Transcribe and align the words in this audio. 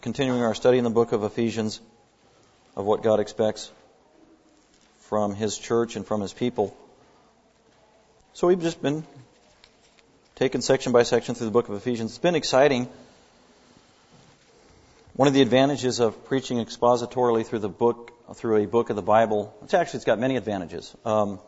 continuing 0.00 0.42
our 0.42 0.54
study 0.54 0.78
in 0.78 0.84
the 0.84 0.90
book 0.90 1.12
of 1.12 1.24
Ephesians 1.24 1.80
of 2.74 2.86
what 2.86 3.02
God 3.02 3.20
expects 3.20 3.70
from 5.00 5.34
His 5.34 5.58
church 5.58 5.96
and 5.96 6.06
from 6.06 6.22
His 6.22 6.32
people. 6.32 6.74
So 8.32 8.46
we've 8.46 8.62
just 8.62 8.80
been 8.80 9.04
taken 10.36 10.62
section 10.62 10.92
by 10.92 11.02
section 11.02 11.34
through 11.34 11.46
the 11.46 11.52
book 11.52 11.68
of 11.68 11.74
Ephesians. 11.74 12.12
It's 12.12 12.18
been 12.18 12.34
exciting. 12.34 12.88
One 15.14 15.28
of 15.28 15.34
the 15.34 15.42
advantages 15.42 16.00
of 16.00 16.24
preaching 16.24 16.58
expositorily 16.64 17.44
through 17.44 17.58
the 17.58 17.68
book, 17.68 18.12
through 18.36 18.62
a 18.62 18.66
book 18.66 18.88
of 18.88 18.96
the 18.96 19.02
Bible, 19.02 19.54
it's 19.62 19.74
actually 19.74 19.98
it's 19.98 20.06
got 20.06 20.18
many 20.18 20.36
advantages. 20.36 20.96
Um, 21.04 21.40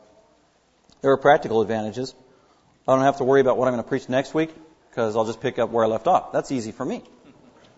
there 1.00 1.12
are 1.12 1.16
practical 1.16 1.62
advantages. 1.62 2.14
I 2.86 2.94
don't 2.94 3.04
have 3.04 3.18
to 3.18 3.24
worry 3.24 3.40
about 3.40 3.56
what 3.56 3.66
I'm 3.68 3.72
going 3.72 3.82
to 3.82 3.88
preach 3.88 4.10
next 4.10 4.34
week 4.34 4.50
because 4.90 5.16
I'll 5.16 5.24
just 5.24 5.40
pick 5.40 5.58
up 5.58 5.70
where 5.70 5.86
I 5.86 5.88
left 5.88 6.06
off. 6.06 6.32
That's 6.32 6.52
easy 6.52 6.72
for 6.72 6.84
me. 6.84 7.02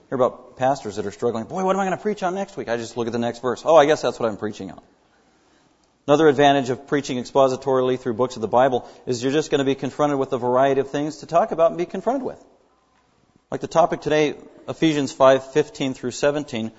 Hear 0.09 0.17
about 0.17 0.57
pastors 0.57 0.97
that 0.97 1.07
are 1.07 1.11
struggling. 1.11 1.45
Boy, 1.45 1.65
what 1.65 1.75
am 1.75 1.81
I 1.81 1.87
going 1.87 1.97
to 1.97 2.03
preach 2.03 2.23
on 2.23 2.35
next 2.35 2.57
week? 2.57 2.69
I 2.69 2.77
just 2.77 2.97
look 2.97 3.07
at 3.07 3.13
the 3.13 3.19
next 3.19 3.41
verse. 3.41 3.63
Oh, 3.65 3.77
I 3.77 3.87
guess 3.87 4.03
that's 4.03 4.21
what 4.21 4.29
I'm 4.29 4.37
preaching 4.37 4.71
on. 4.71 4.81
Another 6.07 6.29
advantage 6.29 6.69
of 6.69 6.87
preaching 6.87 7.17
expositorily 7.17 7.99
through 7.99 8.13
books 8.13 8.37
of 8.37 8.43
the 8.43 8.49
Bible 8.49 8.87
is 9.07 9.23
you're 9.23 9.33
just 9.33 9.51
going 9.51 9.61
to 9.61 9.65
be 9.65 9.75
confronted 9.75 10.19
with 10.19 10.33
a 10.35 10.39
variety 10.39 10.83
of 10.83 10.91
things 10.91 11.19
to 11.19 11.27
talk 11.27 11.51
about 11.51 11.71
and 11.71 11.79
be 11.79 11.87
confronted 11.87 12.23
with. 12.23 12.45
Like 13.51 13.63
the 13.63 13.69
topic 13.69 14.03
today, 14.03 14.35
Ephesians 14.69 15.15
5:15 15.15 15.95
through 15.95 16.11
17, 16.11 16.73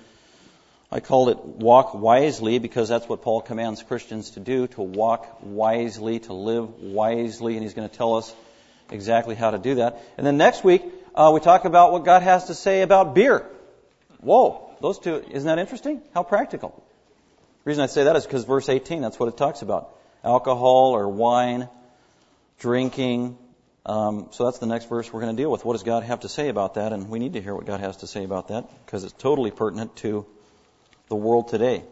I 0.92 1.00
called 1.00 1.30
it 1.30 1.44
walk 1.44 1.94
wisely 1.94 2.60
because 2.60 2.88
that's 2.88 3.08
what 3.08 3.22
Paul 3.22 3.40
commands 3.40 3.82
Christians 3.82 4.30
to 4.30 4.40
do, 4.40 4.68
to 4.68 4.82
walk 4.82 5.38
wisely, 5.42 6.20
to 6.20 6.32
live 6.32 6.80
wisely, 6.80 7.54
and 7.54 7.64
he's 7.64 7.74
going 7.74 7.88
to 7.88 7.96
tell 7.96 8.14
us 8.14 8.32
exactly 8.90 9.34
how 9.34 9.50
to 9.50 9.58
do 9.58 9.76
that. 9.76 10.02
And 10.16 10.26
then 10.26 10.36
next 10.36 10.64
week, 10.64 10.82
uh, 11.14 11.30
we 11.32 11.40
talk 11.40 11.64
about 11.64 11.92
what 11.92 12.04
God 12.04 12.22
has 12.22 12.46
to 12.46 12.54
say 12.54 12.82
about 12.82 13.14
beer. 13.14 13.46
Whoa, 14.20 14.76
those 14.80 14.98
two, 14.98 15.24
isn't 15.30 15.46
that 15.46 15.58
interesting? 15.58 16.02
How 16.14 16.22
practical. 16.22 16.82
The 17.64 17.70
reason 17.70 17.82
I 17.82 17.86
say 17.86 18.04
that 18.04 18.16
is 18.16 18.24
because 18.24 18.44
verse 18.44 18.68
18, 18.68 19.02
that's 19.02 19.18
what 19.18 19.28
it 19.28 19.36
talks 19.36 19.62
about. 19.62 19.96
Alcohol 20.22 20.92
or 20.92 21.08
wine, 21.08 21.68
drinking. 22.58 23.38
Um, 23.84 24.28
so 24.32 24.44
that's 24.44 24.58
the 24.58 24.66
next 24.66 24.88
verse 24.88 25.12
we're 25.12 25.20
going 25.20 25.36
to 25.36 25.40
deal 25.40 25.50
with. 25.50 25.64
What 25.64 25.74
does 25.74 25.82
God 25.82 26.02
have 26.02 26.20
to 26.20 26.28
say 26.28 26.48
about 26.48 26.74
that? 26.74 26.92
And 26.92 27.08
we 27.08 27.18
need 27.18 27.34
to 27.34 27.42
hear 27.42 27.54
what 27.54 27.66
God 27.66 27.80
has 27.80 27.98
to 27.98 28.06
say 28.06 28.24
about 28.24 28.48
that 28.48 28.68
because 28.84 29.04
it's 29.04 29.12
totally 29.12 29.50
pertinent 29.50 29.96
to 29.96 30.26
the 31.08 31.16
world 31.16 31.48
today. 31.48 31.84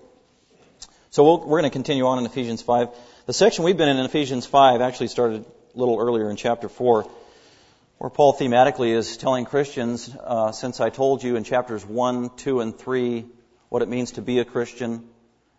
So 1.10 1.22
we 1.22 1.44
we 1.44 1.52
are 1.52 1.60
going 1.60 1.64
to 1.64 1.70
continue 1.70 2.06
on 2.06 2.18
in 2.18 2.26
Ephesians 2.26 2.60
5. 2.62 2.88
The 3.26 3.32
section 3.32 3.64
we've 3.64 3.76
been 3.76 3.88
in 3.88 3.98
in 3.98 4.04
Ephesians 4.04 4.46
5 4.46 4.80
actually 4.80 5.08
started 5.08 5.44
little 5.74 5.98
earlier 5.98 6.30
in 6.30 6.36
chapter 6.36 6.68
4, 6.68 7.08
where 7.98 8.10
Paul 8.10 8.34
thematically 8.34 8.94
is 8.94 9.16
telling 9.16 9.44
Christians, 9.44 10.14
uh, 10.22 10.52
since 10.52 10.80
I 10.80 10.90
told 10.90 11.22
you 11.22 11.36
in 11.36 11.44
chapters 11.44 11.84
1, 11.84 12.36
2, 12.36 12.60
and 12.60 12.78
3 12.78 13.26
what 13.68 13.82
it 13.82 13.88
means 13.88 14.12
to 14.12 14.22
be 14.22 14.38
a 14.38 14.44
Christian, 14.44 15.08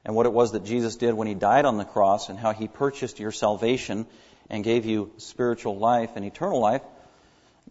and 0.05 0.15
what 0.15 0.25
it 0.25 0.31
was 0.31 0.51
that 0.51 0.63
Jesus 0.63 0.95
did 0.95 1.13
when 1.13 1.27
he 1.27 1.33
died 1.33 1.65
on 1.65 1.77
the 1.77 1.83
cross 1.83 2.29
and 2.29 2.37
how 2.37 2.53
he 2.53 2.67
purchased 2.67 3.19
your 3.19 3.31
salvation 3.31 4.05
and 4.49 4.63
gave 4.63 4.85
you 4.85 5.11
spiritual 5.17 5.77
life 5.77 6.11
and 6.15 6.23
eternal 6.23 6.59
life. 6.59 6.83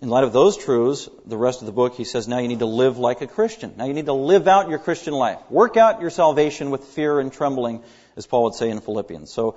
In 0.02 0.08
light 0.08 0.24
of 0.24 0.32
those 0.32 0.56
truths, 0.56 1.08
the 1.24 1.36
rest 1.36 1.62
of 1.62 1.66
the 1.66 1.72
book, 1.72 1.94
he 1.94 2.02
says, 2.02 2.26
now 2.26 2.38
you 2.38 2.48
need 2.48 2.58
to 2.58 2.66
live 2.66 2.98
like 2.98 3.20
a 3.20 3.28
Christian. 3.28 3.74
Now 3.76 3.84
you 3.84 3.94
need 3.94 4.06
to 4.06 4.12
live 4.12 4.48
out 4.48 4.68
your 4.68 4.80
Christian 4.80 5.14
life. 5.14 5.38
Work 5.48 5.76
out 5.76 6.00
your 6.00 6.10
salvation 6.10 6.70
with 6.70 6.82
fear 6.84 7.20
and 7.20 7.32
trembling, 7.32 7.84
as 8.16 8.26
Paul 8.26 8.44
would 8.44 8.54
say 8.54 8.68
in 8.68 8.80
Philippians. 8.80 9.30
So 9.30 9.56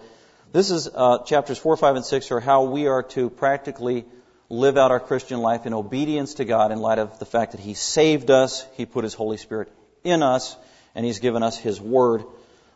this 0.57 0.71
is 0.71 0.89
uh, 0.91 1.19
chapters 1.19 1.59
4, 1.59 1.77
5, 1.77 1.97
and 1.97 2.05
6 2.05 2.31
are 2.31 2.39
how 2.39 2.63
we 2.63 2.87
are 2.87 3.03
to 3.03 3.29
practically 3.29 4.05
live 4.49 4.75
out 4.75 4.89
our 4.89 4.99
Christian 4.99 5.39
life 5.39 5.67
in 5.67 5.73
obedience 5.75 6.35
to 6.35 6.45
God 6.45 6.71
in 6.71 6.79
light 6.79 6.97
of 6.97 7.19
the 7.19 7.27
fact 7.27 7.51
that 7.51 7.61
He 7.61 7.75
saved 7.75 8.31
us, 8.31 8.65
He 8.73 8.87
put 8.87 9.03
His 9.03 9.13
Holy 9.13 9.37
Spirit 9.37 9.71
in 10.03 10.23
us, 10.23 10.57
and 10.95 11.05
He's 11.05 11.19
given 11.19 11.43
us 11.43 11.59
His 11.59 11.79
Word 11.79 12.23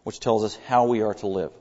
which 0.03 0.19
tells 0.19 0.43
us 0.43 0.55
how 0.67 0.85
we 0.85 1.01
are 1.01 1.15
to 1.15 1.27
live. 1.27 1.51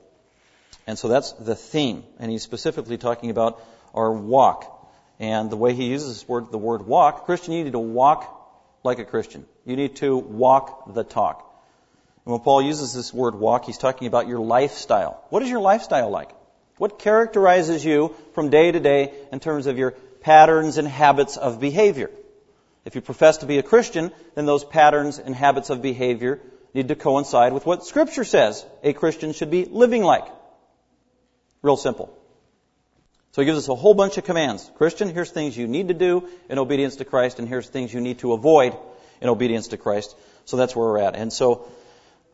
And 0.86 0.98
so 0.98 1.08
that's 1.08 1.32
the 1.32 1.54
theme. 1.54 2.04
And 2.18 2.30
he's 2.30 2.42
specifically 2.42 2.98
talking 2.98 3.30
about 3.30 3.62
our 3.94 4.12
walk. 4.12 4.88
And 5.18 5.50
the 5.50 5.56
way 5.56 5.74
he 5.74 5.86
uses 5.86 6.20
this 6.20 6.28
word, 6.28 6.50
the 6.50 6.58
word 6.58 6.86
walk, 6.86 7.26
Christian, 7.26 7.54
you 7.54 7.64
need 7.64 7.72
to 7.72 7.78
walk 7.78 8.36
like 8.82 8.98
a 8.98 9.04
Christian. 9.04 9.46
You 9.66 9.76
need 9.76 9.96
to 9.96 10.16
walk 10.16 10.94
the 10.94 11.04
talk. 11.04 11.49
And 12.30 12.38
when 12.38 12.44
Paul 12.44 12.62
uses 12.62 12.94
this 12.94 13.12
word 13.12 13.34
walk, 13.34 13.64
he's 13.64 13.76
talking 13.76 14.06
about 14.06 14.28
your 14.28 14.38
lifestyle. 14.38 15.20
What 15.30 15.42
is 15.42 15.50
your 15.50 15.58
lifestyle 15.58 16.10
like? 16.10 16.30
What 16.76 17.00
characterizes 17.00 17.84
you 17.84 18.14
from 18.34 18.50
day 18.50 18.70
to 18.70 18.78
day 18.78 19.12
in 19.32 19.40
terms 19.40 19.66
of 19.66 19.76
your 19.78 19.90
patterns 20.20 20.78
and 20.78 20.86
habits 20.86 21.36
of 21.36 21.58
behavior? 21.58 22.08
If 22.84 22.94
you 22.94 23.00
profess 23.00 23.38
to 23.38 23.46
be 23.46 23.58
a 23.58 23.64
Christian, 23.64 24.12
then 24.36 24.46
those 24.46 24.62
patterns 24.62 25.18
and 25.18 25.34
habits 25.34 25.70
of 25.70 25.82
behavior 25.82 26.38
need 26.72 26.86
to 26.86 26.94
coincide 26.94 27.52
with 27.52 27.66
what 27.66 27.84
Scripture 27.84 28.22
says 28.22 28.64
a 28.84 28.92
Christian 28.92 29.32
should 29.32 29.50
be 29.50 29.64
living 29.64 30.04
like. 30.04 30.28
Real 31.62 31.76
simple. 31.76 32.16
So 33.32 33.42
he 33.42 33.46
gives 33.46 33.58
us 33.58 33.68
a 33.68 33.74
whole 33.74 33.94
bunch 33.94 34.18
of 34.18 34.24
commands. 34.24 34.70
Christian, 34.76 35.12
here's 35.12 35.32
things 35.32 35.56
you 35.56 35.66
need 35.66 35.88
to 35.88 35.94
do 35.94 36.28
in 36.48 36.60
obedience 36.60 36.94
to 36.96 37.04
Christ, 37.04 37.40
and 37.40 37.48
here's 37.48 37.68
things 37.68 37.92
you 37.92 38.00
need 38.00 38.20
to 38.20 38.34
avoid 38.34 38.76
in 39.20 39.28
obedience 39.28 39.66
to 39.68 39.76
Christ. 39.76 40.14
So 40.44 40.56
that's 40.56 40.76
where 40.76 40.86
we're 40.86 40.98
at. 40.98 41.16
And 41.16 41.32
so, 41.32 41.66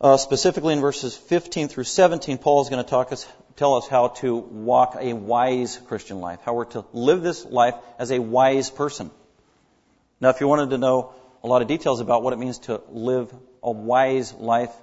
uh, 0.00 0.16
specifically 0.16 0.74
in 0.74 0.80
verses 0.80 1.16
15 1.16 1.68
through 1.68 1.84
17, 1.84 2.38
Paul 2.38 2.62
is 2.62 2.68
going 2.68 2.82
to 2.82 2.88
talk 2.88 3.12
us, 3.12 3.26
tell 3.56 3.74
us 3.74 3.88
how 3.88 4.08
to 4.08 4.36
walk 4.36 4.96
a 5.00 5.14
wise 5.14 5.78
Christian 5.86 6.20
life, 6.20 6.40
how 6.44 6.54
we're 6.54 6.66
to 6.66 6.84
live 6.92 7.22
this 7.22 7.44
life 7.44 7.74
as 7.98 8.10
a 8.10 8.18
wise 8.18 8.70
person. 8.70 9.10
Now, 10.20 10.30
if 10.30 10.40
you 10.40 10.48
wanted 10.48 10.70
to 10.70 10.78
know 10.78 11.14
a 11.42 11.46
lot 11.46 11.62
of 11.62 11.68
details 11.68 12.00
about 12.00 12.22
what 12.22 12.32
it 12.32 12.38
means 12.38 12.58
to 12.60 12.82
live 12.90 13.32
a 13.62 13.70
wise 13.70 14.34
life 14.34 14.74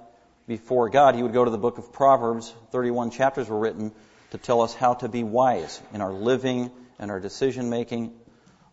before 0.48 0.90
God, 0.90 1.16
you 1.16 1.22
would 1.22 1.32
go 1.32 1.44
to 1.44 1.50
the 1.50 1.58
book 1.58 1.78
of 1.78 1.92
Proverbs. 1.92 2.52
31 2.72 3.10
chapters 3.10 3.48
were 3.48 3.58
written 3.58 3.92
to 4.32 4.38
tell 4.38 4.62
us 4.62 4.74
how 4.74 4.94
to 4.94 5.08
be 5.08 5.22
wise 5.22 5.80
in 5.92 6.00
our 6.00 6.12
living 6.12 6.70
and 6.98 7.10
our 7.10 7.20
decision 7.20 7.70
making. 7.70 8.12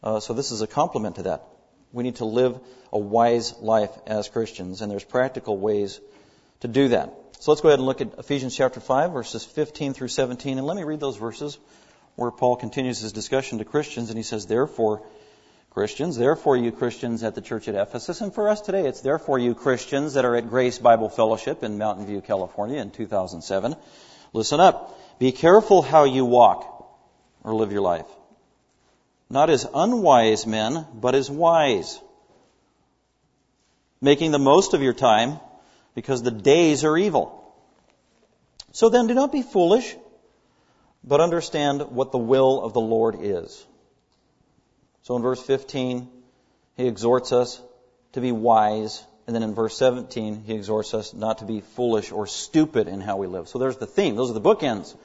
Uh, 0.03 0.19
so 0.19 0.33
this 0.33 0.51
is 0.51 0.61
a 0.61 0.67
complement 0.67 1.17
to 1.17 1.23
that. 1.23 1.43
We 1.93 2.03
need 2.03 2.15
to 2.15 2.25
live 2.25 2.59
a 2.91 2.97
wise 2.97 3.53
life 3.59 3.91
as 4.07 4.27
Christians, 4.27 4.81
and 4.81 4.91
there's 4.91 5.03
practical 5.03 5.57
ways 5.57 5.99
to 6.61 6.67
do 6.67 6.89
that. 6.89 7.13
So 7.39 7.51
let's 7.51 7.61
go 7.61 7.69
ahead 7.69 7.79
and 7.79 7.85
look 7.85 8.01
at 8.01 8.17
Ephesians 8.19 8.55
chapter 8.55 8.79
5, 8.79 9.11
verses 9.11 9.43
15 9.43 9.93
through 9.93 10.07
17, 10.07 10.57
and 10.57 10.65
let 10.65 10.77
me 10.77 10.83
read 10.83 10.99
those 10.99 11.17
verses 11.17 11.57
where 12.15 12.31
Paul 12.31 12.55
continues 12.55 12.99
his 12.99 13.13
discussion 13.13 13.57
to 13.59 13.65
Christians, 13.65 14.09
and 14.09 14.17
he 14.17 14.23
says, 14.23 14.45
Therefore, 14.45 15.01
Christians. 15.71 16.17
Therefore, 16.17 16.57
you 16.57 16.73
Christians 16.73 17.23
at 17.23 17.33
the 17.33 17.41
church 17.41 17.69
at 17.69 17.75
Ephesus, 17.75 18.19
and 18.19 18.33
for 18.33 18.49
us 18.49 18.59
today, 18.59 18.85
it's 18.85 19.01
therefore 19.01 19.39
you 19.39 19.55
Christians 19.55 20.15
that 20.15 20.25
are 20.25 20.35
at 20.35 20.49
Grace 20.49 20.77
Bible 20.77 21.07
Fellowship 21.07 21.63
in 21.63 21.77
Mountain 21.77 22.07
View, 22.07 22.19
California 22.19 22.79
in 22.79 22.91
2007. 22.91 23.75
Listen 24.33 24.59
up. 24.59 24.99
Be 25.17 25.31
careful 25.31 25.81
how 25.81 26.03
you 26.03 26.25
walk 26.25 26.67
or 27.43 27.55
live 27.55 27.71
your 27.71 27.81
life. 27.81 28.05
Not 29.29 29.49
as 29.49 29.65
unwise 29.73 30.45
men, 30.45 30.85
but 30.93 31.15
as 31.15 31.31
wise. 31.31 32.01
Making 34.01 34.31
the 34.31 34.39
most 34.39 34.73
of 34.73 34.81
your 34.81 34.93
time 34.93 35.39
because 35.95 36.23
the 36.23 36.31
days 36.31 36.83
are 36.83 36.97
evil. 36.97 37.37
So 38.71 38.89
then 38.89 39.07
do 39.07 39.13
not 39.13 39.31
be 39.31 39.41
foolish, 39.41 39.95
but 41.03 41.19
understand 41.19 41.81
what 41.91 42.11
the 42.11 42.17
will 42.17 42.61
of 42.61 42.73
the 42.73 42.81
Lord 42.81 43.17
is. 43.19 43.65
So 45.03 45.15
in 45.15 45.21
verse 45.21 45.41
15, 45.41 46.07
he 46.77 46.87
exhorts 46.87 47.31
us 47.31 47.61
to 48.13 48.21
be 48.21 48.31
wise. 48.31 49.03
And 49.27 49.35
then 49.35 49.43
in 49.43 49.53
verse 49.53 49.77
17, 49.77 50.43
he 50.45 50.53
exhorts 50.53 50.93
us 50.93 51.13
not 51.13 51.39
to 51.39 51.45
be 51.45 51.61
foolish 51.61 52.11
or 52.11 52.27
stupid 52.27 52.87
in 52.87 53.01
how 53.01 53.17
we 53.17 53.27
live. 53.27 53.47
So 53.47 53.59
there's 53.59 53.77
the 53.77 53.87
theme. 53.87 54.15
Those 54.15 54.29
are 54.29 54.33
the 54.33 54.41
bookends 54.41 54.95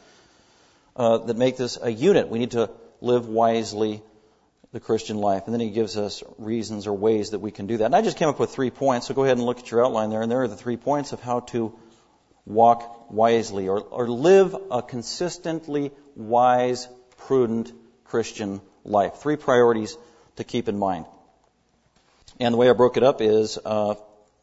uh, 0.94 1.18
that 1.18 1.36
make 1.36 1.56
this 1.56 1.78
a 1.80 1.90
unit. 1.90 2.28
We 2.28 2.38
need 2.38 2.52
to 2.52 2.70
live 3.00 3.28
wisely 3.28 4.02
the 4.76 4.80
Christian 4.80 5.16
life. 5.16 5.44
And 5.46 5.54
then 5.54 5.60
he 5.60 5.70
gives 5.70 5.96
us 5.96 6.22
reasons 6.36 6.86
or 6.86 6.92
ways 6.92 7.30
that 7.30 7.38
we 7.38 7.50
can 7.50 7.66
do 7.66 7.78
that. 7.78 7.86
And 7.86 7.96
I 7.96 8.02
just 8.02 8.18
came 8.18 8.28
up 8.28 8.38
with 8.38 8.50
three 8.50 8.68
points. 8.68 9.06
So 9.06 9.14
go 9.14 9.24
ahead 9.24 9.38
and 9.38 9.46
look 9.46 9.58
at 9.58 9.70
your 9.70 9.82
outline 9.82 10.10
there. 10.10 10.20
And 10.20 10.30
there 10.30 10.42
are 10.42 10.48
the 10.48 10.54
three 10.54 10.76
points 10.76 11.14
of 11.14 11.20
how 11.20 11.40
to 11.52 11.74
walk 12.44 13.10
wisely 13.10 13.68
or, 13.68 13.80
or 13.80 14.06
live 14.06 14.54
a 14.70 14.82
consistently 14.82 15.92
wise, 16.14 16.88
prudent 17.16 17.72
Christian 18.04 18.60
life. 18.84 19.14
Three 19.14 19.36
priorities 19.36 19.96
to 20.36 20.44
keep 20.44 20.68
in 20.68 20.78
mind. 20.78 21.06
And 22.38 22.52
the 22.52 22.58
way 22.58 22.68
I 22.68 22.74
broke 22.74 22.98
it 22.98 23.02
up 23.02 23.22
is 23.22 23.58
uh, 23.64 23.94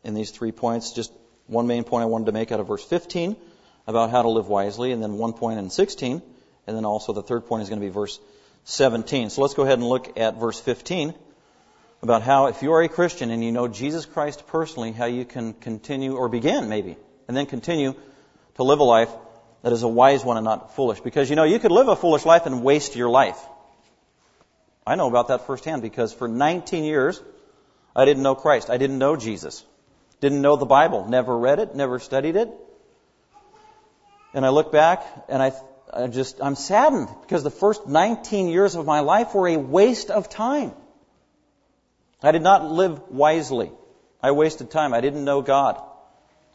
in 0.03 0.15
these 0.15 0.31
three 0.31 0.51
points, 0.51 0.93
just 0.93 1.13
one 1.45 1.67
main 1.67 1.83
point 1.83 2.01
I 2.01 2.07
wanted 2.07 2.25
to 2.25 2.31
make 2.31 2.51
out 2.51 2.59
of 2.59 2.67
verse 2.69 2.83
15 2.83 3.35
about 3.85 4.09
how 4.09 4.23
to 4.23 4.29
live 4.29 4.47
wisely, 4.47 4.93
and 4.93 5.03
then 5.03 5.19
one 5.19 5.33
point 5.33 5.59
in 5.59 5.69
16, 5.69 6.23
and 6.65 6.75
then 6.75 6.85
also 6.85 7.13
the 7.13 7.21
third 7.21 7.45
point 7.45 7.61
is 7.61 7.69
going 7.69 7.79
to 7.79 7.85
be 7.85 7.91
verse 7.91 8.19
17. 8.65 9.29
So 9.29 9.41
let's 9.41 9.53
go 9.53 9.63
ahead 9.63 9.79
and 9.79 9.87
look 9.87 10.17
at 10.17 10.39
verse 10.39 10.59
15 10.59 11.13
about 12.01 12.21
how, 12.21 12.47
if 12.47 12.61
you 12.61 12.73
are 12.73 12.81
a 12.81 12.89
Christian 12.89 13.31
and 13.31 13.43
you 13.43 13.51
know 13.51 13.67
Jesus 13.67 14.05
Christ 14.05 14.45
personally, 14.47 14.91
how 14.91 15.05
you 15.05 15.25
can 15.25 15.53
continue, 15.53 16.15
or 16.15 16.27
begin 16.27 16.67
maybe, 16.69 16.97
and 17.27 17.35
then 17.35 17.45
continue 17.45 17.95
to 18.55 18.63
live 18.63 18.79
a 18.79 18.83
life 18.83 19.09
that 19.61 19.71
is 19.71 19.83
a 19.83 19.87
wise 19.87 20.23
one 20.23 20.37
and 20.37 20.43
not 20.43 20.75
foolish. 20.75 20.99
Because 20.99 21.29
you 21.29 21.35
know, 21.35 21.45
you 21.45 21.59
could 21.59 21.71
live 21.71 21.87
a 21.87 21.95
foolish 21.95 22.25
life 22.25 22.45
and 22.45 22.63
waste 22.63 22.95
your 22.95 23.09
life. 23.09 23.39
I 24.85 24.95
know 24.95 25.07
about 25.07 25.29
that 25.29 25.47
firsthand 25.47 25.81
because 25.81 26.13
for 26.13 26.27
19 26.27 26.83
years 26.83 27.21
I 27.95 28.05
didn't 28.05 28.23
know 28.23 28.35
Christ. 28.35 28.69
I 28.69 28.77
didn't 28.77 28.97
know 28.97 29.15
Jesus. 29.15 29.63
Didn't 30.19 30.41
know 30.41 30.57
the 30.57 30.65
Bible. 30.65 31.07
Never 31.07 31.37
read 31.37 31.59
it. 31.59 31.75
Never 31.75 31.99
studied 31.99 32.35
it. 32.35 32.49
And 34.33 34.45
I 34.45 34.49
look 34.49 34.71
back 34.71 35.05
and 35.29 35.41
I, 35.41 35.53
I 35.95 36.07
just, 36.07 36.41
I'm 36.41 36.55
saddened 36.55 37.09
because 37.21 37.43
the 37.43 37.51
first 37.51 37.87
19 37.87 38.47
years 38.47 38.75
of 38.75 38.85
my 38.85 39.01
life 39.01 39.33
were 39.33 39.47
a 39.47 39.57
waste 39.57 40.09
of 40.09 40.29
time. 40.29 40.73
I 42.21 42.31
did 42.31 42.41
not 42.41 42.71
live 42.71 43.09
wisely. 43.09 43.71
I 44.21 44.31
wasted 44.31 44.71
time. 44.71 44.93
I 44.93 45.01
didn't 45.01 45.25
know 45.25 45.41
God. 45.41 45.81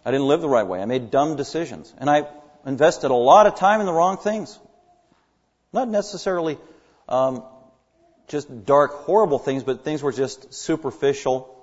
I 0.05 0.11
didn't 0.11 0.27
live 0.27 0.41
the 0.41 0.49
right 0.49 0.67
way. 0.67 0.81
I 0.81 0.87
made 0.87 1.11
dumb 1.11 1.37
decisions. 1.37 1.93
And 1.99 2.09
I 2.09 2.27
invested 2.65 3.11
a 3.11 3.15
lot 3.15 3.47
of 3.47 3.57
time 3.57 3.81
in 3.81 3.87
the 3.87 3.93
wrong 3.93 4.17
things. 4.17 4.59
Not 5.73 5.89
necessarily 5.89 6.59
um, 7.09 7.43
just 8.27 8.65
dark, 8.65 8.93
horrible 8.93 9.39
things, 9.39 9.63
but 9.63 9.85
things 9.85 10.03
were 10.03 10.13
just 10.13 10.55
superficial, 10.55 11.55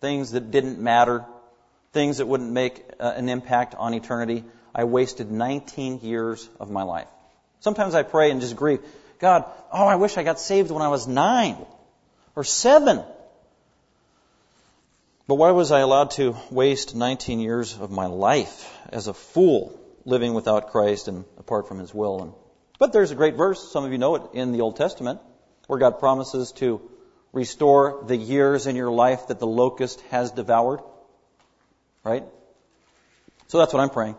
things 0.00 0.32
that 0.32 0.50
didn't 0.50 0.80
matter, 0.80 1.24
things 1.92 2.18
that 2.18 2.26
wouldn't 2.26 2.50
make 2.50 2.84
uh, 2.98 3.12
an 3.16 3.28
impact 3.28 3.74
on 3.76 3.94
eternity. 3.94 4.44
I 4.76 4.84
wasted 4.84 5.30
19 5.30 6.00
years 6.02 6.46
of 6.60 6.70
my 6.70 6.82
life. 6.82 7.08
Sometimes 7.60 7.94
I 7.94 8.02
pray 8.02 8.30
and 8.30 8.42
just 8.42 8.54
grieve. 8.54 8.80
God, 9.18 9.46
oh, 9.72 9.86
I 9.86 9.96
wish 9.96 10.18
I 10.18 10.22
got 10.22 10.38
saved 10.38 10.70
when 10.70 10.82
I 10.82 10.88
was 10.88 11.08
nine 11.08 11.56
or 12.36 12.44
seven. 12.44 13.02
But 15.26 15.36
why 15.36 15.52
was 15.52 15.72
I 15.72 15.80
allowed 15.80 16.10
to 16.12 16.36
waste 16.50 16.94
19 16.94 17.40
years 17.40 17.78
of 17.78 17.90
my 17.90 18.04
life 18.04 18.70
as 18.90 19.06
a 19.06 19.14
fool 19.14 19.80
living 20.04 20.34
without 20.34 20.70
Christ 20.70 21.08
and 21.08 21.24
apart 21.38 21.68
from 21.68 21.78
His 21.78 21.94
will? 21.94 22.22
And, 22.22 22.32
but 22.78 22.92
there's 22.92 23.10
a 23.10 23.16
great 23.16 23.34
verse, 23.34 23.72
some 23.72 23.86
of 23.86 23.92
you 23.92 23.98
know 23.98 24.16
it, 24.16 24.22
in 24.34 24.52
the 24.52 24.60
Old 24.60 24.76
Testament 24.76 25.20
where 25.68 25.78
God 25.78 25.98
promises 25.98 26.52
to 26.52 26.82
restore 27.32 28.04
the 28.06 28.16
years 28.16 28.66
in 28.66 28.76
your 28.76 28.90
life 28.90 29.28
that 29.28 29.38
the 29.38 29.46
locust 29.46 30.02
has 30.10 30.32
devoured. 30.32 30.80
Right? 32.04 32.24
So 33.48 33.58
that's 33.58 33.72
what 33.72 33.80
I'm 33.80 33.90
praying. 33.90 34.16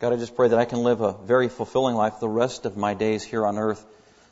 God, 0.00 0.12
I 0.12 0.16
just 0.16 0.36
pray 0.36 0.46
that 0.46 0.58
I 0.60 0.64
can 0.64 0.84
live 0.84 1.00
a 1.00 1.12
very 1.12 1.48
fulfilling 1.48 1.96
life 1.96 2.20
the 2.20 2.28
rest 2.28 2.66
of 2.66 2.76
my 2.76 2.94
days 2.94 3.24
here 3.24 3.44
on 3.44 3.58
earth 3.58 3.84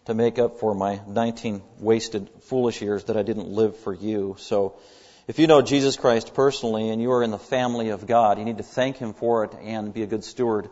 to 0.05 0.15
make 0.15 0.39
up 0.39 0.61
for 0.61 0.77
my 0.77 1.01
19 1.09 1.61
wasted, 1.81 2.31
foolish 2.43 2.81
years 2.81 3.03
that 3.05 3.17
I 3.17 3.23
didn't 3.23 3.49
live 3.49 3.77
for 3.79 3.93
you. 3.93 4.37
So, 4.39 4.77
if 5.27 5.41
you 5.41 5.49
know 5.49 5.63
Jesus 5.63 5.97
Christ 5.97 6.35
personally 6.35 6.91
and 6.91 7.03
you 7.03 7.11
are 7.11 7.25
in 7.25 7.33
the 7.33 7.39
family 7.39 7.89
of 7.89 8.07
God, 8.07 8.39
you 8.39 8.45
need 8.45 8.59
to 8.59 8.63
thank 8.63 8.99
Him 8.99 9.13
for 9.13 9.43
it 9.43 9.55
and 9.61 9.93
be 9.93 10.05
a 10.05 10.07
good 10.07 10.23
steward 10.23 10.69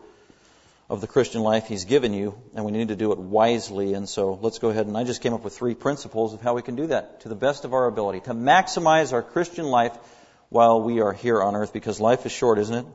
of 0.89 1.01
the 1.01 1.07
Christian 1.07 1.41
life 1.41 1.67
He's 1.67 1.83
given 1.83 2.13
you, 2.13 2.39
and 2.53 2.63
we 2.63 2.71
need 2.71 2.87
to 2.87 2.95
do 2.95 3.11
it 3.11 3.17
wisely. 3.17 3.95
And 3.95 4.07
so 4.07 4.39
let's 4.41 4.59
go 4.59 4.69
ahead 4.69 4.87
and 4.87 4.95
I 4.95 5.03
just 5.03 5.21
came 5.21 5.33
up 5.33 5.43
with 5.43 5.57
three 5.57 5.75
principles 5.75 6.33
of 6.33 6.39
how 6.39 6.53
we 6.53 6.61
can 6.61 6.77
do 6.77 6.87
that 6.87 7.19
to 7.21 7.27
the 7.27 7.35
best 7.35 7.65
of 7.65 7.73
our 7.73 7.87
ability 7.87 8.21
to 8.21 8.33
maximize 8.33 9.11
our 9.11 9.23
Christian 9.23 9.65
life 9.65 9.97
while 10.47 10.81
we 10.81 11.01
are 11.01 11.11
here 11.11 11.43
on 11.43 11.53
earth 11.53 11.73
because 11.73 11.99
life 11.99 12.25
is 12.25 12.31
short, 12.31 12.59
isn't 12.59 12.75
it? 12.75 12.85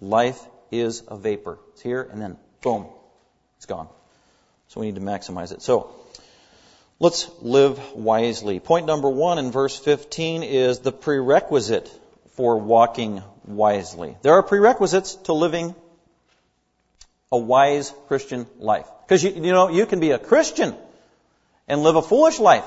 Life 0.00 0.40
is 0.70 1.02
a 1.08 1.16
vapor. 1.16 1.58
It's 1.72 1.82
here 1.82 2.02
and 2.10 2.20
then 2.20 2.36
boom, 2.62 2.86
it's 3.56 3.66
gone. 3.66 3.88
So 4.68 4.80
we 4.80 4.86
need 4.86 4.96
to 4.96 5.00
maximize 5.00 5.52
it. 5.52 5.62
So 5.62 5.94
let's 6.98 7.30
live 7.40 7.78
wisely. 7.94 8.60
Point 8.60 8.86
number 8.86 9.08
one 9.08 9.38
in 9.38 9.50
verse 9.50 9.78
15 9.78 10.42
is 10.42 10.80
the 10.80 10.92
prerequisite 10.92 11.90
for 12.32 12.58
walking 12.58 13.22
wisely. 13.46 14.16
There 14.22 14.34
are 14.34 14.42
prerequisites 14.42 15.14
to 15.24 15.32
living 15.32 15.74
a 17.32 17.38
wise 17.38 17.92
Christian 18.06 18.46
life. 18.58 18.86
Because 19.06 19.24
you, 19.24 19.30
you 19.30 19.52
know, 19.52 19.68
you 19.68 19.86
can 19.86 20.00
be 20.00 20.10
a 20.10 20.18
Christian 20.18 20.74
and 21.66 21.82
live 21.82 21.96
a 21.96 22.02
foolish 22.02 22.38
life. 22.38 22.66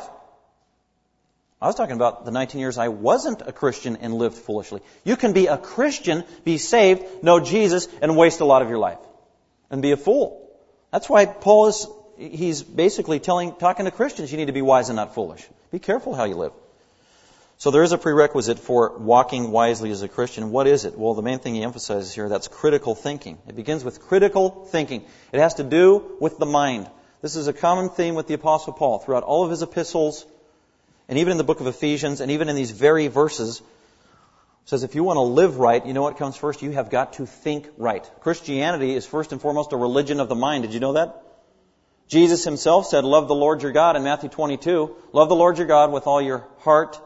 I 1.62 1.68
was 1.68 1.76
talking 1.76 1.96
about 1.96 2.26
the 2.26 2.32
19 2.32 2.60
years 2.60 2.80
I 2.80 2.88
wasn't 2.88 3.44
a 3.46 3.52
Christian 3.52 3.98
and 3.98 4.16
lived 4.16 4.36
foolishly. 4.36 4.82
You 5.04 5.16
can 5.16 5.34
be 5.34 5.46
a 5.46 5.58
Christian, 5.58 6.24
be 6.44 6.58
saved, 6.58 7.24
know 7.24 7.40
Jesus, 7.40 7.88
and 8.02 8.18
waste 8.18 8.40
a 8.40 8.46
lot 8.46 8.64
of 8.64 8.70
your 8.70 8.80
life. 8.80 8.98
And 9.70 9.82
be 9.82 9.92
a 9.92 9.98
fool. 9.98 10.50
That's 10.92 11.08
why 11.08 11.28
Paul 11.28 11.68
is, 11.68 11.88
he's 12.18 12.64
basically 12.64 13.20
telling, 13.20 13.54
talking 13.56 13.86
to 13.86 13.92
Christians, 13.92 14.32
you 14.32 14.38
need 14.38 14.48
to 14.48 14.54
be 14.54 14.64
wise 14.64 14.90
and 14.90 14.96
not 14.96 15.14
foolish. 15.14 15.48
Be 15.72 15.78
careful 15.78 16.16
how 16.16 16.24
you 16.24 16.36
live. 16.36 16.52
So 17.60 17.70
there 17.70 17.84
is 17.84 17.92
a 17.92 17.98
prerequisite 18.00 18.58
for 18.58 18.98
walking 18.98 19.52
wisely 19.52 19.92
as 19.92 20.02
a 20.02 20.08
Christian. 20.08 20.50
What 20.50 20.66
is 20.66 20.86
it? 20.86 20.98
Well, 20.98 21.14
the 21.14 21.22
main 21.22 21.38
thing 21.38 21.54
he 21.54 21.62
emphasizes 21.62 22.12
here, 22.12 22.28
that's 22.28 22.48
critical 22.48 22.96
thinking. 22.96 23.38
It 23.48 23.56
begins 23.56 23.84
with 23.84 24.02
critical 24.02 24.66
thinking. 24.66 25.06
It 25.32 25.40
has 25.40 25.54
to 25.56 25.64
do 25.64 26.18
with 26.20 26.40
the 26.40 26.48
mind. 26.48 26.90
This 27.22 27.36
is 27.36 27.48
a 27.48 27.54
common 27.54 27.90
theme 27.90 28.16
with 28.16 28.26
the 28.26 28.34
apostle 28.34 28.74
Paul 28.74 28.98
throughout 28.98 29.22
all 29.22 29.44
of 29.44 29.52
his 29.52 29.62
epistles 29.62 30.26
and 31.12 31.20
even 31.20 31.32
in 31.32 31.38
the 31.38 31.44
book 31.44 31.60
of 31.60 31.68
Ephesians 31.68 32.22
and 32.22 32.32
even 32.32 32.48
in 32.48 32.56
these 32.56 32.72
very 32.72 33.10
verses. 33.10 33.62
says 34.64 34.84
if 34.84 34.96
you 34.96 35.04
want 35.04 35.18
to 35.18 35.22
live 35.22 35.58
right, 35.58 35.86
you 35.86 35.92
know 35.92 36.02
what 36.02 36.18
comes 36.18 36.38
first? 36.38 36.62
You 36.62 36.72
have 36.72 36.90
got 36.90 37.14
to 37.14 37.26
think 37.26 37.68
right. 37.78 38.10
Christianity 38.22 38.96
is 38.96 39.06
first 39.06 39.34
and 39.34 39.42
foremost 39.42 39.74
a 39.74 39.78
religion 39.78 40.22
of 40.22 40.30
the 40.30 40.36
mind. 40.36 40.64
Did 40.64 40.74
you 40.74 40.80
know 40.80 40.94
that? 40.94 41.22
Jesus 42.08 42.46
himself 42.46 42.88
said, 42.88 43.04
love 43.04 43.28
the 43.28 43.36
Lord 43.36 43.62
your 43.62 43.74
God 43.74 43.98
in 43.98 44.04
Matthew 44.04 44.30
22. 44.30 44.96
Love 45.12 45.28
the 45.28 45.36
Lord 45.36 45.58
your 45.58 45.68
God 45.68 45.92
with 45.92 46.08
all 46.08 46.22
your 46.22 46.48
heart, 46.60 46.98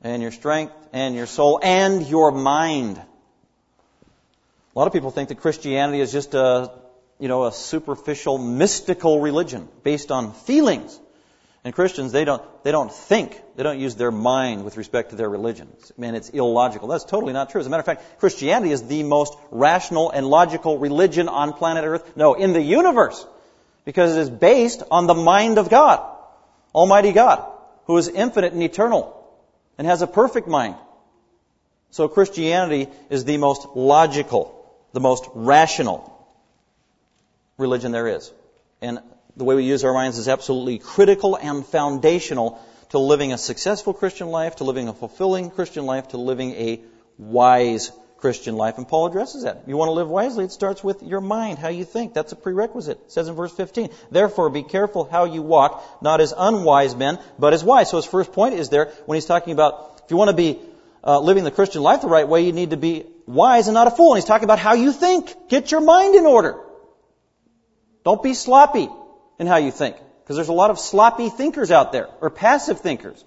and 0.00 0.22
your 0.22 0.32
strength 0.32 0.72
and 0.94 1.14
your 1.14 1.26
soul 1.26 1.60
and 1.62 2.06
your 2.06 2.32
mind. 2.32 2.96
A 2.96 4.78
lot 4.78 4.86
of 4.86 4.94
people 4.94 5.10
think 5.10 5.28
that 5.28 5.40
Christianity 5.40 6.00
is 6.00 6.10
just 6.10 6.32
a, 6.32 6.72
you 7.18 7.28
know, 7.28 7.44
a 7.44 7.52
superficial 7.52 8.38
mystical 8.38 9.20
religion 9.20 9.68
based 9.82 10.10
on 10.10 10.32
feelings. 10.32 10.98
And 11.64 11.72
Christians, 11.72 12.10
they 12.10 12.24
don't, 12.24 12.42
they 12.64 12.72
don't 12.72 12.92
think. 12.92 13.40
They 13.54 13.62
don't 13.62 13.78
use 13.78 13.94
their 13.94 14.10
mind 14.10 14.64
with 14.64 14.76
respect 14.76 15.10
to 15.10 15.16
their 15.16 15.28
religion. 15.28 15.68
Man, 15.96 16.16
it's 16.16 16.30
illogical. 16.30 16.88
That's 16.88 17.04
totally 17.04 17.32
not 17.32 17.50
true. 17.50 17.60
As 17.60 17.66
a 17.68 17.70
matter 17.70 17.80
of 17.80 17.86
fact, 17.86 18.18
Christianity 18.18 18.72
is 18.72 18.82
the 18.82 19.04
most 19.04 19.36
rational 19.52 20.10
and 20.10 20.26
logical 20.26 20.78
religion 20.78 21.28
on 21.28 21.52
planet 21.52 21.84
Earth. 21.84 22.16
No, 22.16 22.34
in 22.34 22.52
the 22.52 22.60
universe. 22.60 23.24
Because 23.84 24.16
it 24.16 24.20
is 24.20 24.30
based 24.30 24.82
on 24.90 25.06
the 25.06 25.14
mind 25.14 25.58
of 25.58 25.70
God. 25.70 26.04
Almighty 26.74 27.12
God, 27.12 27.44
who 27.86 27.96
is 27.96 28.08
infinite 28.08 28.52
and 28.52 28.62
eternal 28.62 29.22
and 29.78 29.86
has 29.86 30.02
a 30.02 30.06
perfect 30.06 30.48
mind. 30.48 30.74
So 31.90 32.08
Christianity 32.08 32.88
is 33.10 33.24
the 33.24 33.36
most 33.36 33.66
logical, 33.76 34.66
the 34.92 35.00
most 35.00 35.28
rational 35.34 36.08
religion 37.58 37.92
there 37.92 38.08
is. 38.08 38.32
And 38.80 39.00
the 39.36 39.44
way 39.44 39.54
we 39.54 39.64
use 39.64 39.84
our 39.84 39.94
minds 39.94 40.18
is 40.18 40.28
absolutely 40.28 40.78
critical 40.78 41.36
and 41.36 41.64
foundational 41.64 42.60
to 42.90 42.98
living 42.98 43.32
a 43.32 43.38
successful 43.38 43.94
Christian 43.94 44.28
life, 44.28 44.56
to 44.56 44.64
living 44.64 44.88
a 44.88 44.92
fulfilling 44.92 45.50
Christian 45.50 45.86
life, 45.86 46.08
to 46.08 46.18
living 46.18 46.52
a 46.52 46.80
wise 47.16 47.90
Christian 48.18 48.56
life. 48.56 48.76
And 48.76 48.86
Paul 48.86 49.06
addresses 49.06 49.44
that. 49.44 49.64
You 49.66 49.76
want 49.76 49.88
to 49.88 49.92
live 49.92 50.08
wisely, 50.08 50.44
it 50.44 50.52
starts 50.52 50.84
with 50.84 51.02
your 51.02 51.20
mind, 51.20 51.58
how 51.58 51.68
you 51.68 51.84
think. 51.84 52.12
That's 52.12 52.32
a 52.32 52.36
prerequisite. 52.36 52.98
It 53.06 53.12
says 53.12 53.28
in 53.28 53.34
verse 53.34 53.52
15, 53.52 53.88
Therefore 54.10 54.50
be 54.50 54.62
careful 54.62 55.04
how 55.04 55.24
you 55.24 55.42
walk, 55.42 55.82
not 56.02 56.20
as 56.20 56.34
unwise 56.36 56.94
men, 56.94 57.18
but 57.38 57.54
as 57.54 57.64
wise. 57.64 57.90
So 57.90 57.96
his 57.96 58.06
first 58.06 58.32
point 58.32 58.54
is 58.54 58.68
there 58.68 58.92
when 59.06 59.16
he's 59.16 59.26
talking 59.26 59.54
about 59.54 60.02
if 60.04 60.10
you 60.10 60.16
want 60.16 60.30
to 60.30 60.36
be 60.36 60.58
uh, 61.02 61.18
living 61.18 61.44
the 61.44 61.50
Christian 61.50 61.82
life 61.82 62.02
the 62.02 62.08
right 62.08 62.28
way, 62.28 62.42
you 62.44 62.52
need 62.52 62.70
to 62.70 62.76
be 62.76 63.06
wise 63.26 63.68
and 63.68 63.74
not 63.74 63.86
a 63.86 63.90
fool. 63.90 64.12
And 64.12 64.18
he's 64.18 64.28
talking 64.28 64.44
about 64.44 64.58
how 64.58 64.74
you 64.74 64.92
think. 64.92 65.48
Get 65.48 65.72
your 65.72 65.80
mind 65.80 66.14
in 66.14 66.26
order. 66.26 66.60
Don't 68.04 68.22
be 68.22 68.34
sloppy 68.34 68.88
in 69.38 69.46
how 69.46 69.56
you 69.56 69.70
think. 69.70 69.96
Because 70.22 70.36
there's 70.36 70.48
a 70.48 70.52
lot 70.52 70.70
of 70.70 70.78
sloppy 70.78 71.28
thinkers 71.28 71.70
out 71.70 71.92
there, 71.92 72.08
or 72.20 72.30
passive 72.30 72.80
thinkers 72.80 73.24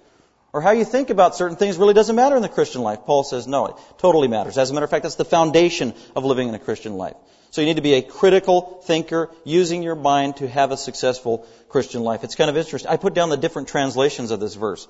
or 0.56 0.62
how 0.62 0.70
you 0.70 0.86
think 0.86 1.10
about 1.10 1.36
certain 1.36 1.58
things 1.58 1.76
really 1.76 1.92
doesn't 1.92 2.16
matter 2.16 2.34
in 2.34 2.40
the 2.40 2.48
Christian 2.48 2.80
life. 2.80 3.00
Paul 3.04 3.24
says, 3.24 3.46
no, 3.46 3.66
it 3.66 3.74
totally 3.98 4.26
matters. 4.26 4.56
As 4.56 4.70
a 4.70 4.72
matter 4.72 4.84
of 4.84 4.90
fact, 4.90 5.02
that's 5.02 5.16
the 5.16 5.24
foundation 5.26 5.92
of 6.14 6.24
living 6.24 6.48
in 6.48 6.54
a 6.54 6.58
Christian 6.58 6.94
life. 6.94 7.14
So 7.50 7.60
you 7.60 7.66
need 7.66 7.76
to 7.76 7.82
be 7.82 7.92
a 7.92 8.00
critical 8.00 8.80
thinker, 8.84 9.30
using 9.44 9.82
your 9.82 9.96
mind 9.96 10.38
to 10.38 10.48
have 10.48 10.72
a 10.72 10.78
successful 10.78 11.46
Christian 11.68 12.00
life. 12.02 12.24
It's 12.24 12.36
kind 12.36 12.48
of 12.48 12.56
interesting. 12.56 12.90
I 12.90 12.96
put 12.96 13.12
down 13.12 13.28
the 13.28 13.36
different 13.36 13.68
translations 13.68 14.30
of 14.30 14.40
this 14.40 14.54
verse. 14.54 14.88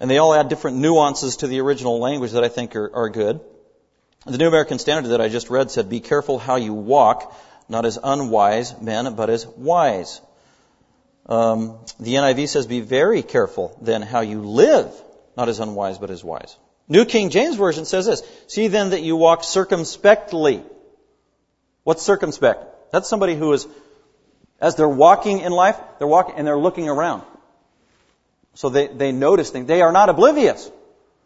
And 0.00 0.10
they 0.10 0.18
all 0.18 0.34
add 0.34 0.48
different 0.48 0.78
nuances 0.78 1.36
to 1.36 1.46
the 1.46 1.60
original 1.60 2.00
language 2.00 2.32
that 2.32 2.42
I 2.42 2.48
think 2.48 2.74
are, 2.74 2.92
are 2.92 3.08
good. 3.10 3.38
The 4.26 4.38
New 4.38 4.48
American 4.48 4.80
Standard 4.80 5.10
that 5.10 5.20
I 5.20 5.28
just 5.28 5.50
read 5.50 5.70
said, 5.70 5.88
be 5.88 6.00
careful 6.00 6.36
how 6.36 6.56
you 6.56 6.74
walk, 6.74 7.32
not 7.68 7.84
as 7.84 7.98
unwise 8.02 8.80
men, 8.80 9.14
but 9.14 9.30
as 9.30 9.46
wise. 9.46 10.20
Um, 11.26 11.78
the 12.00 12.14
NIV 12.14 12.48
says, 12.48 12.66
be 12.66 12.80
very 12.80 13.22
careful 13.22 13.76
then 13.82 14.00
how 14.02 14.20
you 14.20 14.40
live, 14.40 14.90
not 15.36 15.48
as 15.48 15.60
unwise, 15.60 15.98
but 15.98 16.10
as 16.10 16.24
wise. 16.24 16.56
New 16.88 17.04
King 17.04 17.28
James 17.28 17.56
Version 17.56 17.84
says 17.84 18.06
this, 18.06 18.22
see 18.46 18.68
then 18.68 18.90
that 18.90 19.02
you 19.02 19.16
walk 19.16 19.44
circumspectly. 19.44 20.62
What's 21.84 22.02
circumspect? 22.02 22.64
That's 22.92 23.08
somebody 23.08 23.34
who 23.34 23.52
is, 23.52 23.66
as 24.60 24.76
they're 24.76 24.88
walking 24.88 25.40
in 25.40 25.52
life, 25.52 25.78
they're 25.98 26.08
walking 26.08 26.36
and 26.36 26.46
they're 26.46 26.58
looking 26.58 26.88
around. 26.88 27.22
So 28.54 28.70
they, 28.70 28.86
they 28.86 29.12
notice 29.12 29.50
things. 29.50 29.66
They 29.66 29.82
are 29.82 29.92
not 29.92 30.08
oblivious. 30.08 30.70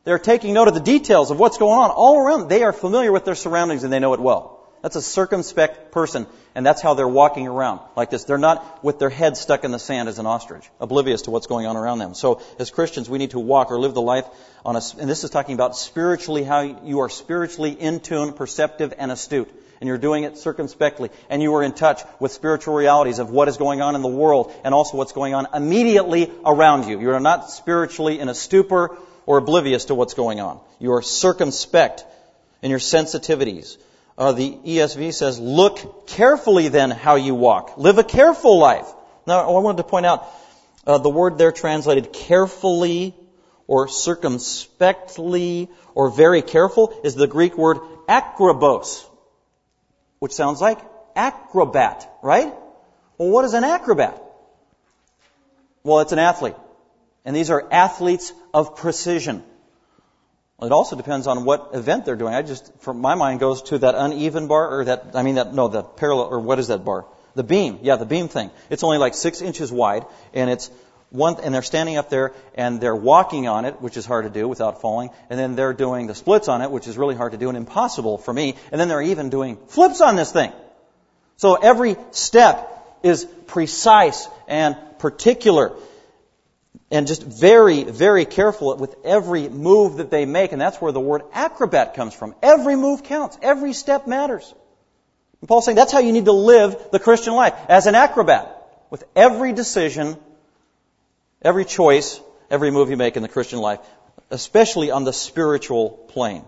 They're 0.05 0.19
taking 0.19 0.55
note 0.55 0.67
of 0.67 0.75
the 0.75 0.81
details 0.81 1.31
of 1.31 1.39
what's 1.39 1.59
going 1.59 1.79
on 1.79 1.91
all 1.91 2.19
around. 2.19 2.49
They 2.49 2.65
are 2.65 2.73
familiar 2.73 3.13
with 3.13 3.25
their 3.25 3.37
surroundings 3.37 3.85
and 3.85 3.93
they 3.93 4.01
know 4.01 4.15
it 4.15 4.21
well. 4.21 4.52
That's 4.83 4.97
a 4.97 5.03
circumspect 5.03 5.93
person, 5.93 6.27
and 6.57 6.67
that's 6.67 6.83
how 6.83 6.95
they're 6.95 7.07
walking 7.07 7.47
around 7.47 7.81
like 7.97 8.11
this. 8.11 8.25
They're 8.25 8.37
not 8.37 8.83
with 8.83 8.99
their 8.99 9.11
head 9.11 9.37
stuck 9.37 9.63
in 9.63 9.71
the 9.71 9.79
sand 9.79 10.09
as 10.09 10.19
an 10.19 10.27
ostrich, 10.27 10.69
oblivious 10.81 11.23
to 11.23 11.31
what's 11.31 11.47
going 11.47 11.67
on 11.67 11.77
around 11.77 12.01
them. 12.01 12.15
So, 12.15 12.43
as 12.59 12.73
Christians, 12.73 13.09
we 13.09 13.19
need 13.19 13.31
to 13.31 13.39
walk 13.39 13.71
or 13.71 13.79
live 13.79 13.95
the 13.95 14.03
life 14.03 14.25
on 14.65 14.75
a, 14.75 14.83
and 14.99 15.09
this 15.09 15.23
is 15.23 15.31
talking 15.31 15.55
about 15.55 15.77
spiritually, 15.77 16.43
how 16.43 16.63
you 16.63 16.99
are 17.01 17.09
spiritually 17.09 17.71
in 17.71 18.01
tune, 18.01 18.33
perceptive, 18.33 18.93
and 18.99 19.13
astute. 19.13 19.49
And 19.81 19.87
you're 19.87 19.99
doing 19.99 20.25
it 20.25 20.37
circumspectly. 20.37 21.11
And 21.29 21.43
you 21.43 21.55
are 21.55 21.63
in 21.63 21.73
touch 21.73 22.03
with 22.21 22.33
spiritual 22.33 22.75
realities 22.75 23.19
of 23.19 23.31
what 23.31 23.49
is 23.49 23.57
going 23.57 23.83
on 23.83 23.97
in 23.97 24.03
the 24.03 24.09
world 24.09 24.53
and 24.65 24.75
also 24.75 24.97
what's 24.97 25.11
going 25.11 25.35
on 25.35 25.49
immediately 25.55 26.31
around 26.45 26.89
you. 26.89 27.01
You 27.01 27.11
are 27.11 27.21
not 27.21 27.51
spiritually 27.51 28.21
in 28.21 28.29
a 28.29 28.35
stupor 28.35 28.97
or 29.27 29.39
oblivious 29.39 29.87
to 29.87 29.97
what's 29.97 30.15
going 30.15 30.41
on. 30.41 30.61
You 30.79 30.93
are 30.93 31.03
circumspect 31.03 32.05
in 32.63 32.71
your 32.71 32.79
sensitivities. 32.79 33.77
Uh, 34.23 34.31
the 34.31 34.57
ESV 34.65 35.13
says, 35.13 35.41
look 35.41 36.07
carefully 36.07 36.69
then 36.69 36.93
how 36.93 37.17
you 37.17 37.35
walk. 37.35 37.77
Live 37.77 37.99
a 37.99 38.05
careful 38.05 38.57
life. 38.57 38.87
Now, 39.27 39.41
I 39.41 39.59
wanted 39.59 39.79
to 39.79 39.83
point 39.83 40.07
out 40.07 40.29
uh, 40.87 40.99
the 40.99 41.09
word 41.09 41.39
there 41.39 41.51
translated 41.51 42.13
carefully 42.13 43.17
or 43.67 43.89
circumspectly 43.89 45.69
or 45.97 46.09
very 46.09 46.41
careful 46.41 47.01
is 47.03 47.17
the 47.17 47.27
Greek 47.27 47.59
word 47.59 47.79
akrobos, 48.09 49.05
which 50.21 50.31
sounds 50.31 50.61
like 50.61 50.79
acrobat, 51.17 52.09
right? 52.23 52.55
Well, 53.19 53.29
what 53.29 53.45
is 53.45 53.55
an 53.55 53.65
acrobat? 53.65 54.23
Well, 55.83 55.99
it's 55.99 56.13
an 56.13 56.21
athlete. 56.21 56.55
And 57.25 57.35
these 57.35 57.51
are 57.51 57.67
athletes 57.73 58.33
of 58.55 58.77
precision. 58.77 59.43
It 60.63 60.71
also 60.71 60.97
depends 60.97 61.27
on 61.27 61.45
what 61.45 61.71
event 61.75 62.05
they're 62.05 62.17
doing. 62.17 62.35
I 62.35 62.43
just, 62.43 62.73
from 62.81 63.01
my 63.01 63.15
mind, 63.17 63.41
goes 63.41 63.63
to 63.63 63.79
that 63.79 63.95
uneven 63.97 64.47
bar, 64.47 64.79
or 64.79 64.85
that, 64.85 65.11
I 65.15 65.23
mean, 65.23 65.35
that, 65.35 65.53
no, 65.53 65.69
the 65.69 65.83
parallel, 65.83 66.27
or 66.27 66.39
what 66.39 66.59
is 66.59 66.69
that 66.69 66.85
bar? 66.85 67.05
The 67.35 67.43
beam. 67.43 67.81
Yeah, 67.83 67.97
the 67.97 68.07
beam 68.07 68.29
thing. 68.29 68.51
It's 68.71 68.85
only 68.85 68.99
like 68.99 69.15
six 69.15 69.43
inches 69.43 69.73
wide, 69.73 70.07
and 70.33 70.49
it's 70.49 70.71
one, 71.11 71.41
and 71.43 71.53
they're 71.55 71.63
standing 71.63 71.97
up 71.97 72.11
there, 72.11 72.33
and 72.55 72.81
they're 72.81 72.95
walking 72.95 73.49
on 73.49 73.65
it, 73.65 73.83
which 73.83 73.97
is 73.97 74.07
hard 74.07 74.25
to 74.25 74.31
do 74.31 74.47
without 74.47 74.81
falling, 74.81 75.11
and 75.29 75.39
then 75.39 75.57
they're 75.57 75.75
doing 75.75 76.07
the 76.07 76.15
splits 76.15 76.49
on 76.49 76.63
it, 76.63 76.71
which 76.71 76.87
is 76.87 76.97
really 76.97 77.17
hard 77.17 77.33
to 77.33 77.39
do 77.39 77.49
and 77.49 77.57
impossible 77.57 78.17
for 78.19 78.33
me, 78.33 78.55
and 78.71 78.81
then 78.81 78.89
they're 78.89 79.03
even 79.03 79.31
doing 79.31 79.57
flips 79.67 80.01
on 80.01 80.17
this 80.17 80.33
thing. 80.33 80.53
So 81.37 81.57
every 81.57 81.97
step 82.13 82.69
is 83.03 83.25
precise 83.47 84.29
and 84.47 84.77
particular 84.99 85.73
and 86.93 87.07
just 87.07 87.23
very, 87.23 87.85
very 87.85 88.27
careful 88.27 88.77
with 88.77 88.95
every 89.03 89.49
move 89.49 89.97
that 89.97 90.11
they 90.11 90.27
make. 90.27 90.53
And 90.53 90.61
that's 90.61 90.77
where 90.77 90.93
the 90.93 91.01
word 91.01 91.23
acrobat 91.33 91.95
comes 91.95 92.13
from. 92.13 92.35
Every 92.43 92.77
move 92.77 93.03
counts. 93.03 93.39
Every 93.41 93.73
step 93.73 94.07
matters. 94.07 94.55
And 95.41 95.49
Paul's 95.49 95.65
saying 95.65 95.77
that's 95.77 95.91
how 95.91 96.01
you 96.01 96.13
need 96.13 96.27
to 96.27 96.33
live 96.33 96.77
the 96.93 96.99
Christian 96.99 97.33
life, 97.33 97.55
as 97.69 97.87
an 97.87 97.95
acrobat. 97.95 98.59
With 98.91 99.05
every 99.17 99.55
decision, 99.55 100.19
every 101.41 101.65
choice, 101.65 102.21
every 102.51 102.71
move 102.71 102.91
you 102.91 102.99
make 102.99 103.17
in 103.17 103.23
the 103.23 103.29
Christian 103.29 103.59
life, 103.59 103.81
especially 104.31 104.91
on 104.91 105.05
the 105.05 105.15
spiritual 105.15 105.89
plane. 105.89 106.45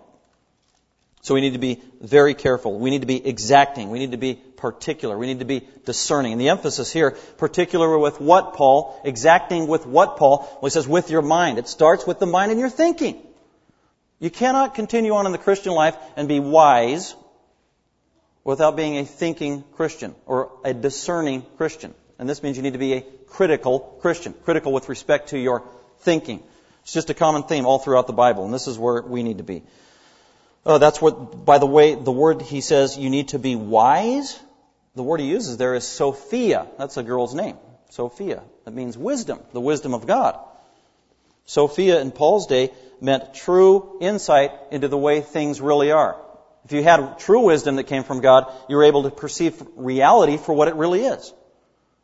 So 1.23 1.35
we 1.35 1.41
need 1.41 1.55
to 1.55 1.59
be 1.59 1.81
very 2.03 2.35
careful. 2.35 2.79
We 2.79 2.91
need 2.91 3.01
to 3.01 3.07
be 3.07 3.27
exacting. 3.27 3.89
We 3.89 3.99
need 3.99 4.11
to 4.11 4.19
be 4.19 4.41
particular. 4.57 5.17
We 5.17 5.27
need 5.27 5.41
to 5.41 5.45
be 5.45 5.67
discerning. 5.85 6.33
And 6.33 6.41
the 6.41 6.51
emphasis 6.51 6.93
here, 6.93 7.13
particular 7.39 7.99
with 7.99 8.21
what, 8.21 8.55
Paul? 8.55 9.01
Exacting 9.05 9.67
with 9.67 9.87
what, 9.87 10.17
Paul? 10.17 10.39
Well, 10.61 10.69
he 10.69 10.71
says 10.71 10.89
with 10.89 11.11
your 11.11 11.23
mind. 11.23 11.59
It 11.59 11.69
starts 11.69 12.07
with 12.07 12.19
the 12.19 12.27
mind 12.27 12.51
and 12.51 12.61
your 12.61 12.71
thinking. 12.71 13.21
You 14.19 14.31
cannot 14.31 14.75
continue 14.75 15.15
on 15.15 15.27
in 15.27 15.33
the 15.33 15.39
Christian 15.39 15.73
life 15.73 15.97
and 16.17 16.29
be 16.29 16.41
wise 16.41 17.15
without 18.45 18.77
being 18.77 18.99
a 18.99 19.05
thinking 19.05 19.65
Christian 19.75 20.15
or 20.27 20.53
a 20.65 20.73
discerning 20.73 21.45
Christian. 21.57 21.95
And 22.19 22.29
this 22.29 22.43
means 22.43 22.57
you 22.57 22.63
need 22.63 22.75
to 22.75 22.79
be 22.79 22.95
a 22.95 23.01
critical 23.29 23.99
Christian. 24.01 24.33
Critical 24.45 24.73
with 24.73 24.89
respect 24.89 25.31
to 25.31 25.39
your 25.39 25.65
thinking. 26.01 26.43
It's 26.83 26.93
just 26.93 27.11
a 27.11 27.15
common 27.15 27.45
theme 27.45 27.67
all 27.67 27.79
throughout 27.79 28.07
the 28.07 28.13
Bible, 28.13 28.45
and 28.45 28.53
this 28.53 28.69
is 28.69 28.79
where 28.79 29.03
we 29.03 29.23
need 29.23 29.39
to 29.39 29.45
be. 29.45 29.63
Oh, 30.67 30.79
that's 30.79 31.01
what, 31.01 31.45
by 31.45 31.59
the 31.59 31.67
way, 31.67 31.95
the 31.95 32.13
word 32.13 32.41
he 32.41 32.61
says 32.61 32.97
you 32.97 33.11
need 33.11 33.29
to 33.29 33.39
be 33.39 33.55
wise. 33.55 34.39
The 34.95 35.03
word 35.03 35.21
he 35.21 35.27
uses 35.27 35.57
there 35.57 35.75
is 35.75 35.87
Sophia. 35.87 36.67
That's 36.79 36.97
a 36.97 37.03
girl's 37.03 37.35
name. 37.35 37.57
Sophia. 37.91 38.43
That 38.65 38.73
means 38.73 38.97
wisdom, 38.97 39.41
the 39.53 39.61
wisdom 39.61 39.93
of 39.93 40.07
God. 40.07 40.39
Sophia 41.45 42.01
in 42.01 42.11
Paul's 42.11 42.47
day 42.47 42.71
meant 43.01 43.35
true 43.35 43.99
insight 44.01 44.53
into 44.71 44.89
the 44.89 44.97
way 44.97 45.21
things 45.21 45.61
really 45.61 45.91
are. 45.91 46.17
If 46.65 46.73
you 46.73 46.83
had 46.83 47.19
true 47.19 47.41
wisdom 47.41 47.77
that 47.77 47.85
came 47.85 48.05
from 48.05 48.21
God, 48.21 48.51
you 48.69 48.77
were 48.77 48.85
able 48.85 49.03
to 49.03 49.11
perceive 49.11 49.63
reality 49.77 50.39
for 50.39 50.55
what 50.55 50.69
it 50.69 50.77
really 50.77 51.05
is. 51.05 51.33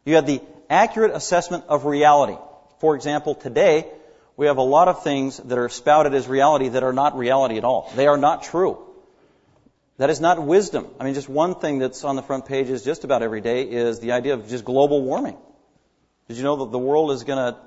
You 0.04 0.16
had 0.16 0.26
the 0.26 0.42
accurate 0.68 1.14
assessment 1.14 1.64
of 1.68 1.86
reality. 1.86 2.36
For 2.78 2.94
example, 2.94 3.34
today, 3.34 3.90
we 4.40 4.46
have 4.46 4.56
a 4.56 4.62
lot 4.62 4.88
of 4.88 5.02
things 5.04 5.36
that 5.36 5.58
are 5.58 5.68
spouted 5.68 6.14
as 6.14 6.26
reality 6.26 6.70
that 6.70 6.82
are 6.82 6.94
not 6.94 7.14
reality 7.14 7.58
at 7.58 7.64
all. 7.64 7.92
They 7.94 8.06
are 8.06 8.16
not 8.16 8.42
true. 8.42 8.78
That 9.98 10.08
is 10.08 10.18
not 10.18 10.42
wisdom. 10.42 10.86
I 10.98 11.04
mean, 11.04 11.12
just 11.12 11.28
one 11.28 11.56
thing 11.56 11.78
that's 11.78 12.04
on 12.04 12.16
the 12.16 12.22
front 12.22 12.46
pages 12.46 12.82
just 12.82 13.04
about 13.04 13.22
every 13.22 13.42
day 13.42 13.64
is 13.64 14.00
the 14.00 14.12
idea 14.12 14.32
of 14.32 14.48
just 14.48 14.64
global 14.64 15.02
warming. 15.02 15.36
Did 16.26 16.38
you 16.38 16.42
know 16.42 16.56
that 16.64 16.72
the 16.72 16.78
world 16.78 17.10
is 17.10 17.24
going 17.24 17.52
to 17.52 17.60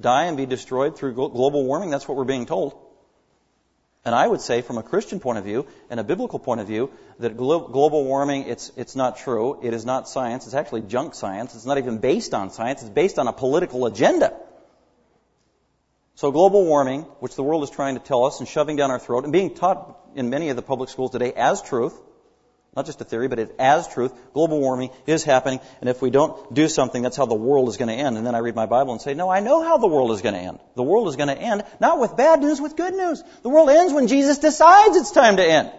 die 0.00 0.24
and 0.24 0.36
be 0.36 0.46
destroyed 0.46 0.98
through 0.98 1.14
global 1.14 1.64
warming? 1.64 1.90
That's 1.90 2.08
what 2.08 2.16
we're 2.16 2.24
being 2.24 2.46
told. 2.46 2.76
And 4.04 4.12
I 4.12 4.26
would 4.26 4.40
say, 4.40 4.62
from 4.62 4.78
a 4.78 4.82
Christian 4.82 5.20
point 5.20 5.38
of 5.38 5.44
view 5.44 5.68
and 5.90 6.00
a 6.00 6.04
biblical 6.04 6.40
point 6.40 6.60
of 6.60 6.66
view, 6.66 6.90
that 7.20 7.36
global 7.36 8.04
warming, 8.04 8.48
it's, 8.48 8.72
it's 8.76 8.96
not 8.96 9.18
true. 9.18 9.60
It 9.62 9.74
is 9.74 9.86
not 9.86 10.08
science. 10.08 10.46
It's 10.46 10.56
actually 10.56 10.82
junk 10.82 11.14
science. 11.14 11.54
It's 11.54 11.66
not 11.66 11.78
even 11.78 11.98
based 11.98 12.34
on 12.34 12.50
science. 12.50 12.82
It's 12.82 12.90
based 12.90 13.20
on 13.20 13.28
a 13.28 13.32
political 13.32 13.86
agenda. 13.86 14.34
So 16.16 16.32
global 16.32 16.64
warming, 16.64 17.02
which 17.20 17.36
the 17.36 17.42
world 17.42 17.62
is 17.62 17.68
trying 17.68 17.94
to 17.94 18.00
tell 18.00 18.24
us 18.24 18.40
and 18.40 18.48
shoving 18.48 18.76
down 18.76 18.90
our 18.90 18.98
throat 18.98 19.24
and 19.24 19.32
being 19.34 19.54
taught 19.54 19.98
in 20.14 20.30
many 20.30 20.48
of 20.48 20.56
the 20.56 20.62
public 20.62 20.88
schools 20.88 21.10
today 21.10 21.34
as 21.34 21.60
truth, 21.60 21.94
not 22.74 22.86
just 22.86 23.02
a 23.02 23.04
theory, 23.04 23.28
but 23.28 23.38
as 23.58 23.86
truth, 23.88 24.12
global 24.32 24.58
warming 24.58 24.90
is 25.06 25.24
happening, 25.24 25.60
and 25.80 25.90
if 25.90 26.00
we 26.00 26.08
don't 26.08 26.54
do 26.54 26.68
something, 26.68 27.02
that's 27.02 27.18
how 27.18 27.26
the 27.26 27.34
world 27.34 27.68
is 27.68 27.76
going 27.76 27.88
to 27.88 27.94
end. 27.94 28.16
And 28.16 28.26
then 28.26 28.34
I 28.34 28.38
read 28.38 28.54
my 28.54 28.64
Bible 28.64 28.92
and 28.92 29.00
say, 29.00 29.12
no, 29.12 29.28
I 29.28 29.40
know 29.40 29.62
how 29.62 29.76
the 29.76 29.86
world 29.86 30.10
is 30.12 30.22
going 30.22 30.34
to 30.34 30.40
end. 30.40 30.58
The 30.74 30.82
world 30.82 31.08
is 31.08 31.16
going 31.16 31.28
to 31.28 31.38
end 31.38 31.64
not 31.80 32.00
with 32.00 32.16
bad 32.16 32.40
news, 32.40 32.62
with 32.62 32.76
good 32.76 32.94
news. 32.94 33.22
The 33.42 33.50
world 33.50 33.68
ends 33.68 33.92
when 33.92 34.08
Jesus 34.08 34.38
decides 34.38 34.96
it's 34.96 35.10
time 35.10 35.36
to 35.36 35.44
end. 35.44 35.70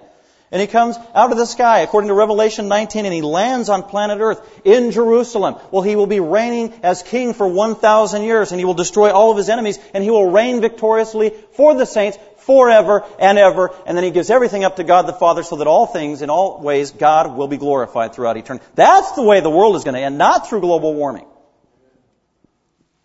And 0.49 0.61
he 0.61 0.67
comes 0.67 0.97
out 1.13 1.31
of 1.31 1.37
the 1.37 1.45
sky, 1.45 1.79
according 1.79 2.07
to 2.07 2.13
Revelation 2.13 2.69
19, 2.69 3.05
and 3.05 3.13
he 3.13 3.21
lands 3.21 3.67
on 3.67 3.83
planet 3.83 4.19
Earth 4.21 4.39
in 4.63 4.91
Jerusalem. 4.91 5.57
Well, 5.71 5.81
he 5.81 5.97
will 5.97 6.07
be 6.07 6.21
reigning 6.21 6.73
as 6.83 7.03
king 7.03 7.33
for 7.33 7.45
1,000 7.45 8.23
years, 8.23 8.51
and 8.51 8.59
he 8.59 8.63
will 8.63 8.73
destroy 8.73 9.11
all 9.11 9.29
of 9.29 9.37
his 9.37 9.49
enemies, 9.49 9.77
and 9.93 10.03
he 10.03 10.09
will 10.09 10.31
reign 10.31 10.61
victoriously 10.61 11.33
for 11.51 11.73
the 11.73 11.85
saints 11.85 12.17
forever 12.37 13.03
and 13.19 13.37
ever. 13.37 13.71
And 13.85 13.97
then 13.97 14.05
he 14.05 14.11
gives 14.11 14.29
everything 14.29 14.63
up 14.63 14.77
to 14.77 14.85
God 14.85 15.01
the 15.05 15.11
Father 15.11 15.43
so 15.43 15.57
that 15.57 15.67
all 15.67 15.85
things, 15.85 16.21
in 16.21 16.29
all 16.29 16.61
ways, 16.61 16.91
God 16.91 17.35
will 17.35 17.49
be 17.49 17.57
glorified 17.57 18.15
throughout 18.15 18.37
eternity. 18.37 18.65
That's 18.75 19.11
the 19.11 19.23
way 19.23 19.41
the 19.41 19.49
world 19.49 19.75
is 19.75 19.83
going 19.83 19.95
to 19.95 20.01
end, 20.01 20.17
not 20.17 20.47
through 20.47 20.61
global 20.61 20.93
warming. 20.93 21.25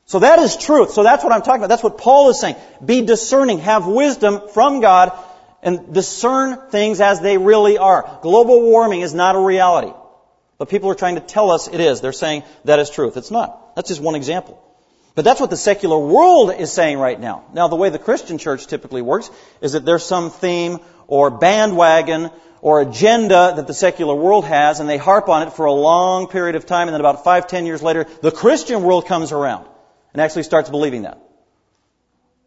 So 0.06 0.20
that 0.20 0.38
is 0.38 0.56
truth. 0.56 0.92
So 0.92 1.02
that's 1.02 1.24
what 1.24 1.32
I'm 1.32 1.42
talking 1.42 1.60
about. 1.60 1.70
That's 1.70 1.82
what 1.82 1.98
Paul 1.98 2.30
is 2.30 2.40
saying. 2.40 2.56
Be 2.84 3.02
discerning. 3.02 3.58
Have 3.58 3.86
wisdom 3.86 4.42
from 4.52 4.80
God 4.80 5.12
and 5.62 5.92
discern 5.94 6.70
things 6.70 7.00
as 7.00 7.20
they 7.20 7.38
really 7.38 7.78
are. 7.78 8.18
Global 8.22 8.62
warming 8.62 9.00
is 9.00 9.14
not 9.14 9.36
a 9.36 9.38
reality. 9.38 9.92
But 10.58 10.68
people 10.68 10.90
are 10.90 10.94
trying 10.94 11.14
to 11.16 11.20
tell 11.20 11.50
us 11.50 11.68
it 11.68 11.80
is. 11.80 12.00
They're 12.00 12.12
saying 12.12 12.42
that 12.64 12.78
is 12.78 12.90
truth. 12.90 13.16
It's 13.16 13.30
not. 13.30 13.74
That's 13.74 13.88
just 13.88 14.00
one 14.00 14.14
example. 14.14 14.62
But 15.14 15.24
that's 15.24 15.40
what 15.40 15.50
the 15.50 15.56
secular 15.56 15.98
world 15.98 16.54
is 16.54 16.72
saying 16.72 16.98
right 16.98 17.18
now. 17.18 17.44
Now, 17.52 17.68
the 17.68 17.76
way 17.76 17.90
the 17.90 17.98
Christian 17.98 18.38
church 18.38 18.66
typically 18.66 19.02
works 19.02 19.30
is 19.60 19.72
that 19.72 19.84
there's 19.84 20.04
some 20.04 20.30
theme 20.30 20.78
or 21.06 21.30
bandwagon 21.30 22.30
or 22.62 22.80
agenda 22.80 23.54
that 23.56 23.66
the 23.66 23.74
secular 23.74 24.14
world 24.14 24.44
has, 24.44 24.78
and 24.80 24.88
they 24.88 24.96
harp 24.96 25.28
on 25.28 25.48
it 25.48 25.52
for 25.52 25.66
a 25.66 25.72
long 25.72 26.28
period 26.28 26.54
of 26.54 26.64
time, 26.64 26.86
and 26.86 26.94
then 26.94 27.00
about 27.00 27.24
five, 27.24 27.48
ten 27.48 27.66
years 27.66 27.82
later, 27.82 28.06
the 28.22 28.30
Christian 28.30 28.84
world 28.84 29.06
comes 29.06 29.32
around 29.32 29.66
and 30.12 30.22
actually 30.22 30.44
starts 30.44 30.70
believing 30.70 31.02
that. 31.02 31.18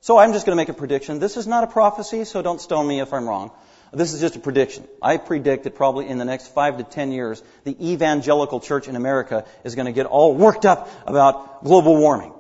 So 0.06 0.20
I'm 0.20 0.34
just 0.34 0.46
going 0.46 0.56
to 0.56 0.62
make 0.62 0.70
a 0.70 0.74
prediction. 0.74 1.18
This 1.18 1.36
is 1.36 1.48
not 1.48 1.64
a 1.64 1.68
prophecy, 1.68 2.26
so 2.26 2.44
don't 2.44 2.62
stone 2.62 2.88
me 2.88 3.00
if 3.00 3.12
I'm 3.12 3.28
wrong. 3.28 3.50
This 3.92 4.14
is 4.14 4.22
just 4.22 4.36
a 4.36 4.40
prediction. 4.40 4.88
I 5.02 5.18
predict 5.18 5.64
that 5.64 5.74
probably 5.74 6.08
in 6.08 6.20
the 6.20 6.26
next 6.26 6.54
five 6.54 6.78
to 6.78 6.84
ten 6.84 7.12
years, 7.12 7.42
the 7.64 7.76
evangelical 7.92 8.60
church 8.60 8.88
in 8.88 8.96
America 8.96 9.46
is 9.64 9.74
going 9.74 9.88
to 9.88 9.92
get 9.92 10.06
all 10.06 10.36
worked 10.36 10.64
up 10.64 10.92
about 11.08 11.64
global 11.64 11.98
warming. 11.98 12.34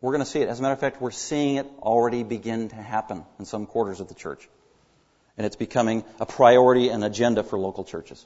We're 0.00 0.12
going 0.12 0.22
to 0.22 0.30
see 0.30 0.38
it. 0.38 0.48
As 0.48 0.60
a 0.60 0.62
matter 0.62 0.74
of 0.74 0.78
fact, 0.78 1.02
we're 1.02 1.10
seeing 1.10 1.56
it 1.56 1.66
already 1.80 2.22
begin 2.22 2.68
to 2.68 2.76
happen 2.76 3.24
in 3.40 3.44
some 3.44 3.66
quarters 3.66 3.98
of 3.98 4.06
the 4.06 4.14
church. 4.14 4.48
And 5.36 5.44
it's 5.44 5.56
becoming 5.56 6.04
a 6.20 6.26
priority 6.26 6.90
and 6.90 7.02
agenda 7.02 7.42
for 7.42 7.58
local 7.58 7.82
churches. 7.82 8.24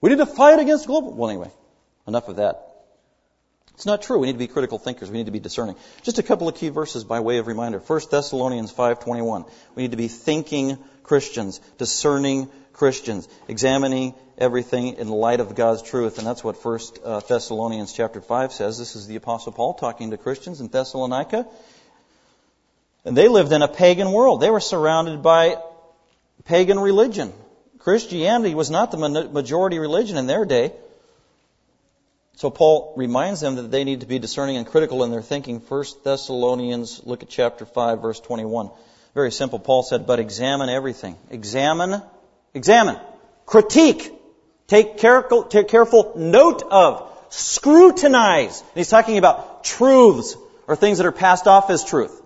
We 0.00 0.10
need 0.10 0.18
to 0.18 0.26
fight 0.26 0.60
against 0.60 0.86
global. 0.86 1.12
Well, 1.12 1.28
anyway, 1.28 1.50
enough 2.06 2.28
of 2.28 2.36
that. 2.36 2.73
It's 3.74 3.86
not 3.86 4.02
true. 4.02 4.18
We 4.18 4.28
need 4.28 4.34
to 4.34 4.38
be 4.38 4.46
critical 4.46 4.78
thinkers. 4.78 5.10
We 5.10 5.18
need 5.18 5.26
to 5.26 5.32
be 5.32 5.40
discerning. 5.40 5.74
Just 6.02 6.18
a 6.18 6.22
couple 6.22 6.48
of 6.48 6.54
key 6.54 6.68
verses 6.68 7.02
by 7.02 7.20
way 7.20 7.38
of 7.38 7.46
reminder. 7.46 7.80
1 7.80 8.10
Thessalonians 8.10 8.72
5:21. 8.72 9.46
We 9.74 9.82
need 9.82 9.90
to 9.90 9.96
be 9.96 10.08
thinking 10.08 10.78
Christians, 11.02 11.60
discerning 11.76 12.48
Christians, 12.72 13.28
examining 13.48 14.14
everything 14.38 14.94
in 14.94 15.08
light 15.08 15.40
of 15.40 15.54
God's 15.54 15.82
truth, 15.82 16.18
and 16.18 16.26
that's 16.26 16.42
what 16.42 16.62
1 16.64 16.80
uh, 17.04 17.20
Thessalonians 17.20 17.92
chapter 17.92 18.20
5 18.20 18.52
says. 18.52 18.78
This 18.78 18.96
is 18.96 19.06
the 19.06 19.16
apostle 19.16 19.52
Paul 19.52 19.74
talking 19.74 20.10
to 20.10 20.16
Christians 20.16 20.60
in 20.60 20.68
Thessalonica. 20.68 21.46
And 23.04 23.16
they 23.16 23.28
lived 23.28 23.52
in 23.52 23.62
a 23.62 23.68
pagan 23.68 24.12
world. 24.12 24.40
They 24.40 24.50
were 24.50 24.60
surrounded 24.60 25.22
by 25.22 25.56
pagan 26.44 26.78
religion. 26.78 27.32
Christianity 27.78 28.54
was 28.54 28.70
not 28.70 28.90
the 28.90 28.96
majority 28.96 29.78
religion 29.78 30.16
in 30.16 30.26
their 30.26 30.44
day. 30.44 30.72
So 32.36 32.50
Paul 32.50 32.94
reminds 32.96 33.40
them 33.40 33.56
that 33.56 33.70
they 33.70 33.84
need 33.84 34.00
to 34.00 34.06
be 34.06 34.18
discerning 34.18 34.56
and 34.56 34.66
critical 34.66 35.04
in 35.04 35.10
their 35.10 35.22
thinking. 35.22 35.60
1 35.60 35.84
Thessalonians, 36.02 37.00
look 37.04 37.22
at 37.22 37.28
chapter 37.28 37.64
5, 37.64 38.02
verse 38.02 38.20
21. 38.20 38.70
Very 39.14 39.30
simple. 39.30 39.60
Paul 39.60 39.84
said, 39.84 40.06
but 40.06 40.18
examine 40.18 40.68
everything. 40.68 41.16
Examine, 41.30 42.02
examine, 42.52 42.98
critique, 43.46 44.12
take 44.66 44.98
careful, 44.98 45.44
take 45.44 45.68
careful 45.68 46.14
note 46.16 46.64
of, 46.64 47.08
scrutinize. 47.30 48.60
And 48.60 48.70
he's 48.74 48.88
talking 48.88 49.18
about 49.18 49.62
truths 49.62 50.36
or 50.66 50.74
things 50.74 50.98
that 50.98 51.06
are 51.06 51.12
passed 51.12 51.46
off 51.46 51.70
as 51.70 51.84
truth. 51.84 52.20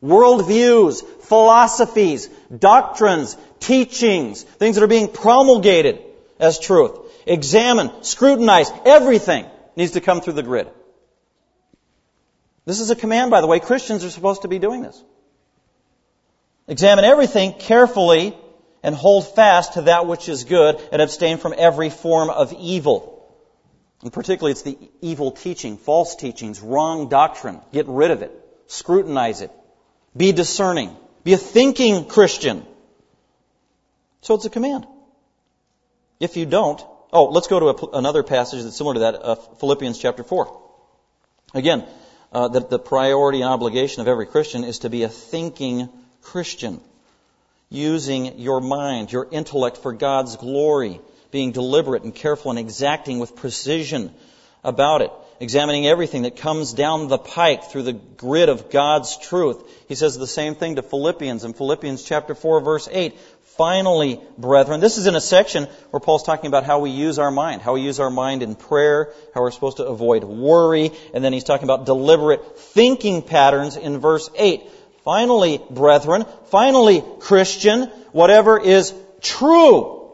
Worldviews, 0.00 1.04
philosophies, 1.22 2.28
doctrines, 2.56 3.36
teachings, 3.58 4.44
things 4.44 4.76
that 4.76 4.84
are 4.84 4.88
being 4.88 5.08
promulgated 5.08 6.00
as 6.38 6.60
truth. 6.60 6.96
Examine, 7.26 7.90
scrutinize, 8.02 8.70
everything 8.84 9.46
needs 9.76 9.92
to 9.92 10.00
come 10.00 10.20
through 10.20 10.34
the 10.34 10.42
grid. 10.42 10.68
This 12.64 12.80
is 12.80 12.90
a 12.90 12.96
command, 12.96 13.30
by 13.30 13.40
the 13.40 13.46
way. 13.46 13.60
Christians 13.60 14.04
are 14.04 14.10
supposed 14.10 14.42
to 14.42 14.48
be 14.48 14.58
doing 14.58 14.82
this. 14.82 15.02
Examine 16.68 17.04
everything 17.04 17.52
carefully 17.52 18.36
and 18.82 18.94
hold 18.94 19.34
fast 19.34 19.74
to 19.74 19.82
that 19.82 20.06
which 20.06 20.28
is 20.28 20.44
good 20.44 20.80
and 20.92 21.02
abstain 21.02 21.38
from 21.38 21.54
every 21.56 21.90
form 21.90 22.30
of 22.30 22.52
evil. 22.52 23.28
And 24.02 24.12
particularly 24.12 24.52
it's 24.52 24.62
the 24.62 24.78
evil 25.00 25.32
teaching, 25.32 25.76
false 25.76 26.16
teachings, 26.16 26.60
wrong 26.60 27.08
doctrine. 27.08 27.60
Get 27.72 27.86
rid 27.88 28.10
of 28.10 28.22
it. 28.22 28.32
Scrutinize 28.66 29.42
it. 29.42 29.50
Be 30.16 30.32
discerning. 30.32 30.96
Be 31.24 31.34
a 31.34 31.38
thinking 31.38 32.06
Christian. 32.06 32.64
So 34.22 34.34
it's 34.34 34.44
a 34.44 34.50
command. 34.50 34.86
If 36.18 36.36
you 36.36 36.46
don't, 36.46 36.80
oh, 37.12 37.24
let's 37.26 37.46
go 37.46 37.60
to 37.60 37.66
a, 37.68 37.98
another 37.98 38.22
passage 38.22 38.62
that's 38.62 38.76
similar 38.76 38.94
to 38.94 39.00
that, 39.00 39.14
uh, 39.22 39.34
Philippians 39.34 39.98
chapter 39.98 40.22
4. 40.22 40.60
Again, 41.54 41.84
uh, 42.32 42.48
that 42.48 42.70
the 42.70 42.78
priority 42.78 43.40
and 43.40 43.50
obligation 43.50 44.00
of 44.00 44.08
every 44.08 44.26
Christian 44.26 44.64
is 44.64 44.80
to 44.80 44.90
be 44.90 45.02
a 45.02 45.08
thinking 45.08 45.88
Christian, 46.22 46.80
using 47.68 48.38
your 48.38 48.60
mind, 48.60 49.12
your 49.12 49.26
intellect 49.30 49.78
for 49.78 49.92
God's 49.92 50.36
glory, 50.36 51.00
being 51.30 51.52
deliberate 51.52 52.02
and 52.02 52.14
careful 52.14 52.50
and 52.50 52.58
exacting 52.58 53.18
with 53.18 53.36
precision 53.36 54.12
about 54.62 55.02
it, 55.02 55.10
examining 55.40 55.86
everything 55.86 56.22
that 56.22 56.36
comes 56.36 56.72
down 56.72 57.08
the 57.08 57.18
pike 57.18 57.64
through 57.64 57.84
the 57.84 57.92
grid 57.92 58.48
of 58.48 58.70
God's 58.70 59.16
truth. 59.16 59.62
He 59.88 59.94
says 59.94 60.18
the 60.18 60.26
same 60.26 60.54
thing 60.54 60.76
to 60.76 60.82
Philippians 60.82 61.44
in 61.44 61.54
Philippians 61.54 62.02
chapter 62.02 62.34
4 62.34 62.60
verse 62.60 62.88
8. 62.90 63.16
Finally, 63.60 64.18
brethren, 64.38 64.80
this 64.80 64.96
is 64.96 65.06
in 65.06 65.14
a 65.14 65.20
section 65.20 65.64
where 65.90 66.00
Paul's 66.00 66.22
talking 66.22 66.48
about 66.48 66.64
how 66.64 66.78
we 66.78 66.88
use 66.88 67.18
our 67.18 67.30
mind, 67.30 67.60
how 67.60 67.74
we 67.74 67.82
use 67.82 68.00
our 68.00 68.08
mind 68.08 68.42
in 68.42 68.54
prayer, 68.54 69.12
how 69.34 69.42
we're 69.42 69.50
supposed 69.50 69.76
to 69.76 69.84
avoid 69.84 70.24
worry, 70.24 70.92
and 71.12 71.22
then 71.22 71.34
he's 71.34 71.44
talking 71.44 71.64
about 71.64 71.84
deliberate 71.84 72.56
thinking 72.58 73.20
patterns 73.20 73.76
in 73.76 73.98
verse 73.98 74.30
8. 74.34 74.62
Finally, 75.04 75.60
brethren, 75.68 76.24
finally, 76.46 77.04
Christian, 77.18 77.82
whatever 78.12 78.58
is 78.58 78.94
true, 79.20 80.10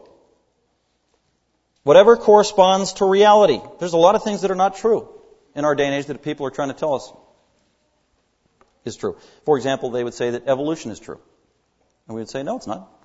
whatever 1.84 2.16
corresponds 2.16 2.94
to 2.94 3.04
reality. 3.04 3.60
There's 3.78 3.92
a 3.92 3.96
lot 3.96 4.16
of 4.16 4.24
things 4.24 4.42
that 4.42 4.50
are 4.50 4.56
not 4.56 4.76
true 4.76 5.08
in 5.54 5.64
our 5.64 5.76
day 5.76 5.86
and 5.86 5.94
age 5.94 6.06
that 6.06 6.20
people 6.20 6.46
are 6.46 6.50
trying 6.50 6.70
to 6.70 6.74
tell 6.74 6.94
us 6.94 7.12
is 8.84 8.96
true. 8.96 9.16
For 9.44 9.56
example, 9.56 9.90
they 9.90 10.02
would 10.02 10.14
say 10.14 10.30
that 10.30 10.48
evolution 10.48 10.90
is 10.90 10.98
true. 10.98 11.20
And 12.08 12.16
we 12.16 12.22
would 12.22 12.28
say, 12.28 12.42
no, 12.42 12.56
it's 12.56 12.66
not. 12.66 12.95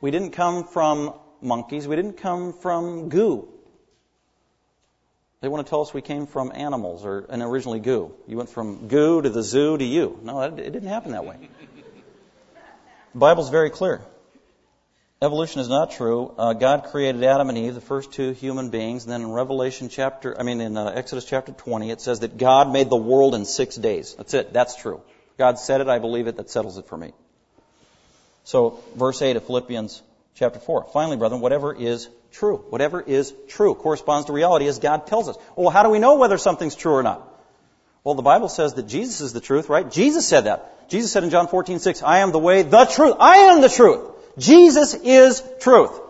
We 0.00 0.10
didn't 0.10 0.30
come 0.30 0.64
from 0.64 1.14
monkeys. 1.40 1.88
We 1.88 1.96
didn't 1.96 2.18
come 2.18 2.52
from 2.52 3.08
goo. 3.08 3.48
They 5.40 5.48
want 5.48 5.64
to 5.64 5.70
tell 5.70 5.82
us 5.82 5.94
we 5.94 6.02
came 6.02 6.26
from 6.26 6.50
animals 6.54 7.04
or 7.04 7.26
and 7.28 7.42
originally 7.42 7.78
goo. 7.78 8.12
You 8.26 8.36
went 8.36 8.50
from 8.50 8.88
goo 8.88 9.22
to 9.22 9.30
the 9.30 9.42
zoo 9.42 9.78
to 9.78 9.84
you. 9.84 10.18
No, 10.22 10.42
it 10.42 10.56
didn't 10.56 10.88
happen 10.88 11.12
that 11.12 11.24
way. 11.24 11.36
The 13.14 13.18
Bible's 13.18 13.48
very 13.48 13.70
clear. 13.70 14.02
Evolution 15.20 15.60
is 15.60 15.68
not 15.68 15.90
true. 15.92 16.32
Uh, 16.38 16.52
God 16.52 16.84
created 16.84 17.24
Adam 17.24 17.48
and 17.48 17.58
Eve, 17.58 17.74
the 17.74 17.80
first 17.80 18.12
two 18.12 18.30
human 18.32 18.70
beings, 18.70 19.04
and 19.04 19.12
then 19.12 19.22
in 19.22 19.32
Revelation 19.32 19.88
chapter, 19.88 20.38
I 20.38 20.44
mean 20.44 20.60
in 20.60 20.76
uh, 20.76 20.92
Exodus 20.94 21.24
chapter 21.24 21.50
20, 21.50 21.90
it 21.90 22.00
says 22.00 22.20
that 22.20 22.36
God 22.36 22.72
made 22.72 22.88
the 22.88 22.96
world 22.96 23.34
in 23.34 23.44
six 23.44 23.74
days. 23.74 24.14
That's 24.14 24.34
it. 24.34 24.52
That's 24.52 24.76
true. 24.76 25.00
God 25.36 25.58
said 25.58 25.80
it. 25.80 25.88
I 25.88 25.98
believe 25.98 26.28
it. 26.28 26.36
That 26.36 26.50
settles 26.50 26.78
it 26.78 26.86
for 26.86 26.96
me. 26.96 27.12
So, 28.48 28.80
verse 28.96 29.20
8 29.20 29.36
of 29.36 29.44
Philippians 29.44 30.00
chapter 30.36 30.58
4. 30.58 30.86
Finally, 30.94 31.18
brethren, 31.18 31.42
whatever 31.42 31.74
is 31.74 32.08
true, 32.32 32.56
whatever 32.70 32.98
is 32.98 33.34
true 33.48 33.74
corresponds 33.74 34.24
to 34.28 34.32
reality 34.32 34.66
as 34.68 34.78
God 34.78 35.06
tells 35.06 35.28
us. 35.28 35.36
Well, 35.54 35.68
how 35.68 35.82
do 35.82 35.90
we 35.90 35.98
know 35.98 36.14
whether 36.14 36.38
something's 36.38 36.74
true 36.74 36.94
or 36.94 37.02
not? 37.02 37.28
Well, 38.04 38.14
the 38.14 38.22
Bible 38.22 38.48
says 38.48 38.72
that 38.72 38.88
Jesus 38.88 39.20
is 39.20 39.34
the 39.34 39.42
truth, 39.42 39.68
right? 39.68 39.90
Jesus 39.90 40.26
said 40.26 40.44
that. 40.44 40.88
Jesus 40.88 41.12
said 41.12 41.24
in 41.24 41.28
John 41.28 41.46
14, 41.46 41.78
6, 41.78 42.02
I 42.02 42.20
am 42.20 42.32
the 42.32 42.38
way, 42.38 42.62
the 42.62 42.86
truth. 42.86 43.16
I 43.20 43.36
am 43.50 43.60
the 43.60 43.68
truth. 43.68 44.12
Jesus 44.38 44.94
is 44.94 45.42
truth. 45.60 46.00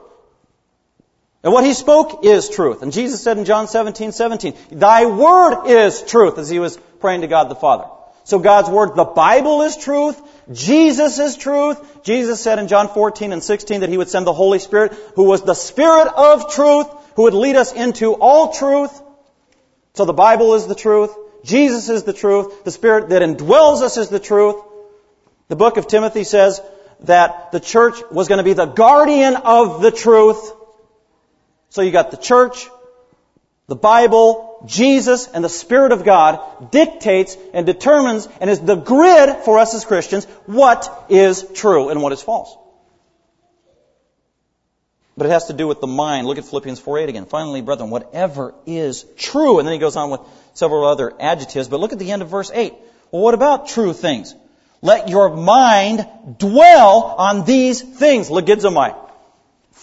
And 1.43 1.53
what 1.53 1.65
he 1.65 1.75
spoke 1.75 2.25
is 2.25 2.49
truth. 2.49 2.83
And 2.83 2.93
Jesus 2.93 3.21
said 3.21 3.37
in 3.37 3.47
John 3.47 3.67
17, 3.67 4.13
17, 4.13 4.55
Thy 4.71 5.07
word 5.07 5.67
is 5.67 6.05
truth, 6.05 6.39
as 6.39 6.49
he 6.49 6.61
was 6.61 6.77
praying 7.01 7.23
to 7.23 7.27
God 7.27 7.49
the 7.49 7.57
Father. 7.57 7.87
So 8.29 8.39
God's 8.39 8.69
Word, 8.69 8.95
the 8.95 9.05
Bible 9.05 9.63
is 9.63 9.75
truth. 9.79 10.21
Jesus 10.53 11.19
is 11.19 11.37
truth. 11.37 12.05
Jesus 12.05 12.41
said 12.41 12.59
in 12.59 12.69
John 12.69 12.89
14 12.89 13.33
and 13.33 13.43
16 13.43 13.81
that 13.81 13.91
He 13.91 13.99
would 13.99 14.09
send 14.09 14.27
the 14.27 14.33
Holy 14.33 14.59
Spirit, 14.59 14.95
who 15.15 15.25
was 15.25 15.43
the 15.43 15.55
Spirit 15.55 16.09
of 16.09 16.53
truth, 16.53 16.87
who 17.17 17.23
would 17.23 17.35
lead 17.35 17.57
us 17.57 17.73
into 17.73 18.15
all 18.15 18.53
truth. 18.53 19.03
So 19.95 20.05
the 20.05 20.13
Bible 20.13 20.55
is 20.55 20.67
the 20.67 20.75
truth. 20.75 21.15
Jesus 21.45 21.89
is 21.89 22.05
the 22.05 22.13
truth. 22.13 22.65
The 22.65 22.71
Spirit 22.71 23.11
that 23.11 23.23
indwells 23.23 23.83
us 23.83 23.97
is 23.97 24.09
the 24.09 24.21
truth. 24.21 24.57
The 25.49 25.57
book 25.57 25.77
of 25.77 25.87
Timothy 25.87 26.25
says 26.25 26.61
that 27.01 27.53
the 27.53 27.61
church 27.61 27.97
was 28.11 28.29
going 28.29 28.39
to 28.39 28.45
be 28.45 28.53
the 28.55 28.67
guardian 28.67 29.37
of 29.37 29.83
the 29.83 29.91
truth. 29.91 30.53
So 31.71 31.83
you 31.83 31.91
got 31.91 32.11
the 32.11 32.17
church, 32.17 32.69
the 33.69 33.77
Bible, 33.77 34.65
Jesus, 34.67 35.29
and 35.29 35.45
the 35.45 35.51
Spirit 35.51 35.93
of 35.93 36.03
God 36.03 36.73
dictates 36.73 37.37
and 37.53 37.67
determines 37.67 38.27
and 38.41 38.49
is 38.49 38.61
the 38.61 38.77
grid 38.77 39.45
for 39.45 39.59
us 39.59 39.75
as 39.75 39.85
Christians 39.85 40.25
what 40.47 41.07
is 41.11 41.45
true 41.55 41.91
and 41.91 42.03
what 42.03 42.13
is 42.13 42.23
false. 42.23 42.57
But 45.19 45.27
it 45.27 45.31
has 45.31 45.47
to 45.47 45.53
do 45.53 45.67
with 45.67 45.81
the 45.81 45.87
mind. 45.87 46.27
Look 46.27 46.39
at 46.39 46.45
Philippians 46.45 46.81
4.8 46.81 47.09
again. 47.09 47.27
Finally, 47.27 47.61
brethren, 47.61 47.91
whatever 47.91 48.55
is 48.67 49.05
true. 49.17 49.59
And 49.59 49.67
then 49.67 49.73
he 49.73 49.81
goes 49.81 49.97
on 49.97 50.11
with 50.11 50.21
several 50.55 50.87
other 50.87 51.13
adjectives. 51.21 51.69
But 51.69 51.81
look 51.81 51.93
at 51.93 51.99
the 51.99 52.11
end 52.11 52.23
of 52.23 52.29
verse 52.29 52.51
8. 52.55 52.73
Well, 53.11 53.23
what 53.23 53.35
about 53.35 53.69
true 53.69 53.93
things? 53.93 54.35
Let 54.81 55.09
your 55.09 55.37
mind 55.37 56.07
dwell 56.39 57.17
on 57.19 57.45
these 57.45 57.83
things. 57.83 58.31
Logizomai. 58.31 59.08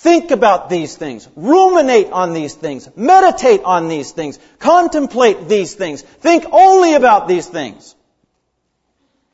Think 0.06 0.30
about 0.30 0.70
these 0.70 0.96
things. 0.96 1.28
Ruminate 1.36 2.12
on 2.12 2.34
these 2.34 2.54
things. 2.54 2.88
Meditate 2.96 3.63
on 3.63 3.88
these 3.88 4.12
things. 4.12 4.38
Contemplate 4.60 5.48
these 5.48 5.74
things. 5.74 6.04
Think 6.04 6.46
only 6.52 6.94
about 6.94 7.28
these 7.28 7.48
things. 7.48 7.96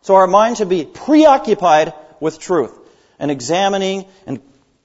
So 0.03 0.15
our 0.15 0.27
mind 0.27 0.55
should 0.55 0.69
be 0.69 0.85
preoccupied 0.85 1.93
with 2.21 2.39
truth 2.39 2.71
and 3.19 3.29
examining 3.29 4.05
and 4.25 4.39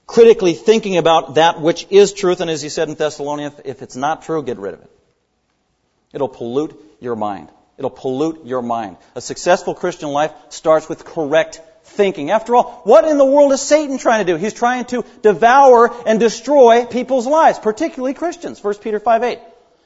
critically 0.05 0.55
thinking 0.55 0.97
about 0.97 1.35
that 1.35 1.61
which 1.61 1.87
is 1.89 2.11
truth. 2.11 2.41
And 2.41 2.49
as 2.49 2.61
he 2.61 2.67
said 2.67 2.89
in 2.89 2.95
Thessalonians, 2.95 3.55
if 3.63 3.81
it's 3.81 3.95
not 3.95 4.23
true, 4.23 4.43
get 4.43 4.57
rid 4.57 4.73
of 4.73 4.81
it. 4.81 4.91
It'll 6.11 6.27
pollute 6.27 6.77
your 6.99 7.15
mind. 7.15 7.47
It'll 7.77 7.89
pollute 7.91 8.45
your 8.45 8.61
mind. 8.61 8.97
A 9.15 9.21
successful 9.21 9.73
Christian 9.73 10.09
life 10.09 10.33
starts 10.49 10.89
with 10.89 11.05
correct 11.05 11.61
thinking. 11.87 12.31
After 12.31 12.55
all, 12.55 12.81
what 12.83 13.05
in 13.05 13.17
the 13.17 13.25
world 13.25 13.51
is 13.51 13.61
Satan 13.61 13.97
trying 13.97 14.25
to 14.25 14.31
do? 14.31 14.37
He's 14.37 14.53
trying 14.53 14.85
to 14.85 15.03
devour 15.21 15.93
and 16.05 16.19
destroy 16.19 16.85
people's 16.85 17.27
lives, 17.27 17.59
particularly 17.59 18.13
Christians. 18.13 18.63
1 18.63 18.75
Peter 18.75 18.99
5 18.99 19.23
8. 19.23 19.39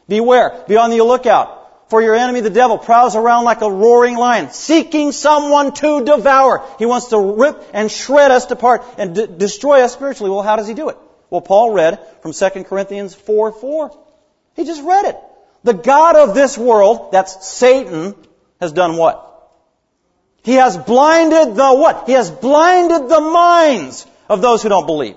Beware, 0.07 0.63
be 0.67 0.77
on 0.77 0.89
the 0.89 1.01
lookout. 1.01 1.57
For 1.89 2.01
your 2.01 2.15
enemy, 2.15 2.39
the 2.39 2.49
devil, 2.49 2.77
prowls 2.77 3.17
around 3.17 3.43
like 3.43 3.61
a 3.61 3.69
roaring 3.69 4.15
lion, 4.15 4.51
seeking 4.51 5.11
someone 5.11 5.73
to 5.73 6.05
devour. 6.05 6.65
He 6.79 6.85
wants 6.85 7.07
to 7.07 7.19
rip 7.19 7.61
and 7.73 7.91
shred 7.91 8.31
us 8.31 8.49
apart 8.49 8.85
and 8.97 9.13
d- 9.13 9.27
destroy 9.27 9.81
us 9.81 9.91
spiritually. 9.91 10.31
Well, 10.31 10.41
how 10.41 10.55
does 10.55 10.69
he 10.69 10.73
do 10.73 10.87
it? 10.87 10.97
Well, 11.29 11.41
Paul 11.41 11.71
read 11.71 11.99
from 12.21 12.31
2 12.31 12.63
Corinthians 12.63 13.13
4 13.13 13.51
4. 13.51 13.99
He 14.55 14.63
just 14.63 14.83
read 14.83 15.05
it. 15.05 15.17
The 15.63 15.73
God 15.73 16.15
of 16.15 16.33
this 16.33 16.57
world, 16.57 17.11
that's 17.11 17.45
Satan, 17.45 18.15
has 18.61 18.71
done 18.71 18.95
what? 18.95 19.30
He 20.43 20.53
has 20.53 20.77
blinded 20.77 21.55
the 21.55 21.73
what? 21.73 22.03
He 22.07 22.13
has 22.13 22.31
blinded 22.31 23.09
the 23.09 23.21
minds 23.21 24.07
of 24.27 24.41
those 24.41 24.63
who 24.63 24.69
don't 24.69 24.87
believe. 24.87 25.15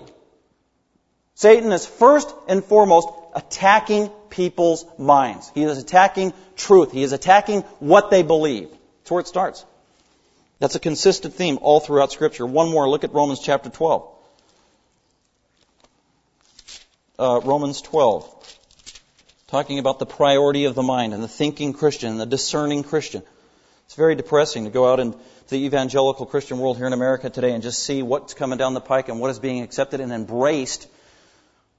Satan 1.34 1.72
is 1.72 1.86
first 1.86 2.32
and 2.46 2.64
foremost 2.64 3.08
attacking 3.34 4.10
people's 4.30 4.84
minds. 4.98 5.50
He 5.54 5.62
is 5.62 5.78
attacking 5.78 6.32
truth. 6.56 6.92
He 6.92 7.02
is 7.02 7.12
attacking 7.12 7.62
what 7.80 8.10
they 8.10 8.22
believe. 8.22 8.68
That's 8.70 9.10
where 9.10 9.20
it 9.20 9.26
starts. 9.26 9.64
That's 10.58 10.76
a 10.76 10.80
consistent 10.80 11.34
theme 11.34 11.58
all 11.60 11.80
throughout 11.80 12.12
Scripture. 12.12 12.46
One 12.46 12.70
more, 12.70 12.88
look 12.88 13.04
at 13.04 13.12
Romans 13.12 13.40
chapter 13.40 13.70
12. 13.70 14.08
Uh, 17.18 17.40
Romans 17.44 17.80
12. 17.80 18.30
Talking 19.48 19.78
about 19.78 19.98
the 19.98 20.06
priority 20.06 20.64
of 20.64 20.74
the 20.74 20.82
mind 20.82 21.14
and 21.14 21.22
the 21.22 21.28
thinking 21.28 21.72
Christian, 21.72 22.18
the 22.18 22.26
discerning 22.26 22.82
Christian. 22.82 23.22
It's 23.86 23.94
very 23.94 24.14
depressing 24.14 24.64
to 24.64 24.70
go 24.70 24.90
out 24.90 25.00
into 25.00 25.18
the 25.48 25.64
evangelical 25.64 26.26
Christian 26.26 26.58
world 26.58 26.76
here 26.76 26.86
in 26.86 26.92
America 26.92 27.30
today 27.30 27.52
and 27.52 27.62
just 27.62 27.82
see 27.82 28.02
what's 28.02 28.34
coming 28.34 28.58
down 28.58 28.74
the 28.74 28.80
pike 28.80 29.08
and 29.08 29.20
what 29.20 29.30
is 29.30 29.38
being 29.38 29.62
accepted 29.62 30.00
and 30.00 30.12
embraced 30.12 30.88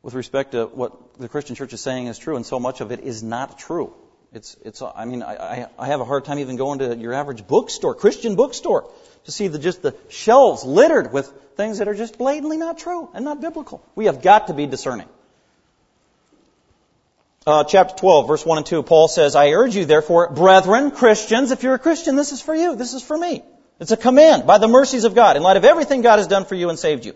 with 0.03 0.13
respect 0.13 0.51
to 0.51 0.67
what 0.67 1.17
the 1.17 1.27
Christian 1.27 1.55
church 1.55 1.73
is 1.73 1.81
saying 1.81 2.05
is 2.05 2.19
true, 2.19 2.35
and 2.35 2.45
so 2.45 2.59
much 2.59 2.79
of 2.79 2.91
it 2.91 2.99
is 2.99 3.23
not 3.23 3.57
true. 3.57 3.91
It's, 4.33 4.55
it's, 4.63 4.81
I 4.81 5.05
mean, 5.05 5.23
I, 5.23 5.67
I 5.79 5.87
have 5.87 5.99
a 5.99 6.05
hard 6.05 6.25
time 6.25 6.37
even 6.39 6.57
going 6.57 6.79
to 6.79 6.95
your 6.95 7.13
average 7.13 7.47
bookstore, 7.47 7.95
Christian 7.95 8.35
bookstore, 8.35 8.87
to 9.23 9.31
see 9.31 9.47
the, 9.47 9.57
just 9.57 9.81
the 9.81 9.95
shelves 10.09 10.63
littered 10.63 11.11
with 11.11 11.27
things 11.55 11.79
that 11.79 11.87
are 11.87 11.95
just 11.95 12.17
blatantly 12.19 12.57
not 12.57 12.77
true 12.77 13.09
and 13.15 13.25
not 13.25 13.41
biblical. 13.41 13.83
We 13.95 14.05
have 14.05 14.21
got 14.21 14.47
to 14.47 14.53
be 14.53 14.67
discerning. 14.67 15.07
Uh, 17.47 17.63
chapter 17.63 17.95
12, 17.95 18.27
verse 18.27 18.43
1 18.43 18.57
and 18.57 18.65
2, 18.65 18.81
Paul 18.81 19.07
says, 19.07 19.35
I 19.35 19.51
urge 19.51 19.75
you, 19.75 19.85
therefore, 19.85 20.31
brethren, 20.31 20.89
Christians, 20.89 21.51
if 21.51 21.61
you're 21.61 21.75
a 21.75 21.79
Christian, 21.79 22.15
this 22.15 22.31
is 22.31 22.41
for 22.41 22.55
you. 22.55 22.75
This 22.75 22.95
is 22.95 23.03
for 23.03 23.15
me. 23.15 23.43
It's 23.79 23.91
a 23.91 23.97
command 23.97 24.47
by 24.47 24.57
the 24.57 24.67
mercies 24.67 25.03
of 25.03 25.13
God, 25.13 25.37
in 25.37 25.43
light 25.43 25.55
of 25.55 25.63
everything 25.63 26.01
God 26.01 26.17
has 26.17 26.25
done 26.25 26.45
for 26.45 26.55
you 26.55 26.69
and 26.69 26.79
saved 26.79 27.05
you. 27.05 27.13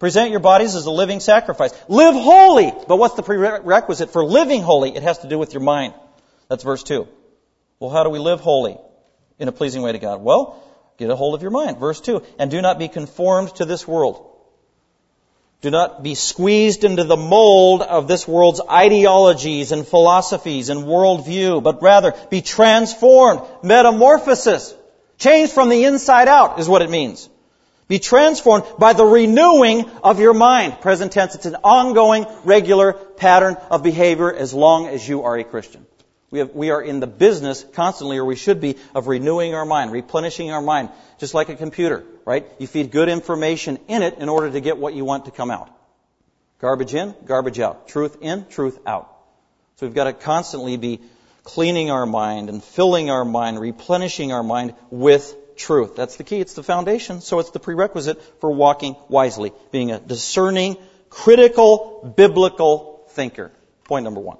Present 0.00 0.32
your 0.32 0.40
bodies 0.40 0.74
as 0.74 0.86
a 0.86 0.90
living 0.90 1.20
sacrifice. 1.20 1.72
Live 1.88 2.14
holy. 2.16 2.72
But 2.88 2.96
what's 2.96 3.14
the 3.14 3.22
prerequisite 3.22 4.10
for 4.10 4.24
living 4.24 4.62
holy? 4.62 4.96
It 4.96 5.04
has 5.04 5.18
to 5.18 5.28
do 5.28 5.38
with 5.38 5.52
your 5.52 5.62
mind. 5.62 5.94
That's 6.48 6.64
verse 6.64 6.82
2. 6.82 7.06
Well, 7.78 7.90
how 7.90 8.02
do 8.02 8.10
we 8.10 8.18
live 8.18 8.40
holy 8.40 8.78
in 9.38 9.46
a 9.46 9.52
pleasing 9.52 9.82
way 9.82 9.92
to 9.92 9.98
God? 10.00 10.20
Well, 10.22 10.60
get 10.98 11.08
a 11.08 11.14
hold 11.14 11.36
of 11.36 11.42
your 11.42 11.52
mind. 11.52 11.78
Verse 11.78 12.00
2. 12.00 12.22
And 12.40 12.50
do 12.50 12.60
not 12.60 12.80
be 12.80 12.88
conformed 12.88 13.54
to 13.56 13.64
this 13.64 13.86
world. 13.86 14.27
Do 15.60 15.70
not 15.70 16.04
be 16.04 16.14
squeezed 16.14 16.84
into 16.84 17.02
the 17.02 17.16
mold 17.16 17.82
of 17.82 18.06
this 18.06 18.28
world's 18.28 18.60
ideologies 18.60 19.72
and 19.72 19.86
philosophies 19.86 20.68
and 20.68 20.84
worldview, 20.84 21.62
but 21.62 21.82
rather 21.82 22.14
be 22.30 22.42
transformed. 22.42 23.40
Metamorphosis. 23.64 24.74
Changed 25.18 25.52
from 25.52 25.68
the 25.68 25.84
inside 25.84 26.28
out 26.28 26.60
is 26.60 26.68
what 26.68 26.82
it 26.82 26.90
means. 26.90 27.28
Be 27.88 27.98
transformed 27.98 28.66
by 28.78 28.92
the 28.92 29.04
renewing 29.04 29.90
of 30.04 30.20
your 30.20 30.34
mind. 30.34 30.80
Present 30.80 31.10
tense, 31.10 31.34
it's 31.34 31.46
an 31.46 31.56
ongoing, 31.64 32.26
regular 32.44 32.92
pattern 32.92 33.56
of 33.70 33.82
behavior 33.82 34.32
as 34.32 34.54
long 34.54 34.86
as 34.86 35.08
you 35.08 35.22
are 35.22 35.36
a 35.36 35.42
Christian. 35.42 35.86
We, 36.30 36.40
have, 36.40 36.54
we 36.54 36.70
are 36.70 36.82
in 36.82 37.00
the 37.00 37.06
business 37.06 37.64
constantly, 37.72 38.18
or 38.18 38.24
we 38.24 38.36
should 38.36 38.60
be, 38.60 38.76
of 38.94 39.06
renewing 39.06 39.54
our 39.54 39.64
mind, 39.64 39.92
replenishing 39.92 40.50
our 40.50 40.60
mind, 40.60 40.90
just 41.18 41.32
like 41.32 41.48
a 41.48 41.56
computer, 41.56 42.04
right? 42.26 42.46
You 42.58 42.66
feed 42.66 42.90
good 42.90 43.08
information 43.08 43.78
in 43.88 44.02
it 44.02 44.18
in 44.18 44.28
order 44.28 44.50
to 44.50 44.60
get 44.60 44.76
what 44.76 44.94
you 44.94 45.04
want 45.04 45.24
to 45.24 45.30
come 45.30 45.50
out. 45.50 45.70
Garbage 46.60 46.94
in, 46.94 47.14
garbage 47.24 47.60
out. 47.60 47.88
Truth 47.88 48.18
in, 48.20 48.44
truth 48.46 48.78
out. 48.86 49.14
So 49.76 49.86
we've 49.86 49.94
got 49.94 50.04
to 50.04 50.12
constantly 50.12 50.76
be 50.76 51.00
cleaning 51.44 51.90
our 51.90 52.04
mind 52.04 52.50
and 52.50 52.62
filling 52.62 53.10
our 53.10 53.24
mind, 53.24 53.58
replenishing 53.58 54.32
our 54.32 54.42
mind 54.42 54.74
with 54.90 55.34
truth. 55.56 55.96
That's 55.96 56.16
the 56.16 56.24
key. 56.24 56.40
It's 56.40 56.54
the 56.54 56.62
foundation. 56.62 57.22
So 57.22 57.38
it's 57.38 57.50
the 57.50 57.60
prerequisite 57.60 58.20
for 58.40 58.50
walking 58.50 58.96
wisely, 59.08 59.52
being 59.70 59.92
a 59.92 59.98
discerning, 59.98 60.76
critical, 61.08 62.12
biblical 62.16 63.06
thinker. 63.10 63.50
Point 63.84 64.04
number 64.04 64.20
one. 64.20 64.38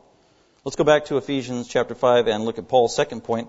Let's 0.69 0.77
go 0.77 0.85
back 0.85 1.07
to 1.07 1.17
Ephesians 1.17 1.67
chapter 1.67 1.95
5 1.95 2.27
and 2.27 2.45
look 2.45 2.59
at 2.59 2.69
Paul's 2.69 2.95
second 2.95 3.23
point 3.23 3.49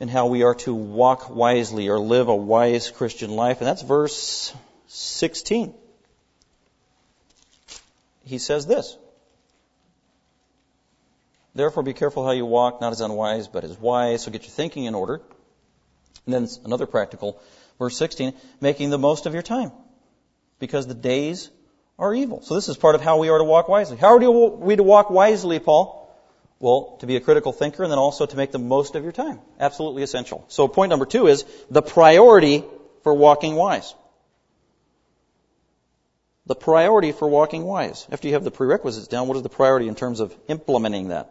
in 0.00 0.08
how 0.08 0.26
we 0.26 0.42
are 0.42 0.56
to 0.56 0.74
walk 0.74 1.30
wisely 1.30 1.88
or 1.88 2.00
live 2.00 2.26
a 2.26 2.34
wise 2.34 2.90
Christian 2.90 3.30
life. 3.30 3.58
And 3.58 3.68
that's 3.68 3.82
verse 3.82 4.52
16. 4.88 5.72
He 8.24 8.38
says 8.38 8.66
this. 8.66 8.96
Therefore 11.54 11.84
be 11.84 11.92
careful 11.92 12.24
how 12.24 12.32
you 12.32 12.44
walk, 12.44 12.80
not 12.80 12.90
as 12.90 13.00
unwise, 13.00 13.46
but 13.46 13.62
as 13.62 13.78
wise. 13.78 14.24
So 14.24 14.32
get 14.32 14.42
your 14.42 14.50
thinking 14.50 14.86
in 14.86 14.96
order. 14.96 15.20
And 16.26 16.34
then 16.34 16.48
another 16.64 16.86
practical, 16.86 17.40
verse 17.78 17.96
16, 17.96 18.32
making 18.60 18.90
the 18.90 18.98
most 18.98 19.26
of 19.26 19.32
your 19.32 19.44
time. 19.44 19.70
Because 20.58 20.88
the 20.88 20.94
days 20.94 21.50
are 21.98 22.14
evil. 22.14 22.42
So 22.42 22.54
this 22.54 22.68
is 22.68 22.76
part 22.76 22.94
of 22.94 23.00
how 23.00 23.18
we 23.18 23.28
are 23.28 23.38
to 23.38 23.44
walk 23.44 23.68
wisely. 23.68 23.96
How 23.96 24.16
are 24.16 24.18
we 24.18 24.76
to 24.76 24.82
walk 24.82 25.10
wisely, 25.10 25.58
Paul? 25.58 26.00
Well, 26.58 26.96
to 27.00 27.06
be 27.06 27.16
a 27.16 27.20
critical 27.20 27.52
thinker 27.52 27.82
and 27.82 27.92
then 27.92 27.98
also 27.98 28.26
to 28.26 28.36
make 28.36 28.52
the 28.52 28.58
most 28.58 28.94
of 28.94 29.02
your 29.02 29.12
time. 29.12 29.40
Absolutely 29.60 30.02
essential. 30.02 30.44
So 30.48 30.66
point 30.66 30.90
number 30.90 31.06
two 31.06 31.26
is 31.26 31.44
the 31.70 31.82
priority 31.82 32.64
for 33.02 33.12
walking 33.12 33.54
wise. 33.54 33.94
The 36.46 36.54
priority 36.54 37.12
for 37.12 37.28
walking 37.28 37.64
wise. 37.64 38.06
After 38.10 38.28
you 38.28 38.34
have 38.34 38.44
the 38.44 38.50
prerequisites 38.50 39.08
down, 39.08 39.28
what 39.28 39.36
is 39.36 39.42
the 39.42 39.48
priority 39.48 39.88
in 39.88 39.94
terms 39.94 40.20
of 40.20 40.34
implementing 40.48 41.08
that? 41.08 41.30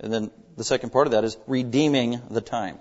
And 0.00 0.12
then 0.12 0.30
the 0.56 0.64
second 0.64 0.90
part 0.90 1.06
of 1.06 1.12
that 1.12 1.24
is 1.24 1.36
redeeming 1.46 2.20
the 2.30 2.40
time. 2.40 2.78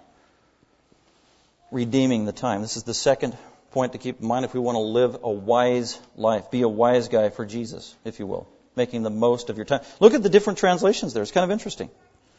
Redeeming 1.72 2.26
the 2.26 2.32
time. 2.32 2.62
This 2.62 2.78
is 2.78 2.84
the 2.84 2.94
second 2.94 3.38
point 3.74 3.94
to 3.94 3.98
keep 3.98 4.22
in 4.22 4.28
mind 4.28 4.46
if 4.46 4.54
we 4.54 4.60
want 4.60 4.76
to 4.76 4.82
live 4.82 5.18
a 5.24 5.32
wise 5.32 6.00
life, 6.16 6.52
be 6.52 6.62
a 6.62 6.70
wise 6.70 7.08
guy 7.08 7.30
for 7.30 7.46
Jesus, 7.46 7.96
if 8.06 8.20
you 8.20 8.28
will, 8.28 8.48
making 8.76 9.04
the 9.04 9.10
most 9.10 9.50
of 9.50 9.58
your 9.58 9.66
time. 9.66 9.82
Look 10.00 10.14
at 10.14 10.24
the 10.24 10.30
different 10.30 10.60
translations 10.60 11.14
there. 11.14 11.24
It's 11.24 11.32
kind 11.32 11.44
of 11.44 11.52
interesting. 11.52 11.90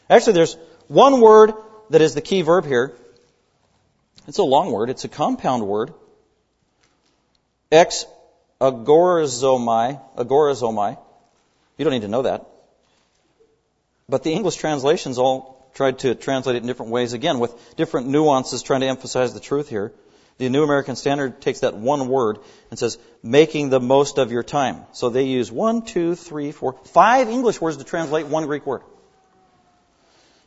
Actually, 0.09 0.33
there's 0.33 0.55
one 0.87 1.21
word 1.21 1.53
that 1.89 2.01
is 2.01 2.15
the 2.15 2.21
key 2.21 2.41
verb 2.41 2.65
here. 2.65 2.95
It's 4.27 4.37
a 4.37 4.43
long 4.43 4.71
word. 4.71 4.89
It's 4.89 5.03
a 5.03 5.09
compound 5.09 5.67
word. 5.67 5.93
Ex 7.71 8.05
agorazomai. 8.59 10.01
Agorazomai. 10.15 10.97
You 11.77 11.85
don't 11.85 11.93
need 11.93 12.01
to 12.01 12.07
know 12.07 12.23
that. 12.23 12.45
But 14.07 14.23
the 14.23 14.31
English 14.31 14.55
translations 14.55 15.17
all 15.17 15.69
tried 15.73 15.99
to 15.99 16.15
translate 16.15 16.55
it 16.55 16.61
in 16.61 16.67
different 16.67 16.91
ways, 16.91 17.13
again, 17.13 17.39
with 17.39 17.53
different 17.75 18.07
nuances, 18.07 18.63
trying 18.63 18.81
to 18.81 18.87
emphasize 18.87 19.33
the 19.33 19.39
truth 19.39 19.67
here. 19.67 19.91
The 20.37 20.49
New 20.49 20.63
American 20.63 20.97
Standard 20.97 21.41
takes 21.41 21.61
that 21.61 21.75
one 21.75 22.09
word 22.09 22.39
and 22.69 22.77
says, 22.77 22.97
making 23.23 23.69
the 23.69 23.79
most 23.79 24.17
of 24.17 24.31
your 24.31 24.43
time. 24.43 24.85
So 24.91 25.09
they 25.09 25.23
use 25.23 25.49
one, 25.49 25.83
two, 25.83 26.15
three, 26.15 26.51
four, 26.51 26.73
five 26.85 27.29
English 27.29 27.61
words 27.61 27.77
to 27.77 27.85
translate 27.85 28.27
one 28.27 28.45
Greek 28.45 28.65
word. 28.65 28.81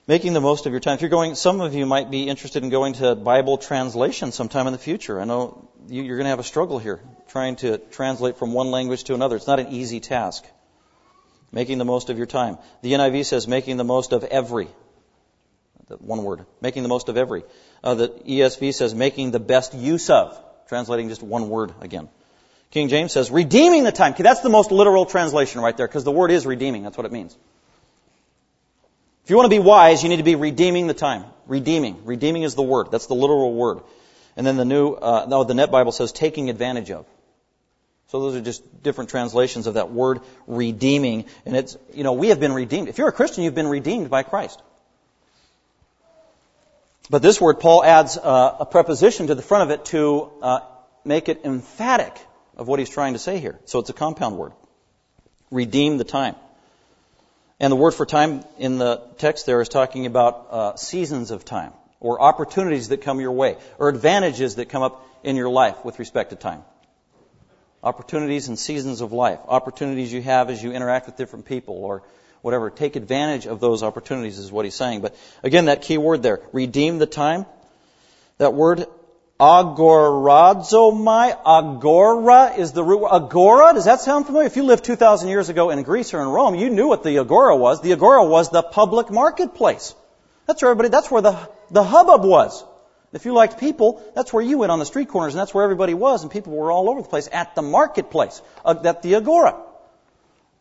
Making 0.06 0.34
the 0.34 0.40
most 0.40 0.66
of 0.66 0.72
your 0.72 0.80
time. 0.80 0.94
If 0.94 1.00
you're 1.00 1.10
going, 1.10 1.34
some 1.34 1.60
of 1.60 1.74
you 1.74 1.86
might 1.86 2.10
be 2.10 2.28
interested 2.28 2.62
in 2.62 2.70
going 2.70 2.94
to 2.94 3.14
Bible 3.14 3.56
translation 3.58 4.32
sometime 4.32 4.66
in 4.66 4.72
the 4.72 4.78
future. 4.78 5.20
I 5.20 5.24
know 5.24 5.68
you're 5.88 6.16
going 6.16 6.24
to 6.24 6.30
have 6.30 6.38
a 6.38 6.44
struggle 6.44 6.78
here, 6.78 7.00
trying 7.28 7.56
to 7.56 7.78
translate 7.78 8.36
from 8.36 8.52
one 8.52 8.70
language 8.70 9.04
to 9.04 9.14
another. 9.14 9.36
It's 9.36 9.46
not 9.46 9.60
an 9.60 9.68
easy 9.68 10.00
task. 10.00 10.44
Making 11.50 11.78
the 11.78 11.86
most 11.86 12.10
of 12.10 12.18
your 12.18 12.26
time. 12.26 12.58
The 12.82 12.92
NIV 12.92 13.24
says 13.24 13.48
making 13.48 13.78
the 13.78 13.84
most 13.84 14.12
of 14.12 14.24
every. 14.24 14.68
One 15.98 16.24
word. 16.24 16.44
Making 16.60 16.82
the 16.82 16.88
most 16.88 17.08
of 17.08 17.16
every. 17.16 17.44
Uh, 17.82 17.94
the 17.94 18.08
ESV 18.08 18.74
says 18.74 18.94
making 18.94 19.30
the 19.30 19.40
best 19.40 19.74
use 19.74 20.10
of, 20.10 20.38
translating 20.68 21.08
just 21.08 21.22
one 21.22 21.48
word 21.48 21.72
again. 21.80 22.08
King 22.70 22.88
James 22.88 23.12
says 23.12 23.30
redeeming 23.30 23.84
the 23.84 23.92
time. 23.92 24.14
That's 24.18 24.40
the 24.40 24.50
most 24.50 24.70
literal 24.70 25.06
translation 25.06 25.60
right 25.60 25.76
there 25.76 25.86
because 25.88 26.04
the 26.04 26.12
word 26.12 26.30
is 26.30 26.44
redeeming. 26.44 26.82
That's 26.82 26.96
what 26.96 27.06
it 27.06 27.12
means. 27.12 27.36
If 29.24 29.30
you 29.30 29.36
want 29.36 29.46
to 29.46 29.56
be 29.56 29.58
wise, 29.58 30.02
you 30.02 30.08
need 30.08 30.16
to 30.16 30.22
be 30.22 30.36
redeeming 30.36 30.86
the 30.86 30.94
time. 30.94 31.24
Redeeming. 31.46 32.04
Redeeming 32.04 32.42
is 32.42 32.54
the 32.54 32.62
word. 32.62 32.90
That's 32.90 33.06
the 33.06 33.14
literal 33.14 33.54
word. 33.54 33.80
And 34.36 34.46
then 34.46 34.56
the 34.56 34.64
new, 34.64 34.92
uh, 34.92 35.26
no, 35.28 35.44
the 35.44 35.54
Net 35.54 35.70
Bible 35.70 35.92
says 35.92 36.12
taking 36.12 36.48
advantage 36.48 36.90
of. 36.90 37.06
So 38.08 38.20
those 38.20 38.36
are 38.36 38.40
just 38.40 38.82
different 38.82 39.10
translations 39.10 39.66
of 39.66 39.74
that 39.74 39.90
word 39.90 40.20
redeeming. 40.46 41.26
And 41.44 41.56
it's, 41.56 41.76
you 41.92 42.04
know, 42.04 42.14
we 42.14 42.28
have 42.28 42.40
been 42.40 42.52
redeemed. 42.52 42.88
If 42.88 42.96
you're 42.96 43.08
a 43.08 43.12
Christian, 43.12 43.44
you've 43.44 43.54
been 43.54 43.68
redeemed 43.68 44.08
by 44.08 44.22
Christ. 44.22 44.62
But 47.10 47.22
this 47.22 47.40
word, 47.40 47.58
Paul 47.60 47.82
adds 47.84 48.18
uh, 48.18 48.56
a 48.60 48.66
preposition 48.66 49.28
to 49.28 49.34
the 49.34 49.42
front 49.42 49.70
of 49.70 49.78
it 49.78 49.84
to 49.86 50.30
uh, 50.42 50.60
make 51.04 51.28
it 51.28 51.40
emphatic 51.44 52.14
of 52.56 52.68
what 52.68 52.78
he's 52.78 52.90
trying 52.90 53.14
to 53.14 53.18
say 53.18 53.38
here. 53.38 53.58
So 53.64 53.78
it's 53.78 53.88
a 53.88 53.94
compound 53.94 54.36
word. 54.36 54.52
Redeem 55.50 55.96
the 55.96 56.04
time. 56.04 56.34
And 57.60 57.72
the 57.72 57.76
word 57.76 57.92
for 57.92 58.04
time 58.04 58.44
in 58.58 58.78
the 58.78 59.02
text 59.16 59.46
there 59.46 59.60
is 59.60 59.68
talking 59.68 60.06
about 60.06 60.46
uh, 60.50 60.76
seasons 60.76 61.30
of 61.30 61.44
time, 61.44 61.72
or 61.98 62.20
opportunities 62.20 62.88
that 62.88 63.00
come 63.00 63.20
your 63.20 63.32
way, 63.32 63.56
or 63.78 63.88
advantages 63.88 64.56
that 64.56 64.68
come 64.68 64.82
up 64.82 65.04
in 65.24 65.34
your 65.34 65.48
life 65.48 65.84
with 65.84 65.98
respect 65.98 66.30
to 66.30 66.36
time. 66.36 66.62
Opportunities 67.82 68.48
and 68.48 68.58
seasons 68.58 69.00
of 69.00 69.12
life. 69.12 69.38
Opportunities 69.48 70.12
you 70.12 70.22
have 70.22 70.50
as 70.50 70.62
you 70.62 70.72
interact 70.72 71.06
with 71.06 71.16
different 71.16 71.46
people, 71.46 71.76
or 71.76 72.02
whatever. 72.42 72.70
Take 72.70 72.96
advantage 72.96 73.46
of 73.46 73.60
those 73.60 73.82
opportunities 73.82 74.38
is 74.38 74.50
what 74.52 74.64
he's 74.64 74.74
saying. 74.74 75.00
But 75.00 75.14
again, 75.42 75.66
that 75.66 75.82
key 75.82 75.98
word 75.98 76.22
there, 76.22 76.40
redeem 76.52 76.98
the 76.98 77.06
time. 77.06 77.46
That 78.38 78.54
word 78.54 78.86
agorazomai, 79.40 81.36
agora 81.46 82.54
is 82.56 82.72
the 82.72 82.82
root. 82.82 83.06
Agora, 83.06 83.72
does 83.74 83.84
that 83.84 84.00
sound 84.00 84.26
familiar? 84.26 84.46
If 84.46 84.56
you 84.56 84.64
lived 84.64 84.84
2,000 84.84 85.28
years 85.28 85.48
ago 85.48 85.70
in 85.70 85.82
Greece 85.82 86.12
or 86.14 86.20
in 86.20 86.28
Rome, 86.28 86.54
you 86.54 86.70
knew 86.70 86.88
what 86.88 87.04
the 87.04 87.18
agora 87.18 87.56
was. 87.56 87.80
The 87.80 87.92
agora 87.92 88.24
was 88.24 88.50
the 88.50 88.62
public 88.62 89.10
marketplace. 89.10 89.94
That's 90.46 90.62
where 90.62 90.70
everybody, 90.70 90.88
that's 90.90 91.10
where 91.10 91.22
the, 91.22 91.48
the 91.70 91.84
hubbub 91.84 92.24
was. 92.24 92.64
If 93.12 93.24
you 93.24 93.32
liked 93.32 93.58
people, 93.58 94.02
that's 94.14 94.32
where 94.32 94.42
you 94.42 94.58
went 94.58 94.70
on 94.70 94.78
the 94.78 94.86
street 94.86 95.08
corners, 95.08 95.34
and 95.34 95.40
that's 95.40 95.54
where 95.54 95.64
everybody 95.64 95.94
was, 95.94 96.22
and 96.22 96.30
people 96.30 96.52
were 96.52 96.70
all 96.70 96.90
over 96.90 97.00
the 97.00 97.08
place 97.08 97.28
at 97.32 97.54
the 97.54 97.62
marketplace, 97.62 98.42
uh, 98.64 98.74
at 98.84 99.02
the 99.02 99.14
agora. 99.14 99.56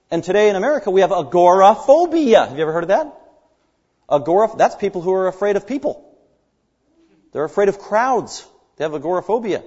And 0.10 0.24
today 0.24 0.50
in 0.50 0.56
America, 0.56 0.90
we 0.90 1.02
have 1.02 1.12
agoraphobia. 1.12 2.48
Have 2.48 2.58
you 2.58 2.62
ever 2.62 2.72
heard 2.72 2.84
of 2.84 2.90
that? 2.90 3.14
Agora, 4.10 4.50
that's 4.56 4.76
people 4.76 5.02
who 5.02 5.12
are 5.14 5.28
afraid 5.28 5.58
of 5.58 5.68
people. 5.68 6.04
They're 7.34 7.44
afraid 7.44 7.68
of 7.68 7.78
crowds. 7.78 8.48
They 8.78 8.86
have 8.86 8.94
agoraphobia. 8.94 9.64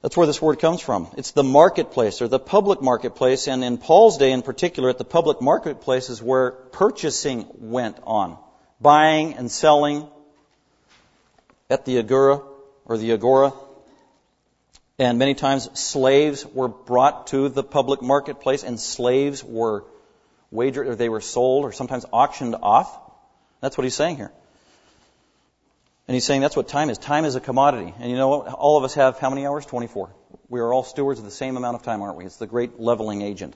That's 0.00 0.16
where 0.16 0.28
this 0.28 0.40
word 0.40 0.60
comes 0.60 0.80
from. 0.80 1.08
It's 1.16 1.32
the 1.32 1.42
marketplace 1.42 2.22
or 2.22 2.28
the 2.28 2.38
public 2.38 2.80
marketplace, 2.80 3.48
and 3.48 3.64
in 3.64 3.78
Paul's 3.78 4.16
day 4.16 4.30
in 4.30 4.42
particular, 4.42 4.90
at 4.90 4.98
the 4.98 5.04
public 5.04 5.42
marketplace 5.42 6.08
is 6.08 6.22
where 6.22 6.52
purchasing 6.52 7.46
went 7.54 7.98
on. 8.04 8.38
Buying 8.80 9.34
and 9.34 9.50
selling 9.50 10.06
at 11.68 11.84
the 11.84 11.98
agora 11.98 12.42
or 12.84 12.96
the 12.96 13.10
agora. 13.10 13.52
And 14.98 15.18
many 15.18 15.34
times 15.34 15.68
slaves 15.78 16.44
were 16.44 16.68
brought 16.68 17.28
to 17.28 17.48
the 17.48 17.62
public 17.62 18.02
marketplace 18.02 18.64
and 18.64 18.80
slaves 18.80 19.44
were 19.44 19.84
wagered 20.50 20.88
or 20.88 20.96
they 20.96 21.08
were 21.08 21.20
sold 21.20 21.64
or 21.64 21.72
sometimes 21.72 22.04
auctioned 22.12 22.56
off. 22.60 22.98
That's 23.60 23.78
what 23.78 23.84
he's 23.84 23.94
saying 23.94 24.16
here. 24.16 24.32
And 26.08 26.14
he's 26.14 26.24
saying 26.24 26.40
that's 26.40 26.56
what 26.56 26.68
time 26.68 26.90
is. 26.90 26.98
Time 26.98 27.26
is 27.26 27.36
a 27.36 27.40
commodity. 27.40 27.94
And 28.00 28.10
you 28.10 28.16
know 28.16 28.28
what? 28.28 28.48
All 28.54 28.76
of 28.76 28.84
us 28.84 28.94
have 28.94 29.18
how 29.18 29.30
many 29.30 29.46
hours? 29.46 29.66
24. 29.66 30.10
We 30.48 30.60
are 30.60 30.72
all 30.72 30.82
stewards 30.82 31.20
of 31.20 31.24
the 31.24 31.30
same 31.30 31.56
amount 31.56 31.76
of 31.76 31.82
time, 31.82 32.02
aren't 32.02 32.16
we? 32.16 32.24
It's 32.24 32.36
the 32.36 32.46
great 32.46 32.80
leveling 32.80 33.22
agent. 33.22 33.54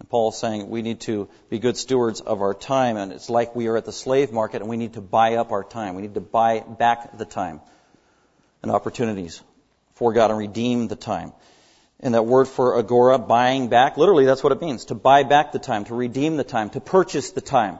And 0.00 0.08
Paul 0.08 0.30
is 0.30 0.38
saying 0.38 0.68
we 0.68 0.82
need 0.82 1.00
to 1.02 1.28
be 1.48 1.60
good 1.60 1.76
stewards 1.76 2.20
of 2.20 2.42
our 2.42 2.52
time, 2.52 2.96
and 2.96 3.12
it's 3.12 3.30
like 3.30 3.54
we 3.54 3.68
are 3.68 3.76
at 3.76 3.84
the 3.84 3.92
slave 3.92 4.32
market 4.32 4.60
and 4.60 4.68
we 4.68 4.76
need 4.76 4.94
to 4.94 5.00
buy 5.00 5.36
up 5.36 5.52
our 5.52 5.62
time. 5.62 5.94
We 5.94 6.02
need 6.02 6.14
to 6.14 6.20
buy 6.20 6.60
back 6.60 7.16
the 7.16 7.24
time 7.24 7.60
and 8.62 8.72
opportunities 8.72 9.40
for 9.94 10.12
God 10.12 10.30
and 10.30 10.38
redeem 10.38 10.88
the 10.88 10.96
time. 10.96 11.32
And 12.00 12.14
that 12.14 12.24
word 12.24 12.48
for 12.48 12.78
agora, 12.78 13.18
buying 13.18 13.68
back, 13.68 13.96
literally 13.96 14.24
that's 14.24 14.42
what 14.42 14.52
it 14.52 14.60
means. 14.60 14.86
To 14.86 14.94
buy 14.94 15.22
back 15.22 15.52
the 15.52 15.58
time, 15.60 15.84
to 15.84 15.94
redeem 15.94 16.36
the 16.36 16.44
time, 16.44 16.70
to 16.70 16.80
purchase 16.80 17.30
the 17.30 17.40
time, 17.40 17.78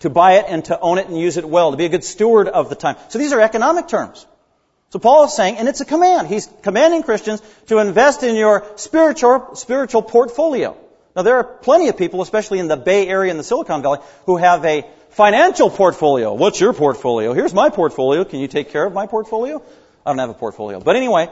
to 0.00 0.10
buy 0.10 0.34
it 0.34 0.46
and 0.48 0.64
to 0.66 0.78
own 0.78 0.98
it 0.98 1.08
and 1.08 1.18
use 1.18 1.36
it 1.36 1.44
well, 1.44 1.72
to 1.72 1.76
be 1.76 1.84
a 1.84 1.88
good 1.88 2.04
steward 2.04 2.46
of 2.48 2.68
the 2.68 2.76
time. 2.76 2.96
So 3.08 3.18
these 3.18 3.32
are 3.32 3.40
economic 3.40 3.88
terms. 3.88 4.24
So 4.90 5.00
Paul 5.00 5.24
is 5.24 5.34
saying, 5.34 5.56
and 5.56 5.68
it's 5.68 5.80
a 5.80 5.84
command. 5.84 6.28
He's 6.28 6.48
commanding 6.62 7.02
Christians 7.02 7.42
to 7.66 7.78
invest 7.78 8.22
in 8.22 8.36
your 8.36 8.64
spiritual, 8.76 9.56
spiritual 9.56 10.02
portfolio. 10.02 10.76
Now 11.16 11.22
there 11.22 11.38
are 11.38 11.44
plenty 11.44 11.88
of 11.88 11.96
people, 11.96 12.22
especially 12.22 12.60
in 12.60 12.68
the 12.68 12.76
Bay 12.76 13.08
Area 13.08 13.32
and 13.32 13.40
the 13.40 13.44
Silicon 13.44 13.82
Valley, 13.82 13.98
who 14.26 14.36
have 14.36 14.64
a 14.64 14.86
financial 15.10 15.68
portfolio. 15.68 16.32
What's 16.34 16.60
your 16.60 16.72
portfolio? 16.72 17.32
Here's 17.32 17.52
my 17.54 17.70
portfolio. 17.70 18.24
Can 18.24 18.38
you 18.38 18.46
take 18.46 18.70
care 18.70 18.84
of 18.84 18.92
my 18.92 19.06
portfolio? 19.08 19.62
I 20.06 20.10
don't 20.10 20.18
have 20.18 20.30
a 20.30 20.34
portfolio. 20.34 20.78
But 20.78 20.94
anyway, 20.94 21.28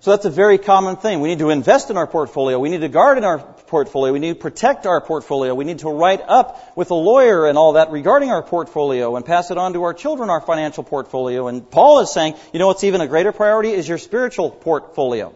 so 0.00 0.10
that's 0.10 0.24
a 0.24 0.30
very 0.30 0.58
common 0.58 0.96
thing. 0.96 1.20
We 1.20 1.28
need 1.28 1.38
to 1.40 1.50
invest 1.50 1.90
in 1.90 1.96
our 1.96 2.06
portfolio. 2.06 2.58
We 2.58 2.68
need 2.68 2.82
to 2.82 2.88
guard 2.88 3.18
in 3.18 3.24
our 3.24 3.38
portfolio. 3.38 4.12
We 4.12 4.18
need 4.18 4.34
to 4.34 4.40
protect 4.40 4.86
our 4.86 5.00
portfolio. 5.00 5.54
We 5.54 5.64
need 5.64 5.80
to 5.80 5.88
write 5.88 6.20
up 6.20 6.76
with 6.76 6.90
a 6.90 6.94
lawyer 6.94 7.46
and 7.46 7.58
all 7.58 7.72
that 7.72 7.90
regarding 7.90 8.30
our 8.30 8.42
portfolio 8.42 9.16
and 9.16 9.24
pass 9.24 9.50
it 9.50 9.58
on 9.58 9.72
to 9.72 9.82
our 9.84 9.94
children, 9.94 10.30
our 10.30 10.40
financial 10.40 10.84
portfolio. 10.84 11.48
And 11.48 11.68
Paul 11.68 12.00
is 12.00 12.12
saying, 12.12 12.34
you 12.52 12.58
know 12.58 12.66
what's 12.68 12.84
even 12.84 13.00
a 13.00 13.06
greater 13.06 13.32
priority 13.32 13.70
is 13.70 13.88
your 13.88 13.98
spiritual 13.98 14.50
portfolio. 14.50 15.34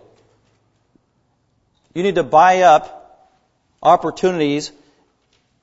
You 1.95 2.03
need 2.03 2.15
to 2.17 2.23
buy 2.23 2.61
up 2.61 2.97
opportunities 3.83 4.71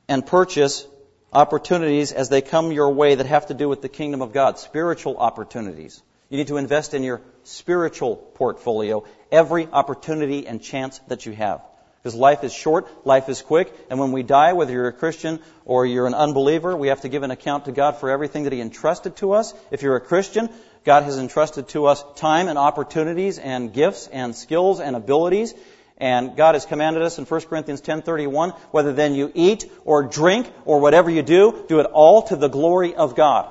and 0.10 0.26
purchase 0.26 0.86
opportunities 1.32 2.12
as 2.12 2.30
they 2.30 2.42
come 2.42 2.72
your 2.72 2.92
way 2.92 3.16
that 3.16 3.26
have 3.26 3.48
to 3.48 3.54
do 3.54 3.70
with 3.70 3.82
the 3.82 3.90
kingdom 3.90 4.22
of 4.22 4.34
God, 4.34 4.60
spiritual 4.60 5.18
opportunities. 5.18 6.02
You 6.30 6.38
need 6.38 6.48
to 6.48 6.58
invest 6.58 6.94
in 6.94 7.04
your 7.04 7.22
spiritual 7.44 8.16
portfolio 8.16 9.06
every 9.32 9.68
opportunity 9.68 10.46
and 10.46 10.62
chance 10.62 11.00
that 11.08 11.26
you 11.26 11.32
have. 11.34 11.62
Because 12.04 12.16
life 12.16 12.44
is 12.44 12.54
short, 12.54 13.06
life 13.06 13.28
is 13.28 13.42
quick, 13.42 13.74
and 13.90 14.00
when 14.00 14.12
we 14.12 14.24
die, 14.24 14.54
whether 14.54 14.72
you're 14.72 14.88
a 14.88 14.94
Christian 14.94 15.40
or 15.66 15.86
you're 15.86 16.08
an 16.08 16.14
unbeliever, 16.14 16.76
we 16.76 16.90
have 16.90 17.02
to 17.02 17.10
give 17.10 17.24
an 17.24 17.32
account 17.32 17.66
to 17.66 17.72
God 17.72 17.98
for 17.98 18.10
everything 18.10 18.44
that 18.44 18.54
He 18.54 18.62
entrusted 18.62 19.16
to 19.18 19.34
us. 19.34 19.54
If 19.72 19.82
you're 19.82 19.96
a 19.96 20.02
Christian, 20.02 20.50
God 20.86 21.04
has 21.04 21.18
entrusted 21.18 21.70
to 21.70 21.88
us 21.88 22.04
time 22.16 22.48
and 22.48 22.58
opportunities 22.58 23.40
and 23.40 23.74
gifts 23.74 24.08
and 24.08 24.36
skills 24.36 24.80
and 24.80 24.96
abilities. 24.96 25.54
And 25.98 26.38
God 26.38 26.56
has 26.56 26.66
commanded 26.66 27.02
us 27.02 27.18
in 27.18 27.26
1 27.26 27.50
Corinthians 27.50 27.82
10:31, 27.82 28.52
whether 28.72 28.94
then 28.94 29.16
you 29.16 29.32
eat 29.34 29.70
or 29.84 30.04
drink 30.04 30.50
or 30.66 30.80
whatever 30.80 31.10
you 31.10 31.24
do, 31.24 31.66
do 31.68 31.80
it 31.80 31.88
all 31.88 32.22
to 32.24 32.36
the 32.36 32.48
glory 32.48 32.96
of 32.96 33.16
God. 33.16 33.50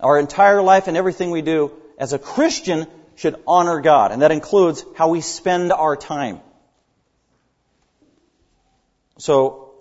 Our 0.00 0.18
entire 0.18 0.62
life 0.62 0.88
and 0.88 0.96
everything 0.96 1.30
we 1.30 1.42
do 1.42 1.72
as 1.98 2.12
a 2.12 2.18
Christian 2.18 2.86
should 3.16 3.36
honor 3.46 3.80
God, 3.80 4.12
and 4.12 4.22
that 4.22 4.30
includes 4.30 4.84
how 4.96 5.08
we 5.08 5.20
spend 5.20 5.72
our 5.72 5.96
time. 5.96 6.40
So, 9.18 9.72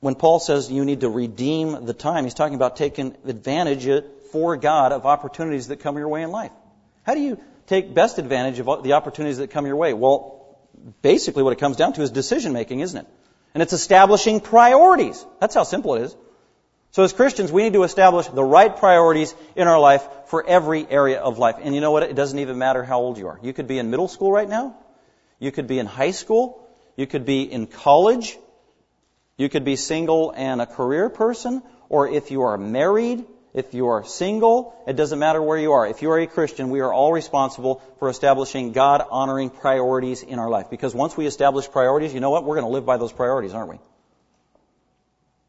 when 0.00 0.14
Paul 0.14 0.40
says 0.40 0.70
you 0.70 0.84
need 0.84 1.00
to 1.00 1.08
redeem 1.08 1.86
the 1.86 1.94
time, 1.94 2.24
he's 2.24 2.34
talking 2.34 2.56
about 2.56 2.76
taking 2.76 3.16
advantage 3.24 3.88
for 4.30 4.56
God 4.56 4.92
of 4.92 5.06
opportunities 5.06 5.68
that 5.68 5.80
come 5.80 5.96
your 5.96 6.08
way 6.08 6.22
in 6.22 6.30
life. 6.30 6.52
How 7.04 7.14
do 7.14 7.20
you 7.20 7.40
take 7.66 7.94
best 7.94 8.18
advantage 8.18 8.58
of 8.58 8.82
the 8.82 8.92
opportunities 8.92 9.38
that 9.38 9.50
come 9.50 9.64
your 9.64 9.76
way? 9.76 9.94
Well, 9.94 10.58
basically 11.00 11.42
what 11.42 11.52
it 11.52 11.58
comes 11.58 11.76
down 11.76 11.94
to 11.94 12.02
is 12.02 12.10
decision 12.10 12.52
making, 12.52 12.80
isn't 12.80 12.98
it? 12.98 13.06
And 13.54 13.62
it's 13.62 13.72
establishing 13.72 14.40
priorities. 14.40 15.24
That's 15.40 15.54
how 15.54 15.62
simple 15.62 15.94
it 15.94 16.02
is. 16.02 16.16
So 16.92 17.02
as 17.02 17.14
Christians, 17.14 17.50
we 17.50 17.62
need 17.62 17.72
to 17.72 17.84
establish 17.84 18.26
the 18.26 18.44
right 18.44 18.74
priorities 18.76 19.34
in 19.56 19.66
our 19.66 19.80
life 19.80 20.06
for 20.26 20.46
every 20.46 20.86
area 20.86 21.20
of 21.20 21.38
life. 21.38 21.56
And 21.62 21.74
you 21.74 21.80
know 21.80 21.90
what? 21.90 22.02
It 22.02 22.14
doesn't 22.14 22.38
even 22.38 22.58
matter 22.58 22.84
how 22.84 23.00
old 23.00 23.16
you 23.16 23.28
are. 23.28 23.40
You 23.42 23.54
could 23.54 23.66
be 23.66 23.78
in 23.78 23.90
middle 23.90 24.08
school 24.08 24.30
right 24.30 24.48
now. 24.48 24.76
You 25.38 25.52
could 25.52 25.66
be 25.66 25.78
in 25.78 25.86
high 25.86 26.10
school. 26.10 26.68
You 26.96 27.06
could 27.06 27.24
be 27.24 27.50
in 27.50 27.66
college. 27.66 28.36
You 29.38 29.48
could 29.48 29.64
be 29.64 29.76
single 29.76 30.34
and 30.36 30.60
a 30.60 30.66
career 30.66 31.08
person. 31.08 31.62
Or 31.88 32.08
if 32.08 32.30
you 32.30 32.42
are 32.42 32.58
married, 32.58 33.24
if 33.54 33.72
you 33.72 33.86
are 33.88 34.04
single, 34.04 34.74
it 34.86 34.94
doesn't 34.94 35.18
matter 35.18 35.40
where 35.40 35.56
you 35.56 35.72
are. 35.72 35.86
If 35.86 36.02
you 36.02 36.10
are 36.10 36.18
a 36.18 36.26
Christian, 36.26 36.68
we 36.68 36.80
are 36.80 36.92
all 36.92 37.10
responsible 37.10 37.80
for 38.00 38.10
establishing 38.10 38.72
God 38.72 39.02
honoring 39.10 39.48
priorities 39.48 40.22
in 40.22 40.38
our 40.38 40.50
life. 40.50 40.68
Because 40.68 40.94
once 40.94 41.16
we 41.16 41.24
establish 41.24 41.70
priorities, 41.70 42.12
you 42.12 42.20
know 42.20 42.30
what? 42.30 42.44
We're 42.44 42.56
going 42.56 42.66
to 42.66 42.72
live 42.72 42.84
by 42.84 42.98
those 42.98 43.12
priorities, 43.12 43.54
aren't 43.54 43.70
we? 43.70 43.78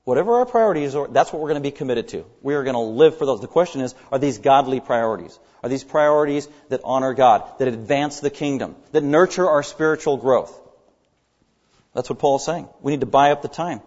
Whatever 0.05 0.35
our 0.35 0.45
priorities 0.45 0.95
are, 0.95 1.07
that's 1.07 1.31
what 1.31 1.41
we're 1.41 1.49
going 1.49 1.61
to 1.63 1.69
be 1.69 1.71
committed 1.71 2.09
to. 2.09 2.25
We 2.41 2.55
are 2.55 2.63
going 2.63 2.75
to 2.75 2.79
live 2.79 3.17
for 3.17 3.25
those. 3.25 3.39
The 3.39 3.47
question 3.47 3.81
is, 3.81 3.95
are 4.11 4.19
these 4.19 4.37
godly 4.37 4.81
priorities? 4.81 5.39
Are 5.63 5.69
these 5.69 5.83
priorities 5.83 6.47
that 6.67 6.81
honor 6.83 7.13
God, 7.13 7.43
that 7.59 7.69
advance 7.69 8.19
the 8.19 8.29
kingdom, 8.29 8.75
that 8.91 9.03
nurture 9.03 9.49
our 9.49 9.63
spiritual 9.63 10.17
growth? 10.17 10.59
That's 11.93 12.09
what 12.09 12.19
Paul 12.19 12.35
is 12.35 12.43
saying. 12.43 12.67
We 12.81 12.91
need 12.91 12.99
to 12.99 13.05
buy 13.05 13.31
up 13.31 13.43
the 13.43 13.47
time. 13.47 13.81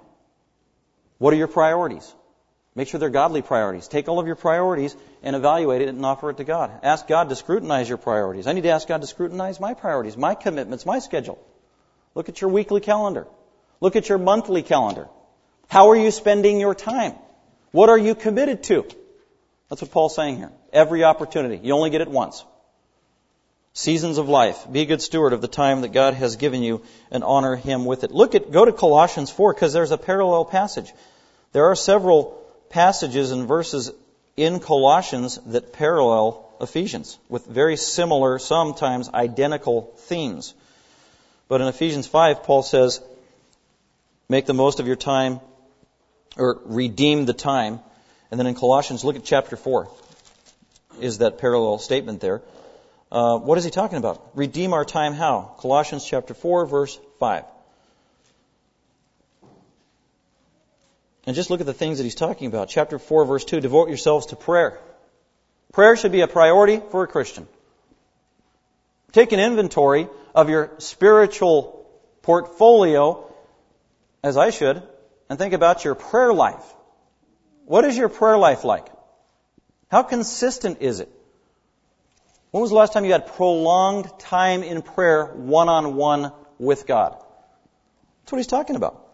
What 1.19 1.35
are 1.35 1.37
your 1.37 1.49
priorities? 1.49 2.11
Make 2.75 2.89
sure 2.89 3.01
they're 3.01 3.11
godly 3.11 3.43
priorities. 3.43 3.89
Take 3.89 4.09
all 4.09 4.19
of 4.19 4.27
your 4.27 4.37
priorities 4.37 4.97
and 5.23 5.37
evaluate 5.37 5.83
it 5.83 5.89
and 5.89 6.05
offer 6.05 6.31
it 6.31 6.39
to 6.39 6.45
God. 6.45 6.71
Ask 6.83 7.09
God 7.09 7.29
to 7.31 7.37
scrutinize 7.37 7.89
your 7.89 7.99
priorities. 7.99 8.47
I 8.47 8.53
need 8.53 8.63
to 8.63 8.71
ask 8.71 8.87
God 8.89 9.01
to 9.01 9.07
scrutinize 9.07 9.61
my 9.61 9.75
priorities, 9.75 10.17
my 10.17 10.35
commitments, 10.35 10.87
my 10.87 10.99
schedule. 10.99 11.39
Look 12.15 12.29
at 12.29 12.41
your 12.41 12.51
weekly 12.51 12.81
calendar. 12.81 13.27
Look 13.81 13.97
at 13.97 14.09
your 14.09 14.19
monthly 14.19 14.63
calendar. 14.63 15.09
How 15.69 15.91
are 15.91 15.97
you 15.97 16.11
spending 16.11 16.61
your 16.61 16.75
time? 16.75 17.15
What 17.73 17.89
are 17.89 17.99
you 17.99 18.15
committed 18.15 18.63
to? 18.65 18.87
That's 19.69 19.83
what 19.83 19.91
Paul's 19.91 20.15
saying 20.15 20.37
here. 20.37 20.53
Every 20.73 21.05
opportunity. 21.05 21.59
You 21.63 21.75
only 21.75 21.91
get 21.91 22.01
it 22.01 22.09
once. 22.09 22.45
Seasons 23.73 24.17
of 24.19 24.29
life. 24.29 24.71
Be 24.71 24.83
a 24.83 24.87
good 24.87 25.03
steward 25.03 25.33
of 25.33 25.43
the 25.43 25.49
time 25.49 25.83
that 25.83 25.93
God 25.93 26.15
has 26.15 26.37
given 26.37 26.63
you 26.63 26.83
and 27.11 27.23
honor 27.23 27.57
Him 27.57 27.85
with 27.85 28.05
it. 28.05 28.11
Look 28.11 28.35
at, 28.35 28.51
go 28.51 28.65
to 28.65 28.73
Colossians 28.73 29.31
4 29.31 29.53
because 29.53 29.73
there's 29.73 29.91
a 29.91 29.99
parallel 29.99 30.45
passage. 30.45 30.93
There 31.53 31.67
are 31.67 31.77
several 31.77 32.43
passages 32.71 33.33
and 33.33 33.47
verses 33.47 33.91
in 34.37 34.61
Colossians 34.61 35.39
that 35.47 35.73
parallel 35.73 36.47
Ephesians 36.61 37.19
with 37.29 37.47
very 37.47 37.77
similar, 37.77 38.39
sometimes 38.39 39.11
identical 39.11 39.93
themes. 39.97 40.55
But 41.49 41.61
in 41.61 41.67
Ephesians 41.67 42.07
5, 42.07 42.45
Paul 42.45 42.63
says, 42.63 43.01
make 44.29 44.47
the 44.47 44.55
most 44.55 44.81
of 44.81 44.87
your 44.87 44.97
time, 44.97 45.41
or 46.37 46.61
redeem 46.65 47.27
the 47.27 47.33
time. 47.33 47.81
And 48.31 48.39
then 48.39 48.47
in 48.47 48.55
Colossians, 48.55 49.05
look 49.05 49.17
at 49.17 49.25
chapter 49.25 49.57
4, 49.57 49.89
is 51.01 51.19
that 51.19 51.39
parallel 51.39 51.79
statement 51.79 52.21
there. 52.21 52.43
Uh, 53.11 53.39
what 53.39 53.57
is 53.57 53.65
he 53.65 53.71
talking 53.71 53.99
about? 53.99 54.31
Redeem 54.35 54.73
our 54.73 54.85
time 54.85 55.15
how? 55.15 55.55
Colossians 55.61 56.05
chapter 56.05 56.35
4, 56.35 56.67
verse 56.67 56.99
5. 57.21 57.45
And 61.27 61.35
just 61.35 61.51
look 61.51 61.61
at 61.61 61.67
the 61.67 61.75
things 61.75 61.99
that 61.99 62.05
he's 62.05 62.15
talking 62.15 62.47
about. 62.47 62.69
Chapter 62.69 62.99
4, 62.99 63.25
verse 63.25 63.45
2 63.45 63.61
devote 63.61 63.89
yourselves 63.89 64.27
to 64.27 64.37
prayer. 64.37 64.79
Prayer 65.73 65.97
should 65.97 66.13
be 66.13 66.21
a 66.21 66.29
priority 66.29 66.81
for 66.91 67.03
a 67.03 67.07
Christian. 67.09 67.49
Take 69.13 69.33
an 69.33 69.41
inventory 69.41 70.09
of 70.35 70.51
your 70.51 70.73
spiritual 70.79 71.87
portfolio, 72.23 73.33
as 74.23 74.37
I 74.37 74.51
should, 74.51 74.83
and 75.29 75.39
think 75.39 75.53
about 75.53 75.85
your 75.85 75.95
prayer 75.95 76.33
life. 76.33 76.65
What 77.65 77.85
is 77.85 77.97
your 77.97 78.09
prayer 78.09 78.39
life 78.39 78.65
like? 78.65 78.87
How 79.91 80.03
consistent 80.03 80.79
is 80.81 81.01
it? 81.01 81.11
When 82.51 82.61
was 82.61 82.71
the 82.71 82.77
last 82.77 82.93
time 82.93 83.05
you 83.05 83.13
had 83.13 83.27
prolonged 83.27 84.09
time 84.19 84.63
in 84.63 84.83
prayer 84.83 85.27
one 85.27 85.69
on 85.69 85.97
one 85.97 86.33
with 86.59 86.87
God? 86.87 87.13
That's 88.23 88.33
what 88.33 88.39
he's 88.39 88.47
talking 88.47 88.77
about. 88.77 89.07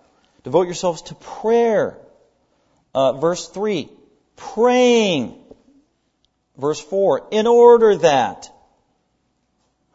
Devote 0.44 0.64
yourselves 0.64 1.02
to 1.02 1.14
prayer. 1.14 1.98
Uh, 2.94 3.14
verse 3.14 3.48
3, 3.48 3.88
praying. 4.36 5.38
Verse 6.56 6.80
4, 6.80 7.28
in 7.30 7.46
order 7.46 7.96
that. 7.96 8.51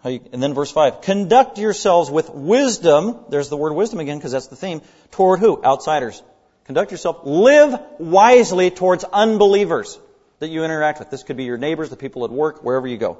You, 0.10 0.22
and 0.32 0.42
then 0.42 0.54
verse 0.54 0.72
5, 0.72 1.02
conduct 1.02 1.58
yourselves 1.58 2.10
with 2.10 2.30
wisdom. 2.30 3.20
There's 3.30 3.50
the 3.50 3.58
word 3.58 3.74
wisdom 3.74 4.00
again 4.00 4.18
because 4.18 4.32
that's 4.32 4.48
the 4.48 4.56
theme. 4.56 4.82
Toward 5.12 5.40
who? 5.40 5.64
Outsiders. 5.64 6.22
Conduct 6.66 6.92
yourself. 6.92 7.22
Live 7.24 7.80
wisely 8.00 8.72
towards 8.72 9.04
unbelievers 9.06 9.98
that 10.40 10.50
you 10.50 10.64
interact 10.64 11.00
with. 11.00 11.10
This 11.10 11.24
could 11.24 11.38
be 11.38 11.46
your 11.46 11.58
neighbors, 11.58 11.90
the 11.90 11.96
people 11.96 12.26
at 12.26 12.32
work, 12.32 12.64
wherever 12.64 12.88
you 12.88 12.98
go. 12.98 13.18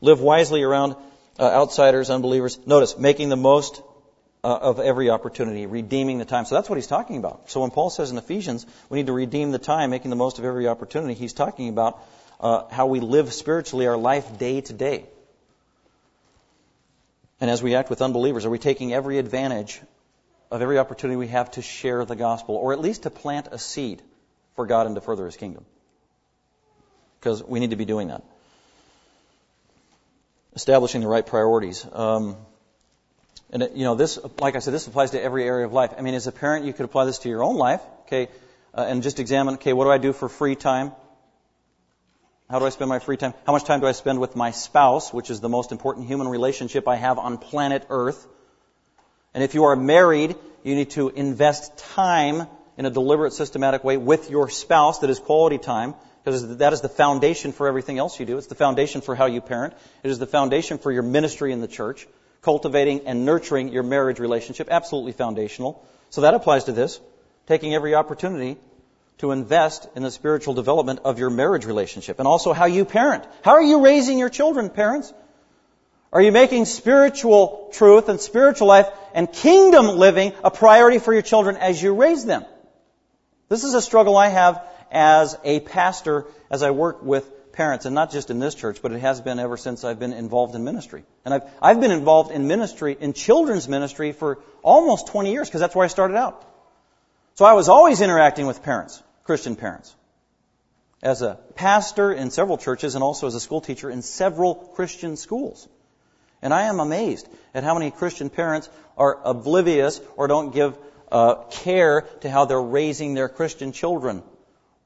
Live 0.00 0.20
wisely 0.20 0.62
around 0.62 0.96
uh, 1.38 1.44
outsiders, 1.44 2.10
unbelievers. 2.10 2.58
Notice, 2.66 2.98
making 2.98 3.28
the 3.28 3.36
most 3.36 3.82
uh, 4.42 4.56
of 4.56 4.80
every 4.80 5.10
opportunity, 5.10 5.66
redeeming 5.66 6.18
the 6.18 6.24
time. 6.24 6.44
So 6.44 6.54
that's 6.54 6.68
what 6.68 6.76
he's 6.76 6.86
talking 6.86 7.18
about. 7.18 7.50
So 7.50 7.60
when 7.60 7.70
Paul 7.70 7.90
says 7.90 8.10
in 8.10 8.18
Ephesians, 8.18 8.66
we 8.88 8.98
need 8.98 9.06
to 9.06 9.12
redeem 9.12 9.52
the 9.52 9.58
time, 9.58 9.90
making 9.90 10.10
the 10.10 10.16
most 10.16 10.38
of 10.38 10.44
every 10.44 10.66
opportunity, 10.66 11.14
he's 11.14 11.34
talking 11.34 11.68
about 11.68 12.02
uh, 12.40 12.68
how 12.70 12.86
we 12.86 13.00
live 13.00 13.32
spiritually 13.32 13.86
our 13.86 13.98
life 13.98 14.38
day 14.38 14.60
to 14.62 14.72
day. 14.72 15.06
And 17.40 17.50
as 17.50 17.62
we 17.62 17.74
act 17.74 17.88
with 17.88 18.02
unbelievers, 18.02 18.44
are 18.44 18.50
we 18.50 18.58
taking 18.58 18.92
every 18.92 19.18
advantage 19.18 19.80
of 20.50 20.60
every 20.60 20.78
opportunity 20.78 21.16
we 21.16 21.28
have 21.28 21.50
to 21.52 21.62
share 21.62 22.04
the 22.04 22.16
gospel, 22.16 22.56
or 22.56 22.72
at 22.72 22.80
least 22.80 23.04
to 23.04 23.10
plant 23.10 23.48
a 23.50 23.58
seed 23.58 24.02
for 24.56 24.66
God 24.66 24.86
and 24.86 24.94
to 24.94 25.00
further 25.00 25.24
his 25.24 25.36
kingdom? 25.36 25.64
Because 27.18 27.42
we 27.42 27.60
need 27.60 27.70
to 27.70 27.76
be 27.76 27.84
doing 27.84 28.08
that. 28.08 28.22
Establishing 30.54 31.00
the 31.00 31.08
right 31.08 31.24
priorities. 31.24 31.86
Um, 31.90 32.36
and 33.52 33.70
you 33.74 33.84
know, 33.84 33.94
this, 33.94 34.18
like 34.38 34.56
I 34.56 34.58
said, 34.58 34.74
this 34.74 34.86
applies 34.86 35.12
to 35.12 35.22
every 35.22 35.44
area 35.44 35.66
of 35.66 35.72
life. 35.72 35.92
I 35.96 36.02
mean, 36.02 36.14
as 36.14 36.26
a 36.26 36.32
parent, 36.32 36.66
you 36.66 36.72
could 36.72 36.84
apply 36.84 37.04
this 37.04 37.20
to 37.20 37.28
your 37.28 37.42
own 37.42 37.56
life, 37.56 37.80
okay, 38.02 38.28
uh, 38.74 38.86
and 38.88 39.02
just 39.02 39.18
examine, 39.18 39.54
okay, 39.54 39.72
what 39.72 39.84
do 39.84 39.90
I 39.90 39.98
do 39.98 40.12
for 40.12 40.28
free 40.28 40.56
time? 40.56 40.92
How 42.50 42.58
do 42.58 42.66
I 42.66 42.70
spend 42.70 42.88
my 42.88 42.98
free 42.98 43.16
time? 43.16 43.32
How 43.46 43.52
much 43.52 43.62
time 43.62 43.78
do 43.78 43.86
I 43.86 43.92
spend 43.92 44.20
with 44.20 44.34
my 44.34 44.50
spouse, 44.50 45.12
which 45.12 45.30
is 45.30 45.40
the 45.40 45.48
most 45.48 45.70
important 45.70 46.08
human 46.08 46.26
relationship 46.26 46.88
I 46.88 46.96
have 46.96 47.18
on 47.18 47.38
planet 47.38 47.86
Earth? 47.88 48.26
And 49.32 49.44
if 49.44 49.54
you 49.54 49.64
are 49.64 49.76
married, 49.76 50.34
you 50.64 50.74
need 50.74 50.90
to 50.90 51.10
invest 51.10 51.78
time 51.78 52.48
in 52.76 52.86
a 52.86 52.90
deliberate, 52.90 53.34
systematic 53.34 53.84
way 53.84 53.96
with 53.96 54.30
your 54.30 54.48
spouse 54.48 54.98
that 54.98 55.10
is 55.10 55.20
quality 55.20 55.58
time, 55.58 55.94
because 56.24 56.56
that 56.56 56.72
is 56.72 56.80
the 56.80 56.88
foundation 56.88 57.52
for 57.52 57.68
everything 57.68 57.98
else 57.98 58.18
you 58.18 58.26
do. 58.26 58.36
It's 58.36 58.48
the 58.48 58.56
foundation 58.56 59.00
for 59.00 59.14
how 59.14 59.26
you 59.26 59.40
parent. 59.40 59.74
It 60.02 60.10
is 60.10 60.18
the 60.18 60.26
foundation 60.26 60.78
for 60.78 60.90
your 60.90 61.04
ministry 61.04 61.52
in 61.52 61.60
the 61.60 61.68
church 61.68 62.08
cultivating 62.42 63.06
and 63.06 63.24
nurturing 63.24 63.68
your 63.68 63.82
marriage 63.84 64.18
relationship. 64.18 64.68
Absolutely 64.70 65.12
foundational. 65.12 65.84
So 66.08 66.22
that 66.22 66.34
applies 66.34 66.64
to 66.64 66.72
this. 66.72 67.00
Taking 67.46 67.74
every 67.74 67.94
opportunity 67.94 68.56
to 69.20 69.32
invest 69.32 69.88
in 69.94 70.02
the 70.02 70.10
spiritual 70.10 70.54
development 70.54 71.00
of 71.04 71.18
your 71.18 71.30
marriage 71.30 71.64
relationship 71.64 72.18
and 72.18 72.28
also 72.28 72.52
how 72.52 72.66
you 72.66 72.84
parent. 72.84 73.24
How 73.42 73.52
are 73.52 73.62
you 73.62 73.84
raising 73.84 74.18
your 74.18 74.28
children, 74.28 74.70
parents? 74.70 75.12
Are 76.12 76.20
you 76.20 76.32
making 76.32 76.64
spiritual 76.64 77.70
truth 77.72 78.08
and 78.08 78.20
spiritual 78.20 78.66
life 78.66 78.88
and 79.14 79.32
kingdom 79.32 79.86
living 79.86 80.32
a 80.42 80.50
priority 80.50 80.98
for 80.98 81.12
your 81.12 81.22
children 81.22 81.56
as 81.56 81.80
you 81.80 81.94
raise 81.94 82.24
them? 82.24 82.44
This 83.48 83.64
is 83.64 83.74
a 83.74 83.82
struggle 83.82 84.16
I 84.16 84.28
have 84.28 84.64
as 84.90 85.36
a 85.44 85.60
pastor 85.60 86.26
as 86.50 86.62
I 86.62 86.70
work 86.70 87.02
with 87.02 87.52
parents, 87.52 87.84
and 87.84 87.94
not 87.94 88.10
just 88.10 88.30
in 88.30 88.38
this 88.38 88.54
church, 88.54 88.80
but 88.80 88.92
it 88.92 89.00
has 89.00 89.20
been 89.20 89.38
ever 89.38 89.56
since 89.56 89.84
I've 89.84 89.98
been 89.98 90.12
involved 90.12 90.54
in 90.54 90.64
ministry. 90.64 91.04
And 91.24 91.34
I've, 91.34 91.42
I've 91.60 91.80
been 91.80 91.90
involved 91.90 92.30
in 92.30 92.46
ministry, 92.48 92.96
in 92.98 93.12
children's 93.12 93.68
ministry 93.68 94.12
for 94.12 94.38
almost 94.62 95.08
20 95.08 95.32
years, 95.32 95.48
because 95.48 95.60
that's 95.60 95.74
where 95.74 95.84
I 95.84 95.88
started 95.88 96.16
out. 96.16 96.44
So 97.34 97.44
I 97.44 97.52
was 97.52 97.68
always 97.68 98.00
interacting 98.00 98.46
with 98.46 98.62
parents, 98.62 99.02
Christian 99.30 99.54
parents. 99.54 99.94
As 101.04 101.22
a 101.22 101.38
pastor 101.54 102.12
in 102.12 102.32
several 102.32 102.58
churches 102.58 102.96
and 102.96 103.04
also 103.04 103.28
as 103.28 103.36
a 103.36 103.38
school 103.38 103.60
teacher 103.60 103.88
in 103.88 104.02
several 104.02 104.56
Christian 104.56 105.16
schools. 105.16 105.68
And 106.42 106.52
I 106.52 106.62
am 106.62 106.80
amazed 106.80 107.28
at 107.54 107.62
how 107.62 107.74
many 107.74 107.92
Christian 107.92 108.28
parents 108.28 108.68
are 108.98 109.20
oblivious 109.24 110.00
or 110.16 110.26
don't 110.26 110.52
give 110.52 110.76
uh, 111.12 111.36
care 111.48 112.00
to 112.22 112.28
how 112.28 112.46
they're 112.46 112.60
raising 112.60 113.14
their 113.14 113.28
Christian 113.28 113.70
children 113.70 114.24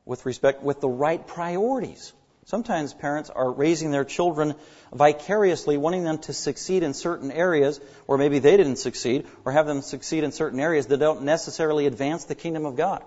with 0.05 0.27
respect, 0.27 0.63
with 0.63 0.83
the 0.83 0.91
right 0.91 1.27
priorities. 1.27 2.13
Sometimes 2.45 2.93
parents 2.93 3.31
are 3.31 3.51
raising 3.51 3.93
their 3.93 4.05
children 4.05 4.57
vicariously, 4.93 5.79
wanting 5.79 6.05
them 6.05 6.19
to 6.19 6.35
succeed 6.35 6.83
in 6.83 6.93
certain 6.93 7.33
areas, 7.33 7.81
or 8.07 8.19
maybe 8.19 8.41
they 8.41 8.59
didn't 8.59 8.77
succeed, 8.77 9.27
or 9.47 9.53
have 9.53 9.67
them 9.67 9.81
succeed 9.81 10.23
in 10.23 10.33
certain 10.33 10.61
areas 10.61 10.89
that 10.89 10.99
don't 10.99 11.23
necessarily 11.23 11.87
advance 11.87 12.27
the 12.27 12.35
kingdom 12.35 12.67
of 12.67 12.77
God. 12.77 13.03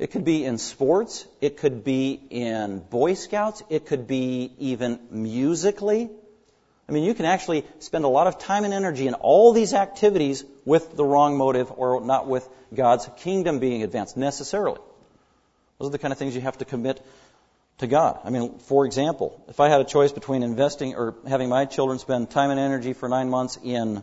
It 0.00 0.12
could 0.12 0.24
be 0.24 0.46
in 0.46 0.56
sports, 0.56 1.26
it 1.42 1.58
could 1.58 1.84
be 1.84 2.18
in 2.30 2.78
Boy 2.78 3.12
Scouts, 3.12 3.62
it 3.68 3.84
could 3.84 4.06
be 4.06 4.50
even 4.58 4.98
musically. 5.10 6.08
I 6.88 6.92
mean, 6.92 7.04
you 7.04 7.12
can 7.12 7.26
actually 7.26 7.66
spend 7.80 8.06
a 8.06 8.08
lot 8.08 8.26
of 8.26 8.38
time 8.38 8.64
and 8.64 8.72
energy 8.72 9.08
in 9.08 9.12
all 9.12 9.52
these 9.52 9.74
activities 9.74 10.42
with 10.64 10.96
the 10.96 11.04
wrong 11.04 11.36
motive 11.36 11.70
or 11.76 12.00
not 12.00 12.26
with 12.26 12.48
God's 12.74 13.10
kingdom 13.18 13.58
being 13.58 13.82
advanced 13.82 14.16
necessarily. 14.16 14.78
Those 15.78 15.88
are 15.88 15.92
the 15.92 15.98
kind 15.98 16.12
of 16.12 16.18
things 16.18 16.34
you 16.34 16.40
have 16.40 16.56
to 16.58 16.64
commit 16.64 17.04
to 17.76 17.86
God. 17.86 18.20
I 18.24 18.30
mean, 18.30 18.58
for 18.60 18.86
example, 18.86 19.44
if 19.48 19.60
I 19.60 19.68
had 19.68 19.82
a 19.82 19.84
choice 19.84 20.12
between 20.12 20.42
investing 20.42 20.94
or 20.94 21.14
having 21.28 21.50
my 21.50 21.66
children 21.66 21.98
spend 21.98 22.30
time 22.30 22.48
and 22.50 22.58
energy 22.58 22.94
for 22.94 23.10
nine 23.10 23.28
months 23.28 23.58
in 23.62 24.02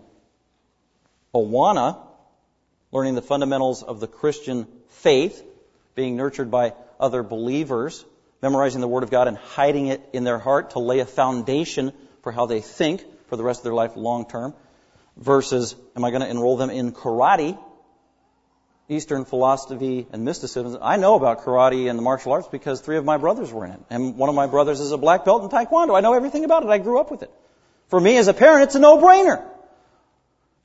Awana, 1.33 1.97
learning 2.91 3.15
the 3.15 3.23
fundamentals 3.23 3.81
of 3.81 3.99
the 3.99 4.07
Christian 4.07 4.67
faith, 4.89 5.43
being 5.97 6.15
nurtured 6.15 6.51
by 6.51 6.73
other 6.99 7.23
believers, 7.23 8.05
memorizing 8.41 8.81
the 8.81 8.87
Word 8.87 9.01
of 9.01 9.09
God 9.09 9.27
and 9.27 9.35
hiding 9.35 9.87
it 9.87 10.07
in 10.13 10.23
their 10.23 10.37
heart 10.37 10.69
to 10.71 10.79
lay 10.79 10.99
a 10.99 11.05
foundation 11.05 11.91
for 12.21 12.31
how 12.31 12.45
they 12.45 12.61
think 12.61 13.03
for 13.27 13.35
the 13.35 13.43
rest 13.43 13.61
of 13.61 13.63
their 13.63 13.73
life 13.73 13.97
long 13.97 14.29
term, 14.29 14.53
versus 15.17 15.75
am 15.95 16.05
I 16.05 16.11
going 16.11 16.21
to 16.21 16.29
enroll 16.29 16.55
them 16.55 16.69
in 16.69 16.91
karate 16.91 17.57
Eastern 18.89 19.25
philosophy 19.25 20.07
and 20.13 20.23
mysticism. 20.23 20.79
I 20.81 20.95
know 20.95 21.15
about 21.15 21.43
karate 21.43 21.89
and 21.89 21.99
the 21.99 22.03
martial 22.03 22.31
arts 22.31 22.47
because 22.47 22.79
three 22.79 22.97
of 22.97 23.03
my 23.03 23.17
brothers 23.17 23.51
were 23.51 23.65
in 23.65 23.71
it. 23.71 23.81
And 23.89 24.17
one 24.17 24.29
of 24.29 24.35
my 24.35 24.47
brothers 24.47 24.79
is 24.79 24.91
a 24.91 24.97
black 24.97 25.25
belt 25.25 25.43
in 25.43 25.49
taekwondo. 25.49 25.97
I 25.97 26.01
know 26.01 26.13
everything 26.13 26.45
about 26.45 26.63
it. 26.63 26.69
I 26.69 26.77
grew 26.77 26.99
up 26.99 27.11
with 27.11 27.23
it. 27.23 27.31
For 27.89 27.99
me 27.99 28.17
as 28.17 28.27
a 28.27 28.33
parent, 28.33 28.63
it's 28.63 28.75
a 28.75 28.79
no-brainer. 28.79 29.43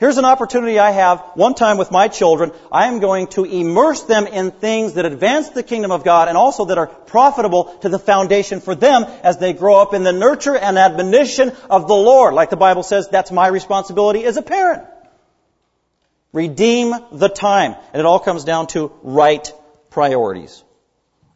Here's 0.03 0.19
an 0.19 0.25
opportunity 0.25 0.81
I 0.81 0.91
have 0.91 1.21
one 1.35 1.55
time 1.55 1.79
with 1.79 1.93
my 1.93 2.09
children. 2.09 2.51
I 2.73 2.89
am 2.89 2.99
going 2.99 3.29
to 3.39 3.45
immerse 3.45 4.03
them 4.03 4.27
in 4.27 4.51
things 4.51 4.95
that 4.95 5.05
advance 5.05 5.51
the 5.51 5.63
kingdom 5.63 5.93
of 5.93 6.03
God 6.03 6.27
and 6.27 6.37
also 6.37 6.65
that 6.65 6.77
are 6.77 6.89
profitable 6.89 7.67
to 7.83 7.89
the 7.89 8.01
foundation 8.01 8.59
for 8.59 8.75
them 8.75 9.05
as 9.23 9.39
they 9.39 9.53
grow 9.53 9.81
up 9.81 9.95
in 9.95 10.03
the 10.03 10.11
nurture 10.11 10.57
and 10.57 10.77
admonition 10.77 11.53
of 11.71 11.87
the 11.87 11.95
Lord. 11.95 12.35
Like 12.35 12.51
the 12.51 12.57
Bible 12.57 12.83
says, 12.83 13.11
that's 13.11 13.31
my 13.31 13.47
responsibility 13.47 14.25
as 14.25 14.37
a 14.37 14.43
parent. 14.43 14.83
Redeem 16.33 16.93
the 17.13 17.29
time. 17.29 17.77
And 17.93 18.01
it 18.01 18.05
all 18.05 18.19
comes 18.19 18.43
down 18.43 18.67
to 18.75 18.91
right 19.05 19.49
priorities. 19.91 20.65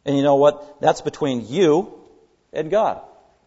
And 0.03 0.17
you 0.17 0.23
know 0.23 0.35
what? 0.35 0.81
That's 0.81 0.99
between 0.99 1.47
you 1.47 2.03
and 2.51 2.69
God. 2.69 2.99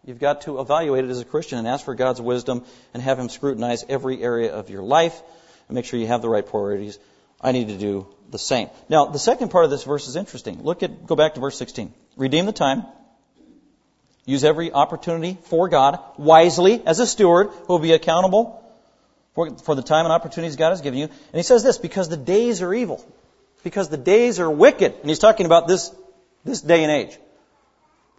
You've 0.05 0.19
got 0.19 0.41
to 0.41 0.59
evaluate 0.59 1.05
it 1.05 1.11
as 1.11 1.19
a 1.19 1.25
Christian 1.25 1.59
and 1.59 1.67
ask 1.67 1.85
for 1.85 1.93
God's 1.93 2.19
wisdom 2.19 2.65
and 2.93 3.03
have 3.03 3.19
Him 3.19 3.29
scrutinize 3.29 3.85
every 3.87 4.21
area 4.21 4.51
of 4.51 4.69
your 4.69 4.81
life 4.81 5.21
and 5.67 5.75
make 5.75 5.85
sure 5.85 5.99
you 5.99 6.07
have 6.07 6.21
the 6.21 6.29
right 6.29 6.45
priorities. 6.45 6.97
I 7.39 7.51
need 7.51 7.67
to 7.67 7.77
do 7.77 8.07
the 8.29 8.39
same. 8.39 8.69
Now, 8.89 9.05
the 9.05 9.19
second 9.19 9.49
part 9.49 9.65
of 9.65 9.71
this 9.71 9.83
verse 9.83 10.07
is 10.07 10.15
interesting. 10.15 10.63
Look 10.63 10.83
at, 10.83 11.05
go 11.05 11.15
back 11.15 11.35
to 11.35 11.39
verse 11.39 11.57
16. 11.57 11.93
Redeem 12.17 12.45
the 12.45 12.51
time. 12.51 12.83
Use 14.25 14.43
every 14.43 14.71
opportunity 14.71 15.37
for 15.43 15.67
God 15.69 15.99
wisely 16.17 16.81
as 16.85 16.99
a 16.99 17.07
steward 17.07 17.49
who 17.49 17.73
will 17.73 17.79
be 17.79 17.93
accountable 17.93 18.63
for, 19.33 19.55
for 19.57 19.75
the 19.75 19.81
time 19.81 20.05
and 20.05 20.13
opportunities 20.13 20.55
God 20.55 20.69
has 20.69 20.81
given 20.81 20.99
you. 20.99 21.05
And 21.05 21.35
he 21.35 21.43
says 21.43 21.63
this, 21.63 21.77
because 21.77 22.09
the 22.09 22.17
days 22.17 22.61
are 22.61 22.73
evil. 22.73 23.03
Because 23.63 23.89
the 23.89 23.97
days 23.97 24.39
are 24.39 24.49
wicked. 24.49 24.93
And 25.01 25.09
he's 25.09 25.19
talking 25.19 25.45
about 25.45 25.67
this, 25.67 25.93
this 26.43 26.61
day 26.61 26.83
and 26.83 26.91
age. 26.91 27.17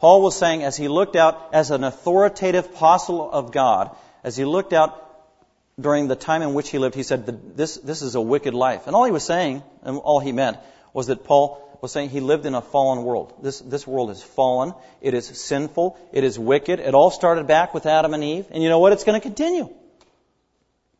Paul 0.03 0.21
was 0.21 0.37
saying 0.37 0.65
as 0.65 0.77
he 0.77 0.89
looked 0.89 1.15
out 1.15 1.51
as 1.53 1.71
an 1.71 1.85
authoritative 1.85 2.67
apostle 2.67 3.31
of 3.31 3.53
God, 3.53 3.95
as 4.25 4.37
he 4.37 4.45
looked 4.45 4.73
out 4.73 4.99
during 5.81 6.09
the 6.09 6.17
time 6.17 6.43
in 6.43 6.55
which 6.55 6.71
he 6.71 6.79
lived, 6.79 6.97
he 6.97 7.05
said, 7.05 7.57
this, 7.57 7.77
this 7.77 8.03
is 8.03 8.17
a 8.17 8.21
wicked 8.21 8.53
life. 8.53 8.89
And 8.89 8.97
all 8.97 9.05
he 9.05 9.13
was 9.13 9.23
saying, 9.23 9.63
and 9.85 9.99
all 9.99 10.19
he 10.19 10.33
meant, 10.33 10.57
was 10.93 11.07
that 11.07 11.23
Paul 11.23 11.79
was 11.81 11.93
saying 11.93 12.11
he 12.11 12.19
lived 12.19 12.47
in 12.47 12.57
a 12.57 12.61
fallen 12.61 13.05
world. 13.05 13.33
This, 13.43 13.61
this 13.61 13.87
world 13.87 14.11
is 14.11 14.21
fallen. 14.21 14.75
It 15.01 15.15
is 15.15 15.27
sinful. 15.27 15.97
It 16.13 16.25
is 16.25 16.37
wicked. 16.37 16.81
It 16.81 16.95
all 16.95 17.13
started 17.13 17.47
back 17.47 17.73
with 17.73 17.87
Adam 17.87 18.13
and 18.13 18.25
Eve. 18.25 18.47
And 18.51 18.61
you 18.61 18.71
know 18.71 18.81
what? 18.81 18.93
It's 18.93 19.05
going 19.05 19.21
to 19.21 19.25
continue. 19.25 19.73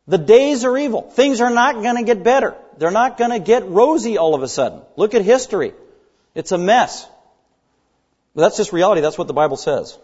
The 0.07 0.17
days 0.17 0.63
are 0.63 0.77
evil. 0.77 1.01
Things 1.01 1.41
are 1.41 1.49
not 1.49 1.75
going 1.75 1.97
to 1.97 2.03
get 2.03 2.23
better. 2.23 2.55
They're 2.77 2.89
not 2.89 3.17
going 3.17 3.31
to 3.31 3.39
get 3.39 3.67
rosy 3.67 4.17
all 4.17 4.33
of 4.33 4.43
a 4.43 4.47
sudden. 4.47 4.81
Look 4.95 5.13
at 5.13 5.23
history. 5.23 5.73
It's 6.35 6.53
a 6.53 6.57
mess. 6.57 7.05
But 8.35 8.41
that's 8.41 8.57
just 8.57 8.73
reality. 8.73 9.01
That's 9.01 9.17
what 9.17 9.27
the 9.27 9.33
Bible 9.33 9.57
says. 9.57 9.97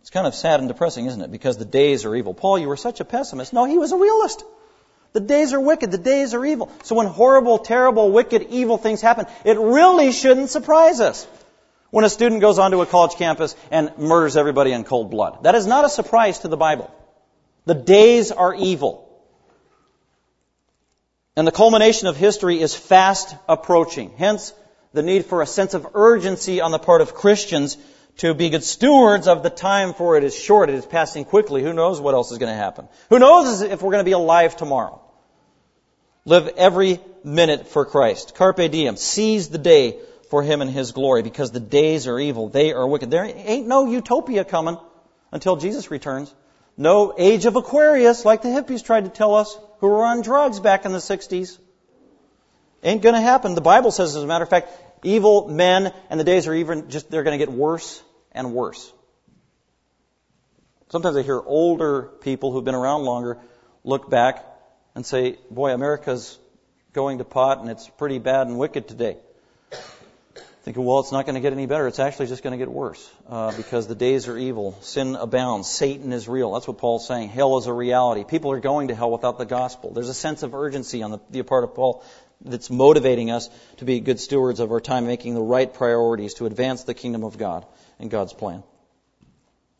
It's 0.00 0.10
kind 0.10 0.26
of 0.26 0.34
sad 0.34 0.60
and 0.60 0.68
depressing, 0.68 1.06
isn't 1.06 1.20
it? 1.20 1.30
Because 1.30 1.58
the 1.58 1.64
days 1.64 2.04
are 2.04 2.14
evil. 2.14 2.32
Paul, 2.32 2.58
you 2.58 2.68
were 2.68 2.76
such 2.76 3.00
a 3.00 3.04
pessimist. 3.04 3.52
No, 3.52 3.66
he 3.66 3.76
was 3.76 3.92
a 3.92 3.96
realist. 3.96 4.44
The 5.12 5.20
days 5.20 5.52
are 5.52 5.60
wicked. 5.60 5.90
The 5.90 5.98
days 5.98 6.34
are 6.34 6.44
evil. 6.44 6.70
So 6.84 6.94
when 6.94 7.06
horrible, 7.06 7.58
terrible, 7.58 8.10
wicked, 8.10 8.46
evil 8.50 8.78
things 8.78 9.00
happen, 9.00 9.26
it 9.44 9.58
really 9.58 10.12
shouldn't 10.12 10.50
surprise 10.50 11.00
us. 11.00 11.26
When 11.90 12.04
a 12.04 12.08
student 12.08 12.40
goes 12.40 12.58
onto 12.58 12.80
a 12.80 12.86
college 12.86 13.16
campus 13.16 13.56
and 13.70 13.90
murders 13.98 14.36
everybody 14.36 14.72
in 14.72 14.84
cold 14.84 15.10
blood. 15.10 15.42
That 15.42 15.56
is 15.56 15.66
not 15.66 15.84
a 15.84 15.88
surprise 15.88 16.38
to 16.40 16.48
the 16.48 16.56
Bible. 16.56 16.90
The 17.66 17.74
days 17.74 18.30
are 18.30 18.54
evil. 18.54 19.06
And 21.36 21.46
the 21.46 21.52
culmination 21.52 22.06
of 22.06 22.16
history 22.16 22.60
is 22.60 22.74
fast 22.74 23.34
approaching. 23.48 24.12
Hence, 24.16 24.52
the 24.92 25.02
need 25.02 25.26
for 25.26 25.42
a 25.42 25.46
sense 25.46 25.74
of 25.74 25.86
urgency 25.94 26.60
on 26.60 26.72
the 26.72 26.78
part 26.78 27.00
of 27.00 27.14
Christians 27.14 27.76
to 28.18 28.34
be 28.34 28.50
good 28.50 28.64
stewards 28.64 29.28
of 29.28 29.42
the 29.42 29.50
time 29.50 29.94
for 29.94 30.16
it 30.16 30.24
is 30.24 30.36
short. 30.36 30.68
It 30.68 30.74
is 30.74 30.86
passing 30.86 31.24
quickly. 31.24 31.62
Who 31.62 31.72
knows 31.72 32.00
what 32.00 32.14
else 32.14 32.32
is 32.32 32.38
going 32.38 32.52
to 32.52 32.56
happen? 32.56 32.88
Who 33.08 33.18
knows 33.18 33.62
if 33.62 33.82
we're 33.82 33.92
going 33.92 34.04
to 34.04 34.08
be 34.08 34.12
alive 34.12 34.56
tomorrow? 34.56 35.00
Live 36.24 36.48
every 36.56 37.00
minute 37.24 37.68
for 37.68 37.86
Christ. 37.86 38.34
Carpe 38.34 38.70
diem. 38.70 38.96
Seize 38.96 39.48
the 39.48 39.58
day 39.58 40.00
for 40.28 40.42
Him 40.42 40.60
and 40.60 40.70
His 40.70 40.92
glory 40.92 41.22
because 41.22 41.50
the 41.50 41.60
days 41.60 42.06
are 42.06 42.18
evil. 42.18 42.48
They 42.48 42.72
are 42.72 42.86
wicked. 42.86 43.10
There 43.10 43.24
ain't 43.24 43.66
no 43.66 43.86
utopia 43.86 44.44
coming 44.44 44.76
until 45.32 45.56
Jesus 45.56 45.90
returns. 45.90 46.34
No 46.76 47.14
age 47.16 47.46
of 47.46 47.56
Aquarius 47.56 48.24
like 48.24 48.42
the 48.42 48.48
hippies 48.48 48.84
tried 48.84 49.04
to 49.04 49.10
tell 49.10 49.34
us 49.34 49.56
who 49.78 49.88
were 49.88 50.04
on 50.04 50.22
drugs 50.22 50.60
back 50.60 50.84
in 50.84 50.92
the 50.92 50.98
60s. 50.98 51.58
Ain't 52.82 53.02
going 53.02 53.14
to 53.14 53.20
happen. 53.20 53.54
The 53.54 53.60
Bible 53.60 53.90
says, 53.90 54.16
as 54.16 54.22
a 54.22 54.26
matter 54.26 54.44
of 54.44 54.50
fact, 54.50 54.70
evil 55.02 55.48
men 55.48 55.92
and 56.08 56.18
the 56.18 56.24
days 56.24 56.46
are 56.46 56.54
even 56.54 56.88
just, 56.88 57.10
they're 57.10 57.22
going 57.22 57.38
to 57.38 57.44
get 57.44 57.52
worse 57.52 58.02
and 58.32 58.54
worse. 58.54 58.92
Sometimes 60.90 61.16
I 61.16 61.22
hear 61.22 61.40
older 61.40 62.02
people 62.02 62.52
who've 62.52 62.64
been 62.64 62.74
around 62.74 63.04
longer 63.04 63.38
look 63.84 64.10
back 64.10 64.44
and 64.94 65.04
say, 65.06 65.36
boy, 65.50 65.72
America's 65.72 66.38
going 66.92 67.18
to 67.18 67.24
pot 67.24 67.60
and 67.60 67.70
it's 67.70 67.88
pretty 67.88 68.18
bad 68.18 68.46
and 68.46 68.58
wicked 68.58 68.88
today. 68.88 69.16
Thinking, 70.62 70.84
well, 70.84 71.00
it's 71.00 71.10
not 71.10 71.24
going 71.24 71.36
to 71.36 71.40
get 71.40 71.54
any 71.54 71.64
better. 71.64 71.86
It's 71.86 71.98
actually 71.98 72.26
just 72.26 72.42
going 72.42 72.52
to 72.52 72.58
get 72.58 72.70
worse 72.70 73.10
uh, 73.28 73.56
because 73.56 73.86
the 73.86 73.94
days 73.94 74.28
are 74.28 74.36
evil. 74.36 74.76
Sin 74.82 75.16
abounds. 75.16 75.70
Satan 75.70 76.12
is 76.12 76.28
real. 76.28 76.52
That's 76.52 76.68
what 76.68 76.76
Paul's 76.76 77.06
saying. 77.08 77.30
Hell 77.30 77.56
is 77.56 77.66
a 77.66 77.72
reality. 77.72 78.24
People 78.24 78.52
are 78.52 78.60
going 78.60 78.88
to 78.88 78.94
hell 78.94 79.10
without 79.10 79.38
the 79.38 79.46
gospel. 79.46 79.92
There's 79.92 80.10
a 80.10 80.14
sense 80.14 80.42
of 80.42 80.54
urgency 80.54 81.02
on 81.02 81.12
the, 81.12 81.20
the 81.30 81.42
part 81.44 81.64
of 81.64 81.74
Paul 81.74 82.04
that's 82.42 82.70
motivating 82.70 83.30
us 83.30 83.48
to 83.78 83.84
be 83.84 84.00
good 84.00 84.18
stewards 84.18 84.60
of 84.60 84.72
our 84.72 84.80
time, 84.80 85.06
making 85.06 85.34
the 85.34 85.42
right 85.42 85.72
priorities 85.72 86.34
to 86.34 86.46
advance 86.46 86.84
the 86.84 86.94
kingdom 86.94 87.24
of 87.24 87.38
God 87.38 87.66
and 87.98 88.10
God's 88.10 88.32
plan. 88.32 88.62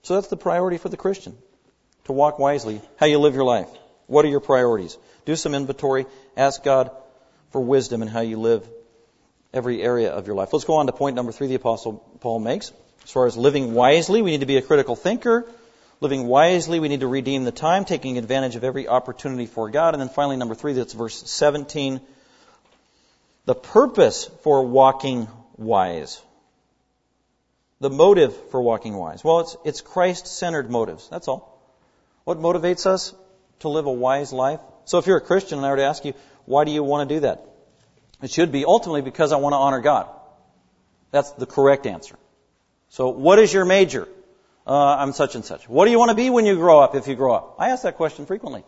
So 0.03 0.15
that's 0.15 0.29
the 0.29 0.37
priority 0.37 0.79
for 0.79 0.89
the 0.89 0.97
Christian. 0.97 1.37
To 2.05 2.13
walk 2.13 2.39
wisely, 2.39 2.81
how 2.97 3.07
you 3.07 3.19
live 3.19 3.35
your 3.35 3.45
life. 3.45 3.69
What 4.07 4.25
are 4.25 4.29
your 4.29 4.41
priorities? 4.41 4.99
Do 5.25 5.37
some 5.37 5.55
inventory. 5.55 6.07
Ask 6.37 6.65
God 6.65 6.91
for 7.51 7.61
wisdom 7.61 8.03
in 8.03 8.09
how 8.09 8.21
you 8.21 8.39
live 8.39 8.69
every 9.53 9.83
area 9.83 10.11
of 10.11 10.27
your 10.27 10.37
life. 10.37 10.53
Let's 10.53 10.65
go 10.65 10.77
on 10.77 10.87
to 10.87 10.93
point 10.93 11.17
number 11.17 11.33
three 11.33 11.49
the 11.49 11.55
Apostle 11.55 11.95
Paul 12.21 12.41
makes. 12.41 12.73
As 13.05 13.11
far 13.11 13.27
as 13.27 13.37
living 13.37 13.75
wisely, 13.75 14.23
we 14.23 14.31
need 14.31 14.41
to 14.41 14.47
be 14.47 14.57
a 14.57 14.63
critical 14.63 14.97
thinker. 14.97 15.47
Living 16.01 16.27
wisely, 16.27 16.81
we 16.81 16.89
need 16.89 17.01
to 17.01 17.07
redeem 17.07 17.45
the 17.45 17.53
time, 17.53 17.85
taking 17.85 18.17
advantage 18.17 18.57
of 18.57 18.65
every 18.65 18.89
opportunity 18.89 19.47
for 19.47 19.71
God. 19.71 19.95
And 19.95 20.01
then 20.01 20.09
finally, 20.09 20.37
number 20.37 20.55
three, 20.55 20.73
that's 20.73 20.95
verse 20.95 21.31
17 21.31 22.01
the 23.51 23.55
purpose 23.57 24.31
for 24.43 24.65
walking 24.65 25.27
wise. 25.57 26.23
The 27.81 27.91
motive 27.91 28.33
for 28.53 28.63
walking 28.63 28.95
wise. 28.95 29.25
Well, 29.25 29.41
it's, 29.41 29.57
it's 29.65 29.81
Christ 29.81 30.29
centered 30.29 30.71
motives. 30.71 31.09
That's 31.09 31.27
all. 31.27 31.61
What 32.23 32.39
motivates 32.39 32.87
us 32.87 33.13
to 33.61 33.69
live 33.69 33.87
a 33.87 33.93
wise 33.93 34.33
life? 34.33 34.61
So 34.85 34.99
if 34.99 35.09
you're 35.09 35.17
a 35.17 35.21
Christian 35.21 35.59
and 35.59 35.67
I 35.67 35.71
were 35.71 35.79
to 35.79 35.83
ask 35.83 36.05
you, 36.05 36.15
why 36.45 36.63
do 36.65 36.71
you 36.71 36.85
want 36.85 37.09
to 37.09 37.17
do 37.17 37.21
that? 37.23 37.45
It 38.23 38.31
should 38.31 38.53
be 38.53 38.65
ultimately 38.65 39.03
because 39.03 39.33
I 39.33 39.39
want 39.39 39.55
to 39.55 39.57
honor 39.57 39.81
God. 39.81 40.09
That's 41.11 41.33
the 41.33 41.47
correct 41.47 41.87
answer. 41.87 42.15
So 42.91 43.09
what 43.09 43.41
is 43.41 43.53
your 43.53 43.65
major? 43.65 44.07
Uh, 44.65 44.95
I'm 44.95 45.13
such 45.13 45.35
and 45.35 45.45
such. 45.45 45.69
What 45.69 45.87
do 45.87 45.91
you 45.91 45.99
want 45.99 46.11
to 46.11 46.15
be 46.15 46.31
when 46.31 46.47
you 46.47 46.55
grow 46.55 46.79
up 46.79 46.95
if 46.95 47.09
you 47.09 47.17
grow 47.17 47.35
up? 47.35 47.57
I 47.59 47.71
ask 47.71 47.83
that 47.83 47.97
question 47.97 48.27
frequently. 48.27 48.63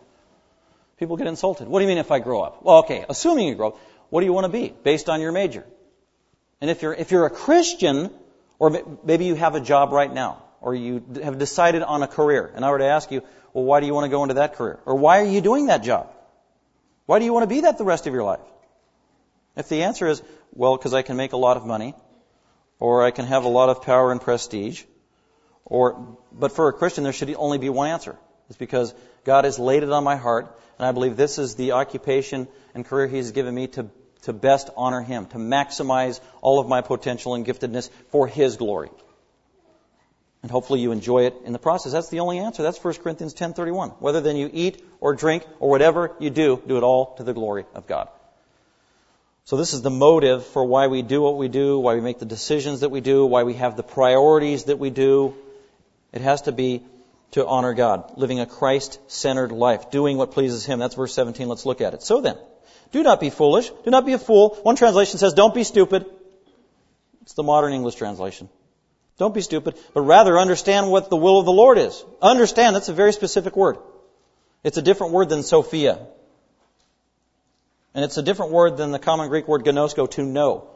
People 0.97 1.15
get 1.15 1.27
insulted. 1.27 1.69
What 1.69 1.79
do 1.79 1.83
you 1.83 1.89
mean 1.89 1.99
if 1.99 2.11
I 2.11 2.19
grow 2.19 2.41
up? 2.41 2.63
Well, 2.63 2.79
okay, 2.79 3.05
assuming 3.07 3.47
you 3.47 3.55
grow 3.55 3.69
up. 3.69 3.79
What 4.13 4.19
do 4.19 4.27
you 4.27 4.33
want 4.33 4.45
to 4.45 4.49
be 4.49 4.71
based 4.83 5.09
on 5.09 5.21
your 5.21 5.31
major? 5.31 5.65
And 6.61 6.69
if 6.69 6.83
you're, 6.83 6.93
if 6.93 7.09
you're 7.09 7.25
a 7.25 7.31
Christian, 7.31 8.11
or 8.59 8.69
maybe 9.03 9.25
you 9.25 9.33
have 9.33 9.55
a 9.55 9.59
job 9.59 9.91
right 9.91 10.13
now, 10.13 10.43
or 10.61 10.75
you 10.75 11.03
have 11.23 11.39
decided 11.39 11.81
on 11.81 12.03
a 12.03 12.07
career, 12.07 12.51
and 12.55 12.63
I 12.63 12.69
were 12.69 12.77
to 12.77 12.85
ask 12.85 13.09
you, 13.09 13.23
well, 13.53 13.63
why 13.63 13.79
do 13.79 13.87
you 13.87 13.93
want 13.95 14.05
to 14.05 14.09
go 14.09 14.21
into 14.21 14.35
that 14.35 14.53
career? 14.53 14.79
Or 14.85 14.93
why 14.93 15.19
are 15.21 15.25
you 15.25 15.41
doing 15.41 15.65
that 15.65 15.81
job? 15.81 16.11
Why 17.07 17.17
do 17.17 17.25
you 17.25 17.33
want 17.33 17.41
to 17.41 17.47
be 17.47 17.61
that 17.61 17.79
the 17.79 17.85
rest 17.85 18.05
of 18.05 18.13
your 18.13 18.21
life? 18.21 18.45
If 19.55 19.67
the 19.67 19.81
answer 19.81 20.05
is, 20.05 20.21
well, 20.53 20.77
because 20.77 20.93
I 20.93 21.01
can 21.01 21.17
make 21.17 21.33
a 21.33 21.37
lot 21.37 21.57
of 21.57 21.65
money, 21.65 21.95
or 22.79 23.03
I 23.03 23.09
can 23.09 23.25
have 23.25 23.45
a 23.45 23.49
lot 23.49 23.69
of 23.69 23.81
power 23.81 24.11
and 24.11 24.21
prestige, 24.21 24.83
or, 25.65 26.19
but 26.31 26.51
for 26.51 26.67
a 26.67 26.73
Christian, 26.73 27.03
there 27.03 27.13
should 27.13 27.33
only 27.33 27.57
be 27.57 27.69
one 27.69 27.89
answer. 27.89 28.15
It's 28.47 28.59
because 28.59 28.93
God 29.23 29.45
has 29.45 29.57
laid 29.57 29.81
it 29.81 29.89
on 29.89 30.03
my 30.03 30.17
heart, 30.17 30.55
and 30.77 30.85
I 30.85 30.91
believe 30.91 31.17
this 31.17 31.39
is 31.39 31.55
the 31.55 31.71
occupation 31.71 32.47
and 32.75 32.85
career 32.85 33.07
He's 33.07 33.31
given 33.31 33.55
me 33.55 33.65
to 33.69 33.89
to 34.23 34.33
best 34.33 34.69
honor 34.75 35.01
Him, 35.01 35.25
to 35.27 35.37
maximize 35.37 36.19
all 36.41 36.59
of 36.59 36.67
my 36.67 36.81
potential 36.81 37.35
and 37.35 37.45
giftedness 37.45 37.89
for 38.09 38.27
His 38.27 38.57
glory. 38.57 38.89
And 40.41 40.51
hopefully 40.51 40.81
you 40.81 40.91
enjoy 40.91 41.25
it 41.25 41.35
in 41.45 41.53
the 41.53 41.59
process. 41.59 41.93
That's 41.93 42.09
the 42.09 42.19
only 42.19 42.39
answer. 42.39 42.63
That's 42.63 42.77
1 42.77 42.95
Corinthians 42.95 43.33
10:31. 43.33 43.91
Whether 43.99 44.19
then 44.19 44.35
you 44.35 44.49
eat 44.51 44.83
or 44.99 45.15
drink 45.15 45.45
or 45.59 45.69
whatever 45.69 46.11
you 46.19 46.29
do, 46.29 46.61
do 46.67 46.75
it 46.77 46.83
all 46.83 47.15
to 47.15 47.23
the 47.23 47.33
glory 47.33 47.65
of 47.73 47.87
God. 47.87 48.09
So 49.45 49.57
this 49.57 49.73
is 49.73 49.81
the 49.81 49.89
motive 49.89 50.45
for 50.45 50.65
why 50.65 50.87
we 50.87 51.01
do 51.01 51.21
what 51.21 51.37
we 51.37 51.47
do, 51.47 51.79
why 51.79 51.95
we 51.95 52.01
make 52.01 52.19
the 52.19 52.25
decisions 52.25 52.81
that 52.81 52.89
we 52.89 53.01
do, 53.01 53.25
why 53.25 53.43
we 53.43 53.55
have 53.55 53.77
the 53.77 53.83
priorities 53.83 54.65
that 54.65 54.79
we 54.79 54.89
do. 54.89 55.35
It 56.11 56.21
has 56.21 56.43
to 56.43 56.51
be 56.51 56.83
to 57.31 57.45
honor 57.45 57.73
God, 57.73 58.17
living 58.17 58.39
a 58.39 58.45
Christ-centered 58.45 59.51
life, 59.51 59.91
doing 59.91 60.17
what 60.17 60.31
pleases 60.31 60.65
Him. 60.65 60.79
That's 60.79 60.95
verse 60.95 61.13
17. 61.13 61.47
Let's 61.49 61.65
look 61.65 61.81
at 61.81 61.93
it. 61.93 62.03
So 62.03 62.21
then, 62.21 62.37
do 62.93 63.03
not 63.03 63.19
be 63.19 63.29
foolish. 63.29 63.69
Do 63.83 63.91
not 63.91 64.05
be 64.05 64.13
a 64.13 64.19
fool. 64.19 64.57
One 64.61 64.77
translation 64.77 65.17
says, 65.17 65.33
don't 65.33 65.53
be 65.53 65.63
stupid. 65.63 66.05
It's 67.23 67.33
the 67.33 67.43
modern 67.43 67.73
English 67.73 67.95
translation. 67.95 68.49
Don't 69.17 69.33
be 69.33 69.41
stupid, 69.41 69.75
but 69.93 70.01
rather 70.01 70.37
understand 70.37 70.89
what 70.89 71.09
the 71.09 71.17
will 71.17 71.39
of 71.39 71.45
the 71.45 71.51
Lord 71.51 71.77
is. 71.77 72.03
Understand, 72.21 72.75
that's 72.75 72.89
a 72.89 72.93
very 72.93 73.11
specific 73.11 73.55
word. 73.55 73.77
It's 74.63 74.77
a 74.77 74.81
different 74.81 75.13
word 75.13 75.29
than 75.29 75.43
Sophia. 75.43 75.99
And 77.95 78.05
it's 78.05 78.17
a 78.17 78.23
different 78.23 78.51
word 78.51 78.77
than 78.77 78.91
the 78.91 78.99
common 78.99 79.29
Greek 79.29 79.47
word 79.47 79.63
ginosko, 79.63 80.09
to 80.11 80.23
know. 80.23 80.69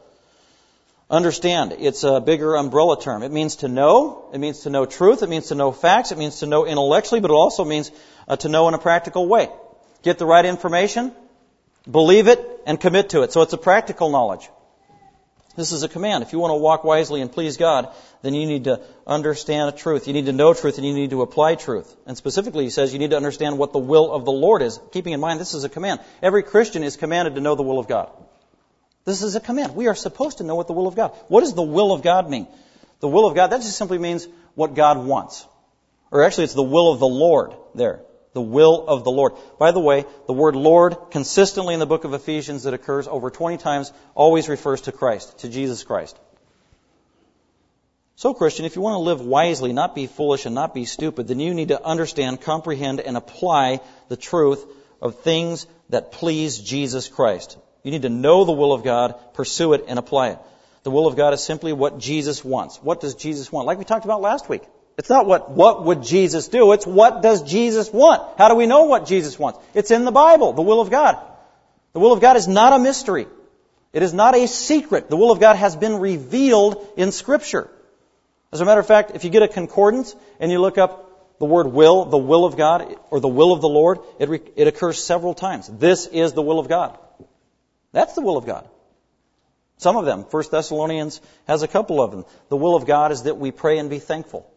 Understand, 1.10 1.74
it's 1.78 2.04
a 2.04 2.20
bigger 2.20 2.56
umbrella 2.56 3.00
term. 3.00 3.22
It 3.22 3.32
means 3.32 3.56
to 3.56 3.68
know, 3.68 4.28
it 4.32 4.38
means 4.38 4.60
to 4.60 4.70
know 4.70 4.86
truth, 4.86 5.22
it 5.22 5.28
means 5.28 5.48
to 5.48 5.54
know 5.54 5.72
facts, 5.72 6.12
it 6.12 6.18
means 6.18 6.40
to 6.40 6.46
know 6.46 6.66
intellectually, 6.66 7.20
but 7.20 7.30
it 7.30 7.34
also 7.34 7.64
means 7.64 7.90
uh, 8.26 8.36
to 8.36 8.48
know 8.48 8.68
in 8.68 8.74
a 8.74 8.78
practical 8.78 9.26
way. 9.26 9.48
Get 10.02 10.18
the 10.18 10.26
right 10.26 10.44
information, 10.44 11.12
Believe 11.90 12.28
it 12.28 12.40
and 12.66 12.80
commit 12.80 13.10
to 13.10 13.22
it. 13.22 13.32
So 13.32 13.42
it's 13.42 13.52
a 13.52 13.58
practical 13.58 14.10
knowledge. 14.10 14.48
This 15.56 15.72
is 15.72 15.82
a 15.82 15.88
command. 15.88 16.22
If 16.22 16.32
you 16.32 16.38
want 16.38 16.52
to 16.52 16.56
walk 16.56 16.84
wisely 16.84 17.20
and 17.20 17.32
please 17.32 17.56
God, 17.56 17.92
then 18.22 18.32
you 18.32 18.46
need 18.46 18.64
to 18.64 18.80
understand 19.06 19.76
truth. 19.76 20.06
You 20.06 20.12
need 20.12 20.26
to 20.26 20.32
know 20.32 20.54
truth 20.54 20.76
and 20.78 20.86
you 20.86 20.94
need 20.94 21.10
to 21.10 21.22
apply 21.22 21.56
truth. 21.56 21.92
And 22.06 22.16
specifically, 22.16 22.62
he 22.62 22.70
says 22.70 22.92
you 22.92 23.00
need 23.00 23.10
to 23.10 23.16
understand 23.16 23.58
what 23.58 23.72
the 23.72 23.80
will 23.80 24.12
of 24.12 24.24
the 24.24 24.30
Lord 24.30 24.62
is. 24.62 24.78
Keeping 24.92 25.14
in 25.14 25.20
mind, 25.20 25.40
this 25.40 25.54
is 25.54 25.64
a 25.64 25.68
command. 25.68 25.98
Every 26.22 26.44
Christian 26.44 26.84
is 26.84 26.96
commanded 26.96 27.34
to 27.34 27.40
know 27.40 27.56
the 27.56 27.64
will 27.64 27.80
of 27.80 27.88
God. 27.88 28.08
This 29.04 29.22
is 29.22 29.34
a 29.34 29.40
command. 29.40 29.74
We 29.74 29.88
are 29.88 29.96
supposed 29.96 30.38
to 30.38 30.44
know 30.44 30.54
what 30.54 30.68
the 30.68 30.74
will 30.74 30.86
of 30.86 30.94
God. 30.94 31.12
What 31.26 31.40
does 31.40 31.54
the 31.54 31.62
will 31.62 31.92
of 31.92 32.02
God 32.02 32.30
mean? 32.30 32.46
The 33.00 33.08
will 33.08 33.26
of 33.26 33.34
God, 33.34 33.48
that 33.48 33.62
just 33.62 33.76
simply 33.76 33.98
means 33.98 34.28
what 34.54 34.74
God 34.74 34.98
wants. 34.98 35.44
Or 36.12 36.22
actually, 36.22 36.44
it's 36.44 36.54
the 36.54 36.62
will 36.62 36.92
of 36.92 37.00
the 37.00 37.08
Lord 37.08 37.54
there 37.74 38.00
the 38.32 38.40
will 38.40 38.86
of 38.86 39.04
the 39.04 39.10
Lord. 39.10 39.34
By 39.58 39.72
the 39.72 39.80
way, 39.80 40.04
the 40.26 40.32
word 40.32 40.56
Lord 40.56 40.96
consistently 41.10 41.74
in 41.74 41.80
the 41.80 41.86
book 41.86 42.04
of 42.04 42.14
Ephesians 42.14 42.64
that 42.64 42.74
occurs 42.74 43.08
over 43.08 43.30
20 43.30 43.58
times 43.58 43.92
always 44.14 44.48
refers 44.48 44.82
to 44.82 44.92
Christ, 44.92 45.38
to 45.40 45.48
Jesus 45.48 45.84
Christ. 45.84 46.18
So, 48.16 48.34
Christian, 48.34 48.64
if 48.64 48.74
you 48.74 48.82
want 48.82 48.94
to 48.94 48.98
live 48.98 49.20
wisely, 49.20 49.72
not 49.72 49.94
be 49.94 50.08
foolish 50.08 50.44
and 50.44 50.54
not 50.54 50.74
be 50.74 50.84
stupid, 50.84 51.28
then 51.28 51.38
you 51.38 51.54
need 51.54 51.68
to 51.68 51.84
understand, 51.84 52.40
comprehend, 52.40 53.00
and 53.00 53.16
apply 53.16 53.80
the 54.08 54.16
truth 54.16 54.64
of 55.00 55.20
things 55.20 55.66
that 55.90 56.10
please 56.10 56.58
Jesus 56.58 57.06
Christ. 57.06 57.56
You 57.84 57.92
need 57.92 58.02
to 58.02 58.08
know 58.08 58.44
the 58.44 58.52
will 58.52 58.72
of 58.72 58.82
God, 58.82 59.14
pursue 59.34 59.72
it, 59.72 59.84
and 59.86 60.00
apply 60.00 60.30
it. 60.30 60.38
The 60.82 60.90
will 60.90 61.06
of 61.06 61.16
God 61.16 61.32
is 61.32 61.44
simply 61.44 61.72
what 61.72 61.98
Jesus 61.98 62.44
wants. 62.44 62.82
What 62.82 63.00
does 63.00 63.14
Jesus 63.14 63.52
want? 63.52 63.66
Like 63.66 63.78
we 63.78 63.84
talked 63.84 64.04
about 64.04 64.20
last 64.20 64.48
week. 64.48 64.62
It's 64.98 65.08
not 65.08 65.26
what, 65.26 65.52
what 65.52 65.84
would 65.84 66.02
Jesus 66.02 66.48
do? 66.48 66.72
It's 66.72 66.86
what 66.86 67.22
does 67.22 67.44
Jesus 67.44 67.92
want? 67.92 68.36
How 68.36 68.48
do 68.48 68.56
we 68.56 68.66
know 68.66 68.84
what 68.84 69.06
Jesus 69.06 69.38
wants? 69.38 69.60
It's 69.72 69.92
in 69.92 70.04
the 70.04 70.10
Bible, 70.10 70.52
the 70.52 70.62
will 70.62 70.80
of 70.80 70.90
God. 70.90 71.16
The 71.92 72.00
will 72.00 72.12
of 72.12 72.20
God 72.20 72.36
is 72.36 72.48
not 72.48 72.72
a 72.72 72.80
mystery. 72.80 73.28
It 73.92 74.02
is 74.02 74.12
not 74.12 74.34
a 74.34 74.48
secret. 74.48 75.08
The 75.08 75.16
will 75.16 75.30
of 75.30 75.38
God 75.38 75.54
has 75.54 75.76
been 75.76 76.00
revealed 76.00 76.86
in 76.96 77.12
Scripture. 77.12 77.70
As 78.50 78.60
a 78.60 78.64
matter 78.64 78.80
of 78.80 78.88
fact, 78.88 79.12
if 79.14 79.22
you 79.22 79.30
get 79.30 79.42
a 79.42 79.48
concordance 79.48 80.16
and 80.40 80.50
you 80.50 80.60
look 80.60 80.78
up 80.78 81.38
the 81.38 81.44
word 81.44 81.68
will, 81.68 82.04
the 82.04 82.18
will 82.18 82.44
of 82.44 82.56
God, 82.56 82.96
or 83.10 83.20
the 83.20 83.28
will 83.28 83.52
of 83.52 83.60
the 83.60 83.68
Lord, 83.68 84.00
it, 84.18 84.28
re- 84.28 84.40
it 84.56 84.66
occurs 84.66 85.02
several 85.02 85.32
times. 85.32 85.68
This 85.68 86.06
is 86.06 86.32
the 86.32 86.42
will 86.42 86.58
of 86.58 86.68
God. 86.68 86.98
That's 87.92 88.14
the 88.14 88.22
will 88.22 88.36
of 88.36 88.46
God. 88.46 88.68
Some 89.76 89.96
of 89.96 90.04
them, 90.04 90.22
1 90.22 90.44
Thessalonians 90.50 91.20
has 91.46 91.62
a 91.62 91.68
couple 91.68 92.02
of 92.02 92.10
them. 92.10 92.24
The 92.48 92.56
will 92.56 92.74
of 92.74 92.84
God 92.84 93.12
is 93.12 93.22
that 93.22 93.38
we 93.38 93.52
pray 93.52 93.78
and 93.78 93.88
be 93.88 94.00
thankful. 94.00 94.50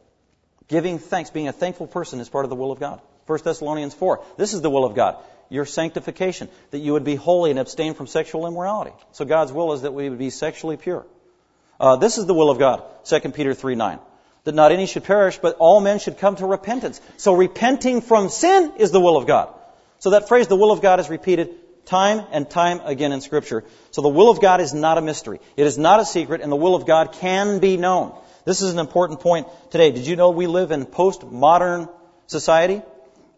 Giving 0.72 1.00
thanks, 1.00 1.30
being 1.30 1.50
a 1.50 1.54
thankful 1.54 1.86
person 1.86 2.22
is 2.22 2.30
part 2.30 2.46
of 2.46 2.50
the 2.50 2.56
will 2.56 2.72
of 2.72 2.80
God. 2.80 3.02
1 3.28 3.40
Thessalonians 3.44 3.94
4. 3.94 4.24
This 4.38 4.54
is 4.54 4.62
the 4.62 4.70
will 4.70 4.86
of 4.86 4.96
God. 4.96 5.18
Your 5.50 5.66
sanctification, 5.66 6.48
that 6.72 6.80
you 6.80 6.94
would 6.94 7.04
be 7.04 7.16
holy 7.16 7.52
and 7.52 7.60
abstain 7.60 7.94
from 7.94 8.08
sexual 8.08 8.48
immorality. 8.48 8.94
So 9.12 9.26
God's 9.26 9.52
will 9.52 9.74
is 9.74 9.82
that 9.82 9.94
we 9.94 10.10
would 10.10 10.18
be 10.18 10.30
sexually 10.30 10.78
pure. 10.78 11.06
Uh, 11.78 11.98
this 11.98 12.18
is 12.18 12.26
the 12.26 12.34
will 12.34 12.50
of 12.50 12.58
God. 12.58 12.84
2 13.04 13.20
Peter 13.32 13.54
3 13.54 13.76
9 13.76 14.00
that 14.44 14.56
not 14.56 14.72
any 14.72 14.86
should 14.86 15.04
perish, 15.04 15.38
but 15.38 15.58
all 15.60 15.82
men 15.82 16.00
should 16.00 16.18
come 16.18 16.36
to 16.38 16.46
repentance. 16.46 17.00
So 17.18 17.34
repenting 17.34 18.02
from 18.02 18.30
sin 18.30 18.74
is 18.78 18.92
the 18.92 19.00
will 19.00 19.18
of 19.18 19.28
God. 19.28 19.54
So 20.00 20.12
that 20.12 20.28
phrase, 20.28 20.48
the 20.48 20.56
will 20.56 20.72
of 20.72 20.82
God, 20.82 21.00
is 21.00 21.10
repeated 21.10 21.50
time 21.86 22.26
and 22.32 22.50
time 22.50 22.82
again 22.84 23.12
in 23.12 23.22
Scripture. 23.22 23.64
So 23.92 24.02
the 24.02 24.10
will 24.10 24.32
of 24.32 24.42
God 24.42 24.62
is 24.62 24.74
not 24.74 24.98
a 24.98 25.02
mystery. 25.02 25.40
It 25.58 25.68
is 25.68 25.78
not 25.78 26.00
a 26.00 26.06
secret, 26.06 26.42
and 26.42 26.52
the 26.52 26.56
will 26.56 26.76
of 26.76 26.88
God 26.88 27.14
can 27.14 27.60
be 27.60 27.78
known. 27.78 28.18
This 28.46 28.62
is 28.62 28.74
an 28.74 28.80
important 28.80 29.20
point 29.20 29.48
today. 29.70 29.92
Did 29.92 30.08
you 30.08 30.16
know 30.16 30.32
we 30.32 30.48
live 30.48 30.72
in 30.72 30.86
postmodern 30.86 31.90
society? 32.28 32.82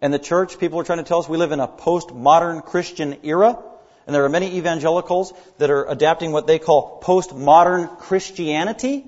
And 0.01 0.13
the 0.13 0.19
church, 0.19 0.59
people 0.59 0.79
are 0.79 0.83
trying 0.83 0.99
to 0.99 1.03
tell 1.03 1.19
us 1.19 1.29
we 1.29 1.37
live 1.37 1.51
in 1.51 1.59
a 1.59 1.67
postmodern 1.67 2.63
Christian 2.65 3.17
era. 3.23 3.57
And 4.05 4.13
there 4.13 4.25
are 4.25 4.29
many 4.29 4.57
evangelicals 4.57 5.33
that 5.59 5.69
are 5.69 5.85
adapting 5.89 6.31
what 6.31 6.47
they 6.47 6.59
call 6.59 7.01
postmodern 7.01 7.97
Christianity. 7.99 9.05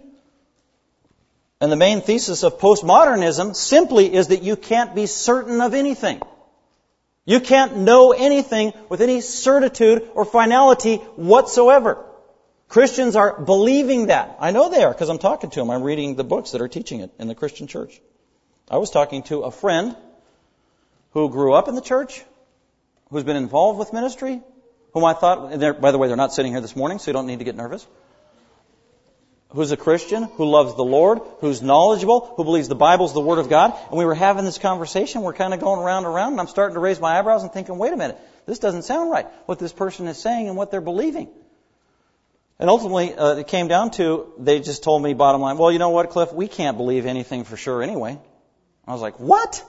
And 1.60 1.72
the 1.72 1.76
main 1.76 2.02
thesis 2.02 2.44
of 2.44 2.60
postmodernism 2.60 3.56
simply 3.56 4.14
is 4.14 4.28
that 4.28 4.44
you 4.44 4.56
can't 4.56 4.96
be 4.96 5.06
certain 5.06 5.62
of 5.62 5.74
anything. 5.74 6.22
You 7.26 7.40
can't 7.40 7.78
know 7.78 8.12
anything 8.12 8.74
with 8.88 9.02
any 9.02 9.22
certitude 9.22 10.08
or 10.14 10.26
finality 10.26 10.98
whatsoever. 11.16 12.06
Christians 12.68 13.16
are 13.16 13.40
believing 13.40 14.08
that. 14.08 14.38
I 14.40 14.52
know 14.52 14.70
they 14.70 14.84
are 14.84 14.92
because 14.92 15.10
I'm 15.10 15.20
talking 15.20 15.50
to 15.52 15.60
them. 15.60 15.70
I'm 15.70 15.84
reading 15.84 16.16
the 16.16 16.24
books 16.24 16.52
that 16.52 16.62
are 16.62 16.68
teaching 16.68 17.02
it 17.02 17.12
in 17.20 17.28
the 17.28 17.36
Christian 17.36 17.68
church. 17.68 18.02
I 18.70 18.78
was 18.78 18.90
talking 18.90 19.24
to 19.24 19.42
a 19.42 19.52
friend 19.52 19.96
who 21.12 21.30
grew 21.30 21.54
up 21.54 21.68
in 21.68 21.76
the 21.76 21.82
church, 21.82 22.24
who's 23.10 23.24
been 23.24 23.36
involved 23.36 23.80
with 23.80 23.94
ministry, 23.94 24.42
whom 24.94 25.06
I 25.06 25.14
thought, 25.14 25.54
and 25.54 25.82
by 25.82 25.92
the 25.92 25.98
way, 25.98 26.08
they're 26.08 26.18
not 26.18 26.34
sitting 26.34 26.52
here 26.52 26.62
this 26.62 26.76
morning, 26.76 27.00
so 27.00 27.12
you 27.12 27.14
don't 27.14 27.28
need 27.28 27.40
to 27.40 27.46
get 27.46 27.56
nervous 27.56 27.86
who's 29.56 29.72
a 29.72 29.78
Christian, 29.78 30.24
who 30.24 30.46
loves 30.46 30.76
the 30.76 30.84
Lord, 30.84 31.20
who's 31.40 31.62
knowledgeable, 31.62 32.34
who 32.36 32.44
believes 32.44 32.68
the 32.68 32.76
Bible's 32.76 33.14
the 33.14 33.22
Word 33.22 33.40
of 33.40 33.50
God. 33.50 33.74
And 33.90 33.98
we 33.98 34.06
were 34.06 34.16
having 34.16 34.44
this 34.44 34.58
conversation. 34.58 35.22
We're 35.22 35.34
kind 35.34 35.54
of 35.54 35.60
going 35.60 35.80
around 35.80 36.06
and 36.06 36.14
around, 36.14 36.34
and 36.34 36.42
I'm 36.42 36.48
starting 36.48 36.76
to 36.76 36.80
raise 36.80 37.00
my 37.00 37.18
eyebrows 37.18 37.44
and 37.44 37.52
thinking, 37.52 37.78
wait 37.78 37.94
a 37.94 37.98
minute, 37.98 38.20
this 38.46 38.60
doesn't 38.60 38.84
sound 38.84 39.12
right. 39.12 39.26
What 39.46 39.60
this 39.60 39.72
person 39.72 40.08
is 40.08 40.18
saying 40.18 40.48
and 40.48 40.58
what 40.58 40.72
they're 40.72 40.82
believing. 40.82 41.30
And 42.58 42.70
ultimately, 42.70 43.14
uh, 43.14 43.36
it 43.36 43.48
came 43.48 43.68
down 43.68 43.92
to 43.92 44.32
they 44.38 44.60
just 44.62 44.84
told 44.84 45.04
me, 45.04 45.14
bottom 45.14 45.42
line, 45.42 45.58
well, 45.58 45.72
you 45.72 45.80
know 45.80 45.90
what, 45.90 46.10
Cliff, 46.10 46.32
we 46.32 46.48
can't 46.48 46.78
believe 46.78 47.06
anything 47.06 47.44
for 47.44 47.58
sure 47.58 47.84
anyway. 47.84 48.18
I 48.88 48.92
was 48.94 49.02
like, 49.02 49.20
what? 49.20 49.64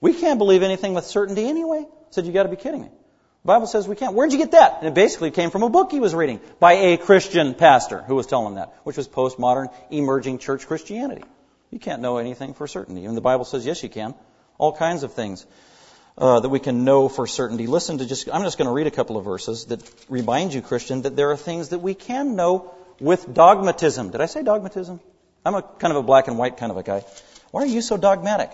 We 0.00 0.12
can't 0.12 0.38
believe 0.38 0.62
anything 0.62 0.94
with 0.94 1.04
certainty 1.04 1.46
anyway? 1.46 1.86
I 1.86 2.06
said, 2.10 2.26
you 2.26 2.32
got 2.32 2.44
to 2.44 2.48
be 2.48 2.56
kidding 2.56 2.82
me. 2.82 2.88
The 2.88 3.52
Bible 3.52 3.68
says 3.68 3.86
we 3.86 3.94
can't. 3.94 4.14
Where'd 4.14 4.32
you 4.32 4.38
get 4.38 4.52
that? 4.52 4.78
And 4.80 4.88
it 4.88 4.94
basically 4.94 5.30
came 5.30 5.50
from 5.50 5.62
a 5.62 5.70
book 5.70 5.92
he 5.92 6.00
was 6.00 6.16
reading 6.16 6.40
by 6.58 6.72
a 6.72 6.96
Christian 6.96 7.54
pastor 7.54 8.02
who 8.02 8.16
was 8.16 8.26
telling 8.26 8.48
him 8.48 8.54
that, 8.56 8.74
which 8.82 8.96
was 8.96 9.06
postmodern 9.06 9.72
emerging 9.90 10.38
church 10.38 10.66
Christianity. 10.66 11.22
You 11.70 11.78
can't 11.78 12.02
know 12.02 12.18
anything 12.18 12.54
for 12.54 12.66
certainty. 12.66 13.04
And 13.04 13.16
the 13.16 13.20
Bible 13.20 13.44
says 13.44 13.64
yes, 13.64 13.84
you 13.84 13.88
can. 13.88 14.14
All 14.58 14.72
kinds 14.72 15.04
of 15.04 15.12
things 15.12 15.46
uh, 16.18 16.40
that 16.40 16.48
we 16.48 16.58
can 16.58 16.84
know 16.84 17.08
for 17.08 17.26
certainty. 17.26 17.66
Listen 17.66 17.98
to 17.98 18.06
just. 18.06 18.28
I'm 18.32 18.42
just 18.42 18.58
going 18.58 18.68
to 18.68 18.72
read 18.72 18.86
a 18.86 18.90
couple 18.90 19.16
of 19.16 19.24
verses 19.24 19.66
that 19.66 19.82
remind 20.08 20.54
you, 20.54 20.62
Christian, 20.62 21.02
that 21.02 21.16
there 21.16 21.30
are 21.30 21.36
things 21.36 21.70
that 21.70 21.80
we 21.80 21.94
can 21.94 22.36
know 22.36 22.74
with 23.00 23.32
dogmatism. 23.32 24.10
Did 24.10 24.20
I 24.20 24.26
say 24.26 24.42
dogmatism? 24.42 25.00
I'm 25.44 25.54
a 25.54 25.62
kind 25.62 25.92
of 25.92 25.98
a 25.98 26.02
black 26.02 26.28
and 26.28 26.38
white 26.38 26.56
kind 26.56 26.72
of 26.72 26.78
a 26.78 26.82
guy. 26.82 27.04
Why 27.50 27.62
are 27.62 27.66
you 27.66 27.82
so 27.82 27.96
dogmatic? 27.96 28.50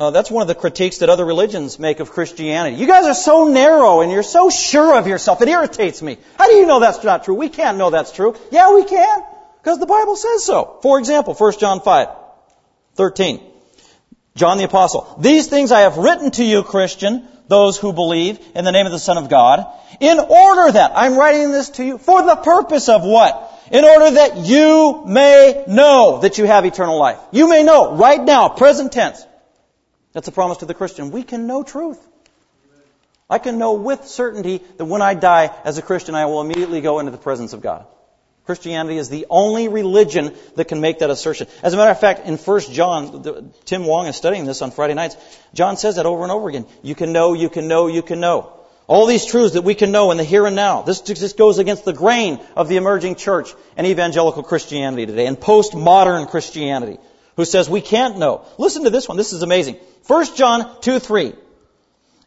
Uh, 0.00 0.12
that's 0.12 0.30
one 0.30 0.42
of 0.42 0.48
the 0.48 0.54
critiques 0.54 0.98
that 0.98 1.10
other 1.10 1.24
religions 1.24 1.80
make 1.80 1.98
of 1.98 2.12
Christianity. 2.12 2.76
You 2.76 2.86
guys 2.86 3.04
are 3.06 3.14
so 3.14 3.48
narrow 3.48 4.00
and 4.00 4.12
you're 4.12 4.22
so 4.22 4.48
sure 4.48 4.96
of 4.96 5.08
yourself. 5.08 5.42
It 5.42 5.48
irritates 5.48 6.00
me. 6.02 6.18
How 6.36 6.46
do 6.46 6.54
you 6.54 6.66
know 6.66 6.78
that's 6.78 7.02
not 7.02 7.24
true? 7.24 7.34
We 7.34 7.48
can't 7.48 7.78
know 7.78 7.90
that's 7.90 8.12
true. 8.12 8.36
Yeah, 8.52 8.74
we 8.74 8.84
can. 8.84 9.24
Because 9.60 9.80
the 9.80 9.86
Bible 9.86 10.14
says 10.14 10.44
so. 10.44 10.78
For 10.82 11.00
example, 11.00 11.34
1 11.34 11.58
John 11.58 11.80
5, 11.80 12.08
13. 12.94 13.47
John 14.38 14.58
the 14.58 14.64
Apostle. 14.64 15.16
These 15.20 15.48
things 15.48 15.72
I 15.72 15.80
have 15.80 15.98
written 15.98 16.30
to 16.32 16.44
you, 16.44 16.62
Christian, 16.62 17.26
those 17.48 17.76
who 17.76 17.92
believe 17.92 18.38
in 18.54 18.64
the 18.64 18.72
name 18.72 18.86
of 18.86 18.92
the 18.92 18.98
Son 18.98 19.18
of 19.18 19.28
God, 19.28 19.66
in 20.00 20.18
order 20.18 20.72
that, 20.72 20.92
I'm 20.94 21.18
writing 21.18 21.50
this 21.50 21.70
to 21.70 21.84
you 21.84 21.98
for 21.98 22.22
the 22.22 22.36
purpose 22.36 22.88
of 22.88 23.02
what? 23.02 23.52
In 23.70 23.84
order 23.84 24.12
that 24.12 24.36
you 24.38 25.02
may 25.06 25.64
know 25.66 26.20
that 26.20 26.38
you 26.38 26.44
have 26.44 26.64
eternal 26.64 26.98
life. 26.98 27.18
You 27.32 27.48
may 27.48 27.62
know 27.62 27.96
right 27.96 28.22
now, 28.22 28.48
present 28.48 28.92
tense. 28.92 29.24
That's 30.12 30.28
a 30.28 30.32
promise 30.32 30.58
to 30.58 30.66
the 30.66 30.74
Christian. 30.74 31.10
We 31.10 31.22
can 31.22 31.46
know 31.46 31.62
truth. 31.62 32.00
I 33.28 33.38
can 33.38 33.58
know 33.58 33.74
with 33.74 34.06
certainty 34.06 34.62
that 34.78 34.84
when 34.86 35.02
I 35.02 35.14
die 35.14 35.54
as 35.64 35.76
a 35.76 35.82
Christian, 35.82 36.14
I 36.14 36.26
will 36.26 36.40
immediately 36.40 36.80
go 36.80 36.98
into 36.98 37.12
the 37.12 37.18
presence 37.18 37.52
of 37.52 37.60
God. 37.60 37.86
Christianity 38.48 38.96
is 38.96 39.10
the 39.10 39.26
only 39.28 39.68
religion 39.68 40.34
that 40.56 40.68
can 40.68 40.80
make 40.80 41.00
that 41.00 41.10
assertion. 41.10 41.48
As 41.62 41.74
a 41.74 41.76
matter 41.76 41.90
of 41.90 42.00
fact, 42.00 42.26
in 42.26 42.38
1 42.38 42.60
John, 42.72 43.52
Tim 43.66 43.84
Wong 43.84 44.06
is 44.06 44.16
studying 44.16 44.46
this 44.46 44.62
on 44.62 44.70
Friday 44.70 44.94
nights. 44.94 45.18
John 45.52 45.76
says 45.76 45.96
that 45.96 46.06
over 46.06 46.22
and 46.22 46.32
over 46.32 46.48
again. 46.48 46.64
You 46.82 46.94
can 46.94 47.12
know, 47.12 47.34
you 47.34 47.50
can 47.50 47.68
know, 47.68 47.88
you 47.88 48.00
can 48.00 48.20
know. 48.20 48.54
All 48.86 49.04
these 49.04 49.26
truths 49.26 49.52
that 49.52 49.64
we 49.64 49.74
can 49.74 49.92
know 49.92 50.12
in 50.12 50.16
the 50.16 50.24
here 50.24 50.46
and 50.46 50.56
now. 50.56 50.80
This 50.80 51.02
just 51.02 51.36
goes 51.36 51.58
against 51.58 51.84
the 51.84 51.92
grain 51.92 52.40
of 52.56 52.70
the 52.70 52.78
emerging 52.78 53.16
church 53.16 53.52
and 53.76 53.86
evangelical 53.86 54.42
Christianity 54.42 55.04
today 55.04 55.26
and 55.26 55.38
postmodern 55.38 56.26
Christianity 56.30 56.96
who 57.36 57.44
says 57.44 57.68
we 57.68 57.82
can't 57.82 58.16
know. 58.16 58.46
Listen 58.56 58.84
to 58.84 58.90
this 58.90 59.06
one. 59.06 59.18
This 59.18 59.34
is 59.34 59.42
amazing. 59.42 59.74
1 60.06 60.36
John 60.36 60.80
2 60.80 61.00
3. 61.00 61.34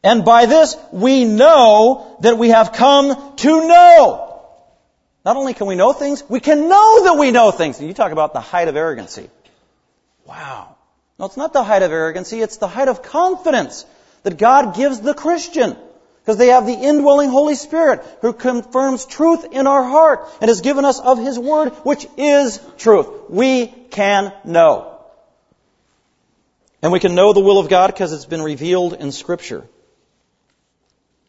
And 0.03 0.24
by 0.24 0.45
this 0.45 0.78
we 0.91 1.26
know 1.26 2.15
that 2.22 2.38
we 2.38 2.49
have 2.49 2.74
come 2.74 3.36
to 3.38 3.67
know. 3.67 4.30
Not 5.24 5.38
only 5.38 5.53
can 5.53 5.67
we 5.67 5.76
know 5.76 5.93
things, 5.93 6.24
we 6.28 6.39
can 6.39 6.67
know 6.67 7.03
that 7.03 7.17
we 7.17 7.32
know 7.32 7.51
things. 7.51 7.82
You 7.82 7.93
talk 7.93 8.11
about 8.11 8.34
the 8.34 8.39
height 8.39 8.67
of 8.67 8.76
arrogancy. 8.76 9.30
Wow. 10.26 10.76
No, 11.19 11.26
it's 11.26 11.38
not 11.38 11.53
the 11.53 11.63
height 11.63 11.84
of 11.84 11.91
arrogancy, 11.91 12.41
it's 12.41 12.57
the 12.57 12.67
height 12.67 12.88
of 12.88 13.03
confidence 13.03 13.86
that 14.24 14.38
God 14.38 14.76
gives 14.76 14.99
the 14.99 15.13
Christian. 15.13 15.78
Because 16.22 16.38
they 16.38 16.47
have 16.47 16.67
the 16.67 16.74
indwelling 16.74 17.30
Holy 17.30 17.55
Spirit 17.55 18.03
who 18.22 18.32
confirms 18.34 19.05
truth 19.07 19.45
in 19.51 19.65
our 19.65 19.84
heart 19.84 20.28
and 20.39 20.49
has 20.49 20.61
given 20.61 20.86
us 20.86 20.99
of 20.99 21.17
His 21.17 21.38
Word, 21.38 21.69
which 21.84 22.05
is 22.15 22.59
truth. 22.78 23.07
We 23.30 23.67
can 23.67 24.32
know. 24.45 24.99
And 26.84 26.91
we 26.91 26.99
can 26.99 27.15
know 27.15 27.34
the 27.34 27.39
will 27.39 27.57
of 27.57 27.69
God 27.69 27.88
because 27.88 28.13
it's 28.13 28.26
been 28.26 28.41
revealed 28.41 28.93
in 28.93 29.11
Scripture. 29.11 29.67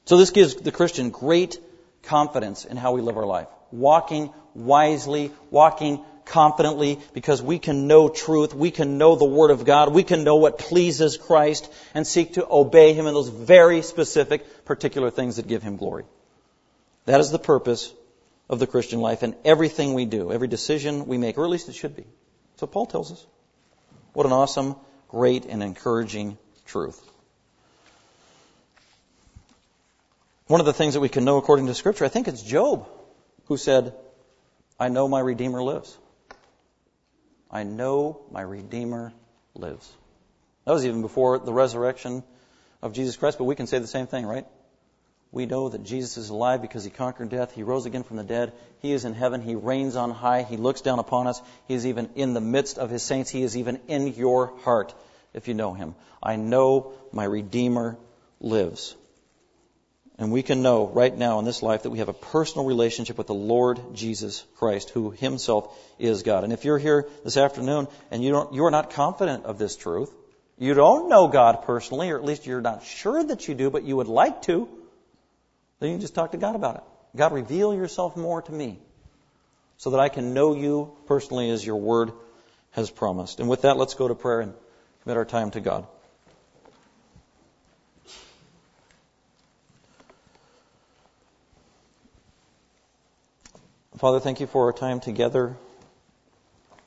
So 0.04 0.18
this 0.18 0.30
gives 0.30 0.56
the 0.56 0.72
Christian 0.72 1.10
great 1.10 1.58
confidence 2.02 2.66
in 2.66 2.76
how 2.76 2.92
we 2.92 3.00
live 3.00 3.16
our 3.16 3.26
life. 3.26 3.48
Walking 3.72 4.32
wisely, 4.54 5.32
walking 5.50 6.04
confidently 6.24 7.00
because 7.12 7.42
we 7.42 7.58
can 7.58 7.86
know 7.86 8.08
truth, 8.08 8.54
we 8.54 8.70
can 8.70 8.98
know 8.98 9.16
the 9.16 9.24
Word 9.24 9.50
of 9.50 9.64
God, 9.64 9.92
we 9.92 10.02
can 10.02 10.24
know 10.24 10.36
what 10.36 10.58
pleases 10.58 11.16
Christ 11.16 11.70
and 11.94 12.06
seek 12.06 12.34
to 12.34 12.46
obey 12.48 12.92
Him 12.92 13.06
in 13.06 13.14
those 13.14 13.28
very 13.28 13.82
specific, 13.82 14.64
particular 14.64 15.10
things 15.10 15.36
that 15.36 15.48
give 15.48 15.62
Him 15.62 15.76
glory. 15.76 16.04
That 17.06 17.20
is 17.20 17.30
the 17.30 17.38
purpose 17.38 17.92
of 18.48 18.58
the 18.58 18.66
Christian 18.66 19.00
life 19.00 19.22
and 19.22 19.34
everything 19.44 19.94
we 19.94 20.04
do, 20.04 20.30
every 20.30 20.48
decision 20.48 21.06
we 21.06 21.18
make, 21.18 21.38
or 21.38 21.44
at 21.44 21.50
least 21.50 21.68
it 21.68 21.74
should 21.74 21.96
be. 21.96 22.04
So 22.56 22.66
Paul 22.66 22.86
tells 22.86 23.10
us. 23.10 23.26
What 24.12 24.26
an 24.26 24.32
awesome 24.32 24.76
great 25.08 25.46
and 25.46 25.62
encouraging 25.62 26.36
truth. 26.66 27.00
One 30.46 30.60
of 30.60 30.66
the 30.66 30.72
things 30.72 30.94
that 30.94 31.00
we 31.00 31.08
can 31.08 31.24
know 31.24 31.38
according 31.38 31.66
to 31.66 31.74
Scripture, 31.74 32.04
I 32.04 32.08
think 32.08 32.28
it's 32.28 32.42
Job 32.42 32.86
who 33.52 33.58
said, 33.58 33.94
I 34.80 34.88
know 34.88 35.08
my 35.08 35.20
Redeemer 35.20 35.62
lives. 35.62 35.98
I 37.50 37.64
know 37.64 38.22
my 38.30 38.40
Redeemer 38.40 39.12
lives. 39.54 39.92
That 40.64 40.72
was 40.72 40.86
even 40.86 41.02
before 41.02 41.38
the 41.38 41.52
resurrection 41.52 42.22
of 42.80 42.94
Jesus 42.94 43.16
Christ, 43.16 43.36
but 43.36 43.44
we 43.44 43.54
can 43.54 43.66
say 43.66 43.78
the 43.78 43.86
same 43.86 44.06
thing, 44.06 44.24
right? 44.24 44.46
We 45.32 45.44
know 45.44 45.68
that 45.68 45.82
Jesus 45.82 46.16
is 46.16 46.30
alive 46.30 46.62
because 46.62 46.82
he 46.82 46.88
conquered 46.88 47.28
death. 47.28 47.52
He 47.52 47.62
rose 47.62 47.84
again 47.84 48.04
from 48.04 48.16
the 48.16 48.24
dead. 48.24 48.54
He 48.80 48.92
is 48.92 49.04
in 49.04 49.12
heaven. 49.12 49.42
He 49.42 49.54
reigns 49.54 49.96
on 49.96 50.10
high. 50.10 50.44
He 50.44 50.56
looks 50.56 50.80
down 50.80 50.98
upon 50.98 51.26
us. 51.26 51.42
He 51.68 51.74
is 51.74 51.86
even 51.86 52.08
in 52.14 52.32
the 52.32 52.40
midst 52.40 52.78
of 52.78 52.88
his 52.88 53.02
saints. 53.02 53.28
He 53.28 53.42
is 53.42 53.54
even 53.54 53.80
in 53.86 54.06
your 54.14 54.58
heart 54.60 54.94
if 55.34 55.46
you 55.46 55.52
know 55.52 55.74
him. 55.74 55.94
I 56.22 56.36
know 56.36 56.94
my 57.12 57.24
Redeemer 57.24 57.98
lives. 58.40 58.96
And 60.18 60.30
we 60.30 60.42
can 60.42 60.62
know 60.62 60.86
right 60.86 61.16
now 61.16 61.38
in 61.38 61.44
this 61.44 61.62
life 61.62 61.84
that 61.84 61.90
we 61.90 61.98
have 61.98 62.08
a 62.08 62.14
personal 62.14 62.66
relationship 62.66 63.16
with 63.16 63.26
the 63.26 63.34
Lord 63.34 63.80
Jesus 63.94 64.44
Christ, 64.56 64.90
who 64.90 65.10
himself 65.10 65.76
is 65.98 66.22
God. 66.22 66.44
And 66.44 66.52
if 66.52 66.64
you're 66.64 66.78
here 66.78 67.08
this 67.24 67.36
afternoon 67.36 67.88
and 68.10 68.22
you, 68.22 68.30
don't, 68.30 68.52
you 68.52 68.64
are 68.64 68.70
not 68.70 68.90
confident 68.90 69.46
of 69.46 69.58
this 69.58 69.74
truth, 69.76 70.12
you 70.58 70.74
don't 70.74 71.08
know 71.08 71.28
God 71.28 71.62
personally, 71.62 72.10
or 72.10 72.18
at 72.18 72.24
least 72.24 72.46
you're 72.46 72.60
not 72.60 72.84
sure 72.84 73.24
that 73.24 73.48
you 73.48 73.54
do, 73.54 73.70
but 73.70 73.84
you 73.84 73.96
would 73.96 74.06
like 74.06 74.42
to, 74.42 74.68
then 75.80 75.90
you 75.90 75.94
can 75.94 76.00
just 76.00 76.14
talk 76.14 76.32
to 76.32 76.38
God 76.38 76.54
about 76.54 76.76
it. 76.76 76.82
God, 77.16 77.32
reveal 77.32 77.74
yourself 77.74 78.16
more 78.16 78.42
to 78.42 78.52
me 78.52 78.78
so 79.78 79.90
that 79.90 80.00
I 80.00 80.08
can 80.08 80.34
know 80.34 80.54
you 80.54 80.96
personally 81.06 81.50
as 81.50 81.66
your 81.66 81.76
word 81.76 82.12
has 82.70 82.90
promised. 82.90 83.40
And 83.40 83.48
with 83.48 83.62
that, 83.62 83.76
let's 83.76 83.94
go 83.94 84.08
to 84.08 84.14
prayer 84.14 84.40
and 84.40 84.54
commit 85.02 85.16
our 85.16 85.24
time 85.24 85.50
to 85.52 85.60
God. 85.60 85.86
Father, 94.02 94.18
thank 94.18 94.40
you 94.40 94.48
for 94.48 94.64
our 94.64 94.72
time 94.72 94.98
together. 94.98 95.56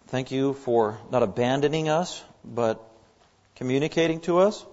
Thank 0.08 0.32
you 0.32 0.54
for 0.54 1.00
not 1.12 1.24
abandoning 1.24 1.88
us, 1.88 2.22
but 2.44 2.86
communicating 3.56 4.20
to 4.28 4.40
us, 4.40 4.66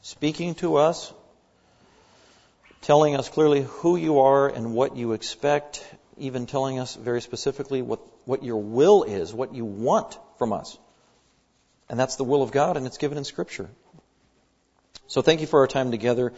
speaking 0.00 0.54
to 0.62 0.76
us, 0.76 1.12
telling 2.82 3.16
us 3.16 3.28
clearly 3.28 3.62
who 3.62 3.96
you 3.96 4.20
are 4.20 4.46
and 4.48 4.74
what 4.74 4.94
you 4.94 5.12
expect, 5.12 5.84
even 6.18 6.46
telling 6.46 6.78
us 6.78 6.94
very 6.94 7.20
specifically 7.20 7.82
what, 7.82 7.98
what 8.26 8.44
your 8.44 8.62
will 8.62 9.02
is, 9.02 9.34
what 9.34 9.52
you 9.52 9.64
want 9.64 10.16
from 10.38 10.52
us. 10.52 10.78
And 11.88 11.98
that's 11.98 12.14
the 12.14 12.22
will 12.22 12.44
of 12.44 12.52
God, 12.52 12.76
and 12.76 12.86
it's 12.86 12.98
given 12.98 13.18
in 13.18 13.24
Scripture. 13.24 13.68
So 15.08 15.20
thank 15.20 15.40
you 15.40 15.48
for 15.48 15.58
our 15.58 15.66
time 15.66 15.90
together. 15.90 16.32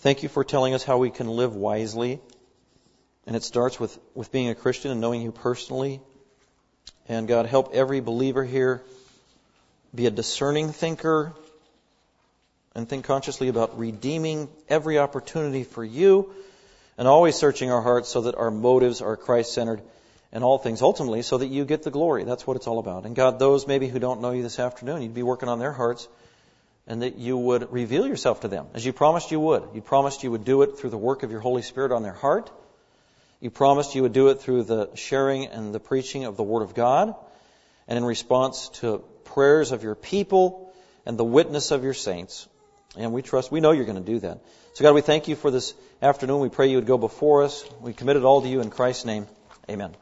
Thank 0.00 0.22
you 0.22 0.28
for 0.28 0.44
telling 0.44 0.74
us 0.74 0.84
how 0.84 0.98
we 0.98 1.08
can 1.08 1.28
live 1.28 1.56
wisely. 1.56 2.20
And 3.26 3.34
it 3.34 3.42
starts 3.42 3.80
with, 3.80 3.98
with 4.14 4.30
being 4.30 4.48
a 4.48 4.54
Christian 4.54 4.90
and 4.90 5.00
knowing 5.00 5.22
you 5.22 5.32
personally. 5.32 6.00
And 7.08 7.26
God, 7.26 7.46
help 7.46 7.74
every 7.74 8.00
believer 8.00 8.44
here 8.44 8.82
be 9.94 10.06
a 10.06 10.10
discerning 10.10 10.72
thinker, 10.72 11.32
and 12.76 12.86
think 12.86 13.06
consciously 13.06 13.48
about 13.48 13.78
redeeming 13.78 14.48
every 14.68 14.98
opportunity 14.98 15.64
for 15.64 15.82
you 15.82 16.30
and 16.98 17.08
always 17.08 17.34
searching 17.34 17.72
our 17.72 17.80
hearts 17.80 18.10
so 18.10 18.22
that 18.22 18.34
our 18.34 18.50
motives 18.50 19.00
are 19.00 19.16
Christ 19.16 19.54
centered 19.54 19.80
and 20.30 20.44
all 20.44 20.58
things 20.58 20.82
ultimately 20.82 21.22
so 21.22 21.38
that 21.38 21.46
you 21.46 21.64
get 21.64 21.84
the 21.84 21.90
glory. 21.90 22.24
That's 22.24 22.46
what 22.46 22.56
it's 22.56 22.66
all 22.66 22.78
about. 22.78 23.06
And 23.06 23.16
God, 23.16 23.38
those 23.38 23.66
maybe 23.66 23.88
who 23.88 23.98
don't 23.98 24.20
know 24.20 24.32
you 24.32 24.42
this 24.42 24.58
afternoon, 24.58 25.00
you'd 25.00 25.14
be 25.14 25.22
working 25.22 25.48
on 25.48 25.58
their 25.58 25.72
hearts 25.72 26.06
and 26.86 27.00
that 27.00 27.16
you 27.16 27.38
would 27.38 27.72
reveal 27.72 28.06
yourself 28.06 28.40
to 28.40 28.48
them 28.48 28.66
as 28.74 28.84
you 28.84 28.92
promised 28.92 29.30
you 29.30 29.40
would. 29.40 29.70
You 29.72 29.80
promised 29.80 30.22
you 30.22 30.30
would 30.30 30.44
do 30.44 30.60
it 30.60 30.78
through 30.78 30.90
the 30.90 30.98
work 30.98 31.22
of 31.22 31.30
your 31.30 31.40
Holy 31.40 31.62
Spirit 31.62 31.92
on 31.92 32.02
their 32.02 32.12
heart. 32.12 32.50
You 33.46 33.50
promised 33.50 33.94
you 33.94 34.02
would 34.02 34.12
do 34.12 34.30
it 34.30 34.40
through 34.40 34.64
the 34.64 34.90
sharing 34.96 35.46
and 35.46 35.72
the 35.72 35.78
preaching 35.78 36.24
of 36.24 36.36
the 36.36 36.42
Word 36.42 36.62
of 36.62 36.74
God 36.74 37.14
and 37.86 37.96
in 37.96 38.04
response 38.04 38.70
to 38.80 39.04
prayers 39.22 39.70
of 39.70 39.84
your 39.84 39.94
people 39.94 40.74
and 41.06 41.16
the 41.16 41.22
witness 41.22 41.70
of 41.70 41.84
your 41.84 41.94
saints. 41.94 42.48
And 42.98 43.12
we 43.12 43.22
trust, 43.22 43.52
we 43.52 43.60
know 43.60 43.70
you're 43.70 43.84
going 43.84 44.02
to 44.04 44.12
do 44.12 44.18
that. 44.18 44.40
So 44.74 44.82
God, 44.82 44.96
we 44.96 45.00
thank 45.00 45.28
you 45.28 45.36
for 45.36 45.52
this 45.52 45.74
afternoon. 46.02 46.40
We 46.40 46.48
pray 46.48 46.70
you 46.70 46.78
would 46.78 46.86
go 46.86 46.98
before 46.98 47.44
us. 47.44 47.64
We 47.80 47.92
commit 47.92 48.16
it 48.16 48.24
all 48.24 48.42
to 48.42 48.48
you 48.48 48.62
in 48.62 48.70
Christ's 48.70 49.04
name. 49.04 49.28
Amen. 49.70 49.96